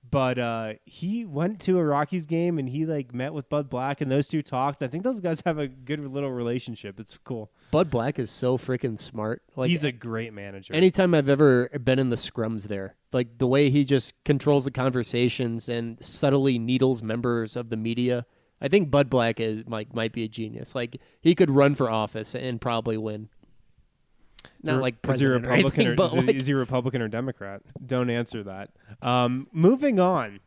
But 0.09 0.38
uh, 0.38 0.74
he 0.84 1.24
went 1.24 1.61
to 1.62 1.78
a 1.78 1.84
Rockies 1.84 2.26
game 2.26 2.59
and 2.59 2.68
he 2.68 2.86
like 2.86 3.12
met 3.12 3.34
with 3.34 3.48
Bud 3.48 3.68
Black 3.68 4.01
and 4.01 4.11
those 4.11 4.28
two 4.28 4.40
talked. 4.40 4.84
I 4.84 4.86
think 4.86 5.03
those 5.03 5.20
guys 5.20 5.42
have 5.44 5.59
a 5.59 5.66
good 5.66 5.98
little 6.01 6.30
relationship. 6.30 7.01
It's 7.01 7.18
cool. 7.18 7.51
Bud 7.72 7.90
Black 7.90 8.20
is 8.20 8.30
so 8.30 8.57
freaking 8.57 8.98
smart. 8.98 9.42
Like 9.57 9.70
He's 9.70 9.82
a 9.84 9.92
great 9.92 10.32
manager. 10.32 10.74
anytime 10.74 11.12
I've 11.12 11.28
ever 11.28 11.68
been 11.82 11.98
in 11.98 12.11
the 12.11 12.16
scrums 12.16 12.68
there, 12.68 12.94
like 13.12 13.38
the 13.38 13.48
way 13.48 13.70
he 13.70 13.84
just 13.84 14.14
controls 14.24 14.64
the 14.64 14.70
conversations 14.70 15.68
and 15.68 16.03
subtly 16.05 16.57
needles 16.59 17.03
members 17.03 17.57
of 17.57 17.68
the 17.68 17.76
media. 17.76 18.26
I 18.61 18.68
think 18.68 18.90
Bud 18.90 19.08
Black 19.08 19.40
is 19.40 19.64
like 19.66 19.94
might 19.94 20.12
be 20.12 20.24
a 20.24 20.28
genius. 20.28 20.74
Like 20.74 21.00
he 21.20 21.34
could 21.34 21.50
run 21.50 21.74
for 21.74 21.90
office 21.90 22.34
and 22.34 22.61
probably 22.61 22.96
win. 22.96 23.28
Not 24.62 24.80
like 24.80 24.94
is 24.94 24.98
he 24.98 25.06
president 25.06 25.46
or 25.46 25.50
Republican 25.50 25.86
anything, 25.86 26.00
or, 26.00 26.06
is, 26.06 26.26
like, 26.26 26.36
is 26.36 26.46
he 26.46 26.54
Republican 26.54 27.02
or 27.02 27.08
Democrat? 27.08 27.62
Don't 27.84 28.11
answer 28.11 28.42
that. 28.44 28.70
Um, 29.02 29.46
moving 29.52 30.00
on. 30.00 30.40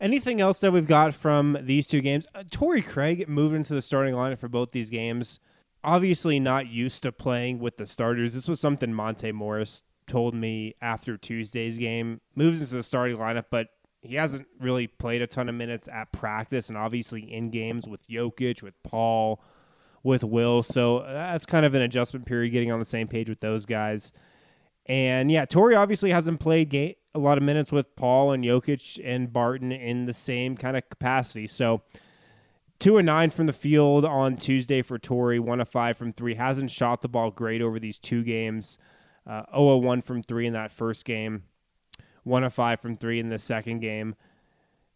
Anything 0.00 0.40
else 0.40 0.60
that 0.60 0.72
we've 0.72 0.86
got 0.86 1.14
from 1.14 1.58
these 1.60 1.86
two 1.86 2.00
games? 2.00 2.26
Uh, 2.32 2.44
Torrey 2.48 2.82
Craig 2.82 3.28
moved 3.28 3.56
into 3.56 3.74
the 3.74 3.82
starting 3.82 4.14
lineup 4.14 4.38
for 4.38 4.48
both 4.48 4.70
these 4.70 4.90
games. 4.90 5.40
Obviously, 5.82 6.38
not 6.38 6.68
used 6.68 7.02
to 7.02 7.10
playing 7.10 7.58
with 7.58 7.76
the 7.76 7.86
starters. 7.86 8.34
This 8.34 8.48
was 8.48 8.60
something 8.60 8.92
Monte 8.92 9.32
Morris 9.32 9.82
told 10.06 10.34
me 10.34 10.74
after 10.80 11.16
Tuesday's 11.16 11.76
game. 11.76 12.20
Moves 12.36 12.60
into 12.60 12.76
the 12.76 12.82
starting 12.84 13.16
lineup, 13.16 13.46
but 13.50 13.68
he 14.02 14.14
hasn't 14.14 14.46
really 14.60 14.86
played 14.86 15.22
a 15.22 15.26
ton 15.26 15.48
of 15.48 15.54
minutes 15.54 15.88
at 15.88 16.12
practice 16.12 16.68
and 16.68 16.78
obviously 16.78 17.32
in 17.32 17.50
games 17.50 17.88
with 17.88 18.06
Jokic, 18.08 18.62
with 18.62 18.80
Paul, 18.82 19.42
with 20.02 20.24
Will. 20.24 20.62
So 20.62 20.98
uh, 20.98 21.12
that's 21.12 21.46
kind 21.46 21.66
of 21.66 21.74
an 21.74 21.82
adjustment 21.82 22.26
period 22.26 22.50
getting 22.50 22.70
on 22.70 22.78
the 22.78 22.84
same 22.84 23.08
page 23.08 23.28
with 23.28 23.40
those 23.40 23.66
guys. 23.66 24.12
And 24.86 25.30
yeah, 25.30 25.44
Torrey 25.44 25.74
obviously 25.74 26.10
hasn't 26.10 26.40
played 26.40 26.72
a 27.14 27.18
lot 27.18 27.36
of 27.36 27.44
minutes 27.44 27.72
with 27.72 27.94
Paul 27.96 28.32
and 28.32 28.44
Jokic 28.44 29.00
and 29.04 29.32
Barton 29.32 29.72
in 29.72 30.06
the 30.06 30.14
same 30.14 30.56
kind 30.56 30.76
of 30.76 30.88
capacity. 30.88 31.46
So 31.46 31.82
two 32.78 32.96
and 32.96 33.06
nine 33.06 33.30
from 33.30 33.46
the 33.46 33.52
field 33.52 34.04
on 34.04 34.36
Tuesday 34.36 34.82
for 34.82 34.98
Torrey, 34.98 35.38
one 35.38 35.60
of 35.60 35.68
five 35.68 35.98
from 35.98 36.12
three. 36.12 36.36
Hasn't 36.36 36.70
shot 36.70 37.02
the 37.02 37.08
ball 37.08 37.30
great 37.30 37.60
over 37.60 37.78
these 37.78 37.98
two 37.98 38.22
games. 38.22 38.78
Uh, 39.26 39.42
0 39.54 39.76
of 39.76 39.82
1 39.82 40.00
from 40.00 40.22
three 40.22 40.46
in 40.46 40.54
that 40.54 40.72
first 40.72 41.04
game, 41.04 41.42
one 42.28 42.44
of 42.44 42.54
five 42.54 42.80
from 42.80 42.96
three 42.96 43.18
in 43.18 43.30
the 43.30 43.38
second 43.38 43.80
game. 43.80 44.14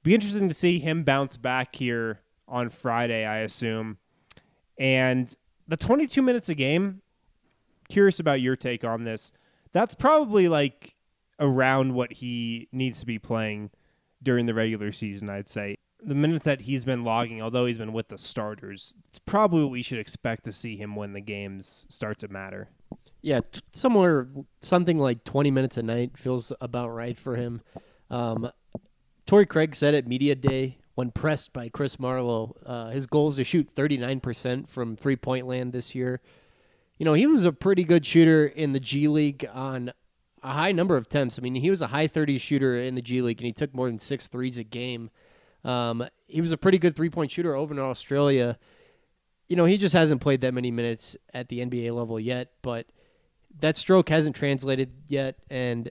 Be 0.03 0.14
interesting 0.14 0.49
to 0.49 0.55
see 0.55 0.78
him 0.78 1.03
bounce 1.05 1.37
back 1.37 1.76
here 1.76 2.20
on 2.47 2.68
Friday, 2.68 3.24
I 3.24 3.39
assume. 3.39 3.99
And 4.78 5.35
the 5.66 5.76
22 5.76 6.22
minutes 6.22 6.49
a 6.49 6.55
game, 6.55 7.03
curious 7.89 8.20
about 8.20 8.41
your 8.41 8.57
take 8.57 8.85
on 8.85 9.05
this. 9.05 9.33
That's 9.72 9.95
probably 9.95 10.49
like 10.49 10.95
around 11.39 11.95
what 11.95 12.12
he 12.12 12.68
needs 12.72 13.01
to 13.01 13.07
be 13.07 13.18
playing 13.18 13.70
during 14.22 14.47
the 14.47 14.55
regular 14.55 14.93
season, 14.93 15.30
I'd 15.30 15.49
say. 15.49 15.78
The 16.05 16.14
minutes 16.14 16.45
that 16.47 16.62
he's 16.62 16.85
been 16.85 17.05
logging, 17.05 17.41
although 17.41 17.66
he's 17.66 17.78
been 17.78 17.93
with 17.93 18.09
the 18.09 18.18
starters, 18.18 18.95
it's 19.09 19.20
probably 19.20 19.62
what 19.62 19.70
we 19.70 19.83
should 19.83 19.99
expect 19.99 20.45
to 20.45 20.53
see 20.53 20.76
him 20.76 20.97
when 20.97 21.12
the 21.12 21.20
games 21.20 21.87
start 21.89 22.18
to 22.18 22.28
matter. 22.28 22.68
Yeah, 23.23 23.41
t- 23.41 23.61
somewhere 23.70 24.29
something 24.61 24.99
like 24.99 25.25
20 25.25 25.51
minutes 25.51 25.77
a 25.77 25.83
night 25.83 26.18
feels 26.18 26.53
about 26.61 26.91
right 26.91 27.16
for 27.16 27.37
him. 27.37 27.62
Um, 28.11 28.51
Torrey 29.27 29.47
Craig 29.47 29.75
said 29.75 29.95
at 29.95 30.07
media 30.07 30.35
day 30.35 30.79
when 30.95 31.11
pressed 31.11 31.53
by 31.53 31.68
Chris 31.68 31.99
Marlowe, 31.99 32.55
uh, 32.66 32.91
his 32.91 33.07
goal 33.07 33.29
is 33.29 33.37
to 33.37 33.45
shoot 33.45 33.73
39% 33.73 34.68
from 34.68 34.97
three 34.97 35.16
point 35.16 35.47
land 35.47 35.73
this 35.73 35.95
year. 35.95 36.20
You 36.99 37.05
know, 37.05 37.14
he 37.14 37.27
was 37.27 37.45
a 37.45 37.53
pretty 37.53 37.85
good 37.85 38.05
shooter 38.05 38.45
in 38.45 38.73
the 38.73 38.81
G 38.81 39.09
League 39.09 39.49
on 39.53 39.93
a 40.43 40.53
high 40.53 40.73
number 40.73 40.97
of 40.97 41.05
attempts. 41.05 41.39
I 41.39 41.43
mean, 41.43 41.55
he 41.55 41.70
was 41.70 41.81
a 41.81 41.89
high 41.89 42.09
30s 42.09 42.41
shooter 42.41 42.77
in 42.77 42.97
the 42.97 43.03
G 43.03 43.23
League, 43.23 43.39
and 43.39 43.47
he 43.47 43.53
took 43.53 43.75
more 43.75 43.87
than 43.87 43.99
six 43.99 44.27
threes 44.27 44.59
a 44.59 44.64
game. 44.64 45.11
Um, 45.64 46.05
he 46.27 46.41
was 46.41 46.51
a 46.53 46.57
pretty 46.57 46.79
good 46.79 46.97
three 46.97 47.11
point 47.11 47.31
shooter 47.31 47.55
over 47.55 47.73
in 47.73 47.81
Australia. 47.81 48.59
You 49.49 49.57
know, 49.57 49.64
he 49.64 49.77
just 49.77 49.95
hasn't 49.95 50.20
played 50.20 50.41
that 50.41 50.55
many 50.55 50.70
minutes 50.70 51.16
at 51.33 51.49
the 51.49 51.61
NBA 51.61 51.93
level 51.93 52.18
yet, 52.18 52.53
but 52.62 52.87
that 53.61 53.77
stroke 53.77 54.09
hasn't 54.09 54.37
translated 54.37 54.93
yet, 55.09 55.37
and 55.51 55.91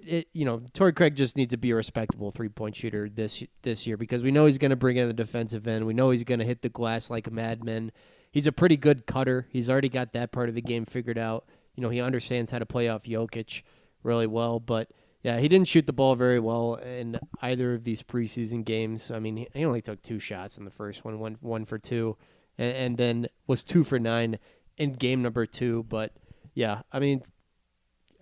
it, 0.00 0.28
you 0.32 0.44
know, 0.44 0.62
Torrey 0.72 0.92
Craig 0.92 1.16
just 1.16 1.36
needs 1.36 1.50
to 1.52 1.56
be 1.56 1.70
a 1.70 1.76
respectable 1.76 2.30
three 2.30 2.48
point 2.48 2.76
shooter 2.76 3.08
this 3.08 3.42
this 3.62 3.86
year 3.86 3.96
because 3.96 4.22
we 4.22 4.30
know 4.30 4.46
he's 4.46 4.58
going 4.58 4.70
to 4.70 4.76
bring 4.76 4.96
in 4.96 5.08
the 5.08 5.14
defensive 5.14 5.66
end. 5.66 5.86
We 5.86 5.94
know 5.94 6.10
he's 6.10 6.24
going 6.24 6.40
to 6.40 6.46
hit 6.46 6.62
the 6.62 6.68
glass 6.68 7.10
like 7.10 7.26
a 7.26 7.30
madman. 7.30 7.92
He's 8.30 8.46
a 8.46 8.52
pretty 8.52 8.76
good 8.76 9.06
cutter. 9.06 9.46
He's 9.50 9.70
already 9.70 9.88
got 9.88 10.12
that 10.12 10.32
part 10.32 10.48
of 10.48 10.54
the 10.54 10.62
game 10.62 10.84
figured 10.84 11.18
out. 11.18 11.46
You 11.74 11.82
know, 11.82 11.88
he 11.88 12.00
understands 12.00 12.50
how 12.50 12.58
to 12.58 12.66
play 12.66 12.88
off 12.88 13.04
Jokic 13.04 13.62
really 14.02 14.26
well, 14.26 14.60
but 14.60 14.90
yeah, 15.22 15.38
he 15.38 15.48
didn't 15.48 15.68
shoot 15.68 15.86
the 15.86 15.92
ball 15.92 16.14
very 16.14 16.38
well 16.38 16.74
in 16.76 17.18
either 17.42 17.74
of 17.74 17.84
these 17.84 18.02
preseason 18.02 18.64
games. 18.64 19.10
I 19.10 19.18
mean, 19.18 19.46
he- 19.52 19.64
only 19.64 19.80
took 19.80 20.02
two 20.02 20.18
shots 20.18 20.58
in 20.58 20.64
the 20.64 20.70
first 20.70 21.04
one, 21.04 21.18
one 21.18 21.38
one 21.40 21.64
for 21.64 21.78
two, 21.78 22.16
and, 22.56 22.76
and 22.76 22.96
then 22.98 23.26
was 23.46 23.64
two 23.64 23.84
for 23.84 23.98
nine 23.98 24.38
in 24.78 24.92
game 24.92 25.22
number 25.22 25.46
two. 25.46 25.84
But 25.88 26.12
yeah, 26.54 26.82
I 26.92 26.98
mean, 26.98 27.22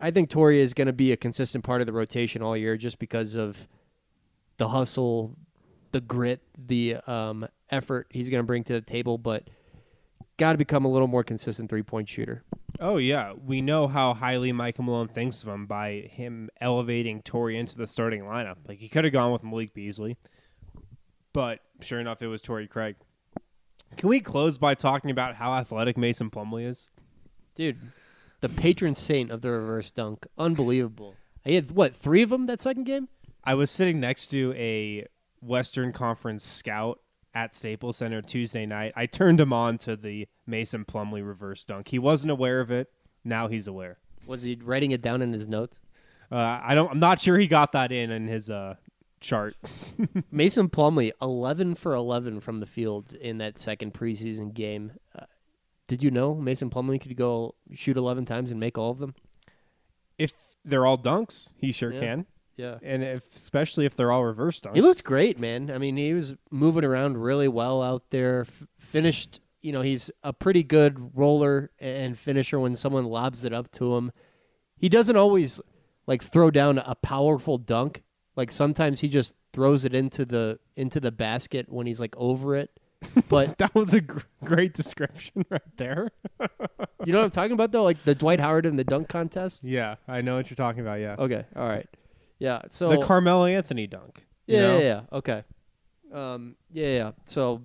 I 0.01 0.11
think 0.11 0.31
Torrey 0.31 0.61
is 0.61 0.75
going 0.75 0.87
to 0.87 0.93
be 0.93 1.13
a 1.13 1.17
consistent 1.17 1.65
part 1.65 1.81
of 1.81 1.87
the 1.87 1.93
rotation 1.93 2.43
all 2.43 2.57
year 2.57 2.77
just 2.77 2.99
because 2.99 3.35
of 3.35 3.69
the 4.57 4.69
hustle, 4.69 5.37
the 5.93 6.01
grit, 6.01 6.43
the 6.59 6.97
um, 7.07 7.47
effort 7.71 8.07
he's 8.11 8.29
going 8.29 8.43
to 8.43 8.47
bring 8.47 8.65
to 8.65 8.73
the 8.73 8.81
table. 8.81 9.19
But 9.19 9.49
got 10.37 10.53
to 10.53 10.59
become 10.59 10.85
a 10.85 10.89
little 10.89 11.09
more 11.09 11.25
consistent 11.25 11.71
three 11.71 11.83
point 11.83 12.09
shooter. 12.09 12.45
Oh 12.79 12.99
yeah, 12.99 13.33
we 13.33 13.63
know 13.63 13.89
how 13.89 14.13
highly 14.13 14.53
Michael 14.53 14.85
Malone 14.85 15.09
thinks 15.09 15.43
of 15.43 15.49
him 15.49 15.67
by 15.67 16.11
him 16.13 16.51
elevating 16.61 17.23
Torrey 17.23 17.57
into 17.57 17.77
the 17.77 17.87
starting 17.87 18.23
lineup. 18.23 18.57
Like 18.69 18.79
he 18.79 18.89
could 18.89 19.05
have 19.05 19.13
gone 19.13 19.33
with 19.33 19.43
Malik 19.43 19.73
Beasley, 19.73 20.19
but 21.33 21.61
sure 21.81 22.01
enough, 22.01 22.21
it 22.21 22.27
was 22.27 22.43
Torrey 22.43 22.67
Craig. 22.67 22.97
Can 23.97 24.09
we 24.09 24.21
close 24.21 24.59
by 24.59 24.75
talking 24.75 25.11
about 25.11 25.37
how 25.37 25.55
athletic 25.55 25.97
Mason 25.97 26.31
Plumlee 26.31 26.67
is? 26.67 26.91
Dude, 27.55 27.79
the 28.41 28.49
patron 28.49 28.95
saint 28.95 29.31
of 29.31 29.41
the 29.41 29.51
reverse 29.51 29.91
dunk. 29.91 30.27
Unbelievable. 30.37 31.15
He 31.45 31.55
had, 31.55 31.71
what, 31.71 31.95
three 31.95 32.23
of 32.23 32.31
them 32.31 32.47
that 32.47 32.61
second 32.61 32.85
game? 32.85 33.09
I 33.45 33.55
was 33.55 33.71
sitting 33.71 34.01
next 34.01 34.27
to 34.29 34.53
a 34.57 35.07
Western 35.41 35.93
Conference 35.93 36.45
scout 36.45 37.01
at 37.33 37.55
Staples 37.55 37.99
Center 37.99 38.21
Tuesday 38.21 38.67
night. 38.67 38.93
I 38.97 39.07
turned 39.07 39.41
him 39.41 39.53
on 39.53 39.79
to 39.79 39.97
the 39.97 40.27
Mason 40.47 40.85
Plumlee 40.85 41.27
reverse 41.27 41.65
dunk. 41.65 41.89
He 41.89 41.99
wasn't 41.99 42.33
aware 42.33 42.61
of 42.61 42.71
it. 42.71 42.91
Now 43.25 43.49
he's 43.49 43.67
aware. 43.67 43.99
Was 44.27 44.43
he 44.43 44.59
writing 44.61 44.91
it 44.91 45.03
down 45.03 45.23
in 45.23 45.33
his 45.33 45.47
notes? 45.47 45.81
Uh, 46.31 46.61
I 46.63 46.75
don't. 46.75 46.91
I'm 46.91 46.99
not 46.99 47.21
sure 47.21 47.39
he 47.39 47.47
got 47.47 47.73
that 47.73 47.93
in 47.93 48.11
in 48.11 48.27
his 48.27 48.51
uh, 48.51 48.75
chart. 49.27 49.57
Mason 50.31 50.69
Plumlee, 50.69 51.13
11 51.21 51.75
for 51.75 51.95
11 51.95 52.41
from 52.41 52.61
the 52.61 52.67
field 52.67 53.13
in 53.15 53.39
that 53.39 53.59
second 53.59 53.93
preseason 53.95 54.55
game. 54.55 54.93
Uh, 55.19 55.25
did 55.87 56.03
you 56.03 56.11
know 56.11 56.35
Mason 56.35 56.71
Plumlee 56.71 57.01
could 57.01 57.17
go 57.17 57.55
shoot 57.75 57.97
11 57.97 58.25
times 58.25 58.51
and 58.51 58.59
make 58.61 58.79
all 58.79 58.91
of 58.91 58.99
them? 58.99 59.15
If 60.19 60.33
they're 60.65 60.87
all 60.87 60.99
dunks, 60.99 61.51
he 61.57 61.73
sure 61.73 61.93
Yeah. 61.93 62.01
can. 62.01 62.27
Yeah. 62.57 62.79
And 62.83 63.03
if 63.05 63.35
especially 63.35 63.85
if 63.85 63.95
they're 63.97 64.11
all 64.11 64.25
reverse 64.25 64.61
dunks. 64.61 64.75
He 64.77 64.81
looked 64.81 65.05
great, 65.05 65.39
man. 65.39 65.71
I 65.71 65.77
mean, 65.79 65.97
he 65.99 66.15
was 66.15 66.37
moving 66.51 66.85
around 66.85 67.19
really 67.19 67.49
well 67.49 67.83
out 67.83 68.09
there. 68.11 68.41
F- 68.41 68.67
finished, 68.79 69.41
you 69.61 69.73
know, 69.73 69.83
he's 69.83 70.11
a 70.23 70.33
pretty 70.33 70.63
good 70.63 71.15
roller 71.17 71.71
and 71.79 72.19
finisher 72.19 72.59
when 72.59 72.75
someone 72.75 73.05
lobs 73.05 73.45
it 73.45 73.53
up 73.53 73.71
to 73.73 73.97
him. 73.97 74.11
He 74.79 74.89
doesn't 74.89 75.17
always 75.17 75.61
like 76.07 76.23
throw 76.23 76.51
down 76.51 76.79
a 76.79 76.95
powerful 76.95 77.59
dunk. 77.59 78.03
Like 78.37 78.51
sometimes 78.51 79.01
he 79.01 79.09
just 79.09 79.35
throws 79.53 79.85
it 79.85 79.95
into 79.95 80.25
the 80.25 80.59
into 80.77 81.01
the 81.01 81.11
basket 81.11 81.67
when 81.73 81.87
he's 81.87 82.01
like 82.01 82.15
over 82.17 82.55
it. 82.57 82.71
But 83.29 83.59
That 83.59 83.75
was 83.75 83.95
a 83.95 84.01
gr- 84.01 84.21
great 84.45 84.75
description 84.75 85.45
right 85.51 85.63
there. 85.77 86.11
you 87.05 87.13
know 87.13 87.19
what 87.19 87.25
I'm 87.25 87.31
talking 87.31 87.53
about 87.53 87.73
though? 87.73 87.85
Like 87.85 88.05
the 88.05 88.15
Dwight 88.15 88.41
Howard 88.41 88.67
in 88.67 88.77
the 88.77 88.85
dunk 88.85 89.09
contest. 89.09 89.65
yeah, 89.65 89.97
I 90.07 90.21
know 90.23 90.37
what 90.37 90.51
you're 90.51 90.57
talking 90.57 90.81
about. 90.83 91.01
Yeah, 91.01 91.17
Okay, 91.19 91.45
all 91.57 91.69
right. 91.69 91.89
Yeah, 92.39 92.63
so 92.69 92.89
the 92.91 92.99
Carmelo 93.03 93.47
Anthony 93.47 93.87
dunk. 93.87 94.25
you 94.47 94.57
Yeah, 94.57 94.63
know? 94.63 94.79
yeah, 94.79 94.85
yeah. 94.85 95.01
Okay. 95.19 95.45
Um, 96.13 96.57
yeah, 96.71 96.87
yeah. 96.89 97.11
So 97.25 97.63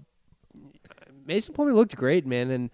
Mason 1.25 1.53
Plumlee 1.53 1.73
looked 1.73 1.95
great, 1.95 2.25
man, 2.25 2.49
and 2.51 2.69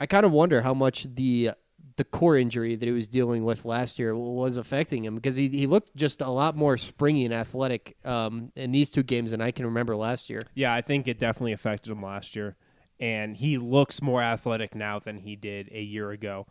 I 0.00 0.06
kind 0.06 0.24
of 0.24 0.32
wonder 0.32 0.62
how 0.62 0.74
much 0.74 1.06
the 1.14 1.52
the 1.96 2.04
core 2.04 2.36
injury 2.36 2.76
that 2.76 2.86
he 2.86 2.92
was 2.92 3.08
dealing 3.08 3.44
with 3.44 3.64
last 3.64 3.98
year 3.98 4.14
was 4.14 4.56
affecting 4.56 5.04
him 5.04 5.14
because 5.14 5.36
he 5.36 5.48
he 5.48 5.66
looked 5.66 5.94
just 5.96 6.20
a 6.20 6.28
lot 6.28 6.54
more 6.54 6.76
springy 6.76 7.24
and 7.24 7.34
athletic 7.34 7.96
um, 8.04 8.52
in 8.54 8.70
these 8.70 8.90
two 8.90 9.02
games 9.02 9.30
than 9.30 9.40
I 9.40 9.50
can 9.50 9.64
remember 9.64 9.96
last 9.96 10.28
year. 10.28 10.40
Yeah, 10.54 10.74
I 10.74 10.82
think 10.82 11.08
it 11.08 11.18
definitely 11.18 11.52
affected 11.52 11.90
him 11.90 12.02
last 12.02 12.36
year, 12.36 12.56
and 13.00 13.36
he 13.36 13.58
looks 13.58 14.02
more 14.02 14.22
athletic 14.22 14.74
now 14.74 14.98
than 14.98 15.18
he 15.18 15.36
did 15.36 15.68
a 15.72 15.80
year 15.80 16.10
ago. 16.10 16.46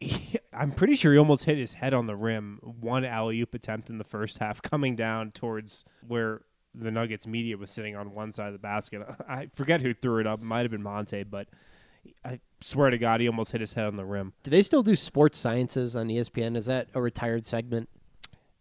He, 0.00 0.36
I'm 0.52 0.72
pretty 0.72 0.96
sure 0.96 1.12
he 1.12 1.18
almost 1.18 1.44
hit 1.44 1.56
his 1.56 1.74
head 1.74 1.94
on 1.94 2.06
the 2.06 2.16
rim. 2.16 2.58
One 2.62 3.04
alley 3.04 3.40
oop 3.40 3.54
attempt 3.54 3.88
in 3.90 3.98
the 3.98 4.04
first 4.04 4.38
half, 4.38 4.60
coming 4.60 4.96
down 4.96 5.30
towards 5.30 5.84
where 6.06 6.42
the 6.74 6.90
Nuggets 6.90 7.26
media 7.26 7.56
was 7.56 7.70
sitting 7.70 7.96
on 7.96 8.12
one 8.12 8.32
side 8.32 8.48
of 8.48 8.52
the 8.54 8.58
basket. 8.58 9.02
I 9.28 9.48
forget 9.54 9.82
who 9.82 9.94
threw 9.94 10.20
it 10.20 10.26
up. 10.26 10.40
It 10.40 10.44
might 10.44 10.62
have 10.62 10.70
been 10.70 10.82
Monte, 10.82 11.22
but 11.24 11.48
I 12.24 12.40
swear 12.62 12.90
to 12.90 12.98
God, 12.98 13.20
he 13.20 13.28
almost 13.28 13.52
hit 13.52 13.60
his 13.60 13.74
head 13.74 13.86
on 13.86 13.96
the 13.96 14.04
rim. 14.04 14.32
Do 14.42 14.50
they 14.50 14.62
still 14.62 14.82
do 14.82 14.96
sports 14.96 15.38
sciences 15.38 15.94
on 15.96 16.08
ESPN? 16.08 16.56
Is 16.56 16.66
that 16.66 16.88
a 16.94 17.00
retired 17.00 17.46
segment? 17.46 17.88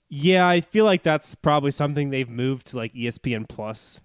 Yeah, 0.09 0.47
I 0.47 0.59
feel 0.61 0.85
like 0.85 1.03
that's 1.03 1.35
probably 1.35 1.71
something 1.71 2.09
they've 2.09 2.29
moved 2.29 2.67
to 2.67 2.77
like 2.77 2.93
ESPN 2.93 3.47
Plus 3.47 4.01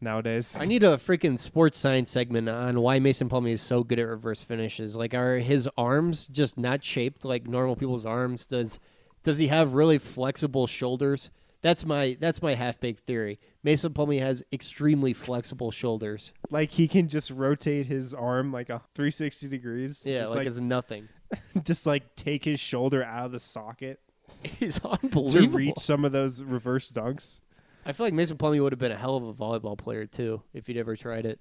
nowadays. 0.00 0.56
I 0.58 0.64
need 0.64 0.82
a 0.82 0.96
freaking 0.96 1.38
sports 1.38 1.78
science 1.78 2.10
segment 2.10 2.48
on 2.48 2.80
why 2.80 2.98
Mason 2.98 3.28
Plumlee 3.28 3.52
is 3.52 3.62
so 3.62 3.82
good 3.82 3.98
at 3.98 4.06
reverse 4.06 4.42
finishes. 4.42 4.96
Like, 4.96 5.14
are 5.14 5.38
his 5.38 5.68
arms 5.76 6.26
just 6.26 6.58
not 6.58 6.84
shaped 6.84 7.24
like 7.24 7.46
normal 7.46 7.76
people's 7.76 8.06
arms? 8.06 8.46
Does 8.46 8.78
does 9.22 9.38
he 9.38 9.48
have 9.48 9.74
really 9.74 9.98
flexible 9.98 10.66
shoulders? 10.66 11.30
That's 11.66 11.84
my 11.84 12.16
that's 12.20 12.40
my 12.40 12.54
half 12.54 12.78
baked 12.78 13.00
theory. 13.00 13.40
Mason 13.64 13.92
Plumlee 13.92 14.20
has 14.20 14.44
extremely 14.52 15.12
flexible 15.12 15.72
shoulders. 15.72 16.32
like 16.48 16.70
he 16.70 16.86
can 16.86 17.08
just 17.08 17.32
rotate 17.32 17.86
his 17.86 18.14
arm 18.14 18.52
like 18.52 18.70
a 18.70 18.82
360 18.94 19.48
degrees. 19.48 20.04
Yeah, 20.06 20.20
just 20.20 20.30
like, 20.30 20.38
like 20.38 20.46
it's 20.46 20.58
nothing. 20.58 21.08
just 21.64 21.84
like 21.84 22.14
take 22.14 22.44
his 22.44 22.60
shoulder 22.60 23.02
out 23.02 23.26
of 23.26 23.32
the 23.32 23.40
socket 23.40 23.98
He's 24.44 24.78
to 24.78 25.48
reach 25.48 25.78
some 25.78 26.04
of 26.04 26.12
those 26.12 26.40
reverse 26.40 26.88
dunks. 26.88 27.40
I 27.84 27.90
feel 27.90 28.06
like 28.06 28.14
Mason 28.14 28.36
Plumlee 28.36 28.62
would 28.62 28.70
have 28.70 28.78
been 28.78 28.92
a 28.92 28.96
hell 28.96 29.16
of 29.16 29.24
a 29.24 29.34
volleyball 29.34 29.76
player 29.76 30.06
too 30.06 30.42
if 30.54 30.68
he'd 30.68 30.76
ever 30.76 30.94
tried 30.94 31.26
it. 31.26 31.40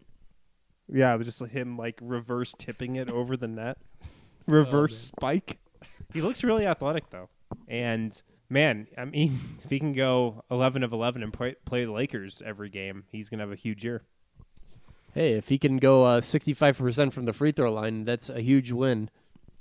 Yeah, 0.91 1.15
just 1.19 1.39
him 1.45 1.77
like 1.77 1.99
reverse 2.01 2.55
tipping 2.57 2.95
it 2.95 3.11
over 3.11 3.37
the 3.37 3.47
net, 3.47 3.77
reverse 4.47 5.11
oh, 5.13 5.17
spike. 5.17 5.59
He 6.13 6.21
looks 6.21 6.43
really 6.43 6.65
athletic 6.65 7.11
though, 7.11 7.29
and 7.67 8.19
man, 8.49 8.87
I 8.97 9.05
mean, 9.05 9.39
if 9.63 9.69
he 9.69 9.79
can 9.79 9.93
go 9.93 10.43
11 10.51 10.83
of 10.83 10.91
11 10.91 11.23
and 11.23 11.33
play, 11.33 11.55
play 11.65 11.85
the 11.85 11.91
Lakers 11.91 12.41
every 12.45 12.69
game, 12.69 13.05
he's 13.11 13.29
gonna 13.29 13.43
have 13.43 13.51
a 13.51 13.55
huge 13.55 13.83
year. 13.83 14.03
Hey, 15.13 15.33
if 15.33 15.47
he 15.47 15.57
can 15.57 15.77
go 15.77 16.03
uh, 16.03 16.21
65% 16.21 17.13
from 17.13 17.25
the 17.25 17.31
free 17.31 17.53
throw 17.53 17.71
line, 17.71 18.03
that's 18.03 18.29
a 18.29 18.41
huge 18.41 18.73
win. 18.73 19.09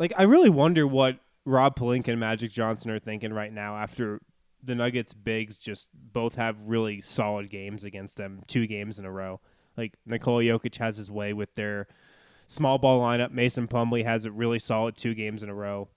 Like, 0.01 0.13
I 0.17 0.25
really 0.25 0.51
wonder 0.51 0.85
what 0.85 1.21
Rob 1.45 1.79
Pelinka 1.79 2.09
and 2.09 2.19
Magic 2.19 2.51
Johnson 2.51 2.91
are 2.91 2.99
thinking 2.99 3.33
right 3.33 3.53
now 3.53 3.77
after 3.77 4.21
the 4.65 4.75
Nuggets 4.75 5.15
bigs 5.15 5.59
just 5.59 5.91
both 5.95 6.37
have 6.37 6.57
really 6.65 7.01
solid 7.01 7.51
games 7.51 7.85
against 7.85 8.17
them, 8.17 8.43
two 8.47 8.67
games 8.67 8.99
in 8.99 9.05
a 9.05 9.11
row. 9.11 9.41
Like 9.77 9.95
Nikola 10.07 10.43
Jokic 10.43 10.77
has 10.79 10.97
his 10.97 11.11
way 11.11 11.33
with 11.33 11.55
their 11.55 11.87
small 12.49 12.79
ball 12.79 13.01
lineup. 13.01 13.31
Mason 13.31 13.69
Plumlee 13.69 14.05
has 14.05 14.25
a 14.25 14.33
really 14.33 14.59
solid 14.59 14.97
two 14.97 15.15
games 15.15 15.43
in 15.43 15.49
a 15.49 15.55
row. 15.55 15.89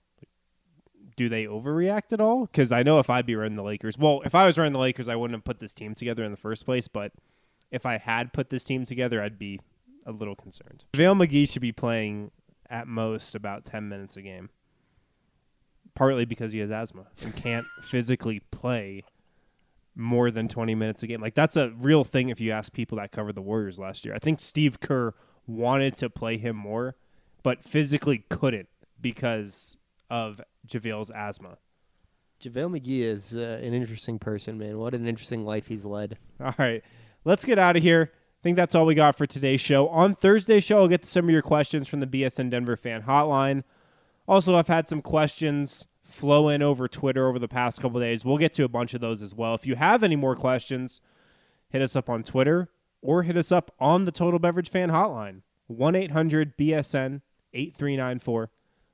Do 1.18 1.28
they 1.28 1.46
overreact 1.46 2.12
at 2.12 2.20
all? 2.20 2.46
Because 2.46 2.70
I 2.70 2.84
know 2.84 3.00
if 3.00 3.10
I'd 3.10 3.26
be 3.26 3.34
running 3.34 3.56
the 3.56 3.64
Lakers, 3.64 3.98
well, 3.98 4.22
if 4.24 4.36
I 4.36 4.46
was 4.46 4.56
running 4.56 4.72
the 4.72 4.78
Lakers, 4.78 5.08
I 5.08 5.16
wouldn't 5.16 5.36
have 5.36 5.42
put 5.42 5.58
this 5.58 5.74
team 5.74 5.92
together 5.92 6.22
in 6.22 6.30
the 6.30 6.36
first 6.36 6.64
place. 6.64 6.86
But 6.86 7.10
if 7.72 7.84
I 7.84 7.98
had 7.98 8.32
put 8.32 8.50
this 8.50 8.62
team 8.62 8.84
together, 8.84 9.20
I'd 9.20 9.36
be 9.36 9.58
a 10.06 10.12
little 10.12 10.36
concerned. 10.36 10.84
JaVale 10.92 11.26
McGee 11.26 11.50
should 11.50 11.60
be 11.60 11.72
playing 11.72 12.30
at 12.70 12.86
most 12.86 13.34
about 13.34 13.64
10 13.64 13.88
minutes 13.88 14.16
a 14.16 14.22
game. 14.22 14.50
Partly 15.96 16.24
because 16.24 16.52
he 16.52 16.60
has 16.60 16.70
asthma 16.70 17.08
and 17.24 17.34
can't 17.34 17.66
physically 17.82 18.38
play 18.52 19.02
more 19.96 20.30
than 20.30 20.46
20 20.46 20.76
minutes 20.76 21.02
a 21.02 21.08
game. 21.08 21.20
Like, 21.20 21.34
that's 21.34 21.56
a 21.56 21.72
real 21.76 22.04
thing 22.04 22.28
if 22.28 22.40
you 22.40 22.52
ask 22.52 22.72
people 22.72 22.98
that 22.98 23.10
covered 23.10 23.34
the 23.34 23.42
Warriors 23.42 23.80
last 23.80 24.04
year. 24.04 24.14
I 24.14 24.20
think 24.20 24.38
Steve 24.38 24.78
Kerr 24.78 25.14
wanted 25.48 25.96
to 25.96 26.08
play 26.08 26.36
him 26.36 26.54
more, 26.54 26.94
but 27.42 27.64
physically 27.64 28.18
couldn't 28.28 28.68
because 29.00 29.77
of 30.10 30.40
JaVale's 30.66 31.10
asthma. 31.10 31.58
JaVale 32.40 32.78
McGee 32.78 33.00
is 33.00 33.34
uh, 33.34 33.60
an 33.62 33.74
interesting 33.74 34.18
person, 34.18 34.58
man. 34.58 34.78
What 34.78 34.94
an 34.94 35.06
interesting 35.06 35.44
life 35.44 35.66
he's 35.66 35.84
led. 35.84 36.18
All 36.40 36.54
right, 36.58 36.82
let's 37.24 37.44
get 37.44 37.58
out 37.58 37.76
of 37.76 37.82
here. 37.82 38.12
I 38.14 38.40
think 38.42 38.56
that's 38.56 38.74
all 38.74 38.86
we 38.86 38.94
got 38.94 39.18
for 39.18 39.26
today's 39.26 39.60
show. 39.60 39.88
On 39.88 40.14
Thursday's 40.14 40.62
show, 40.62 40.78
I'll 40.78 40.88
get 40.88 41.02
to 41.02 41.08
some 41.08 41.24
of 41.24 41.30
your 41.30 41.42
questions 41.42 41.88
from 41.88 41.98
the 41.98 42.06
BSN 42.06 42.50
Denver 42.50 42.76
fan 42.76 43.02
hotline. 43.02 43.64
Also, 44.28 44.54
I've 44.54 44.68
had 44.68 44.88
some 44.88 45.02
questions 45.02 45.88
flow 46.04 46.48
in 46.48 46.62
over 46.62 46.86
Twitter 46.86 47.28
over 47.28 47.38
the 47.38 47.48
past 47.48 47.80
couple 47.80 47.98
days. 47.98 48.24
We'll 48.24 48.38
get 48.38 48.54
to 48.54 48.64
a 48.64 48.68
bunch 48.68 48.94
of 48.94 49.00
those 49.00 49.22
as 49.22 49.34
well. 49.34 49.54
If 49.54 49.66
you 49.66 49.74
have 49.74 50.04
any 50.04 50.16
more 50.16 50.36
questions, 50.36 51.00
hit 51.68 51.82
us 51.82 51.96
up 51.96 52.08
on 52.08 52.22
Twitter 52.22 52.70
or 53.02 53.24
hit 53.24 53.36
us 53.36 53.50
up 53.50 53.74
on 53.80 54.04
the 54.04 54.12
Total 54.12 54.38
Beverage 54.38 54.70
Fan 54.70 54.90
hotline 54.90 55.42
1 55.66 55.94
800 55.96 56.56
BSN 56.56 57.22
8394. 57.52 58.50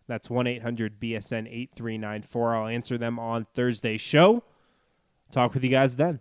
That's 0.06 0.28
1 0.28 0.46
800 0.46 1.00
BSN 1.00 1.46
8394. 1.48 2.54
I'll 2.54 2.66
answer 2.66 2.98
them 2.98 3.18
on 3.18 3.46
Thursday's 3.54 4.00
show. 4.00 4.42
Talk 5.30 5.54
with 5.54 5.64
you 5.64 5.70
guys 5.70 5.96
then. 5.96 6.20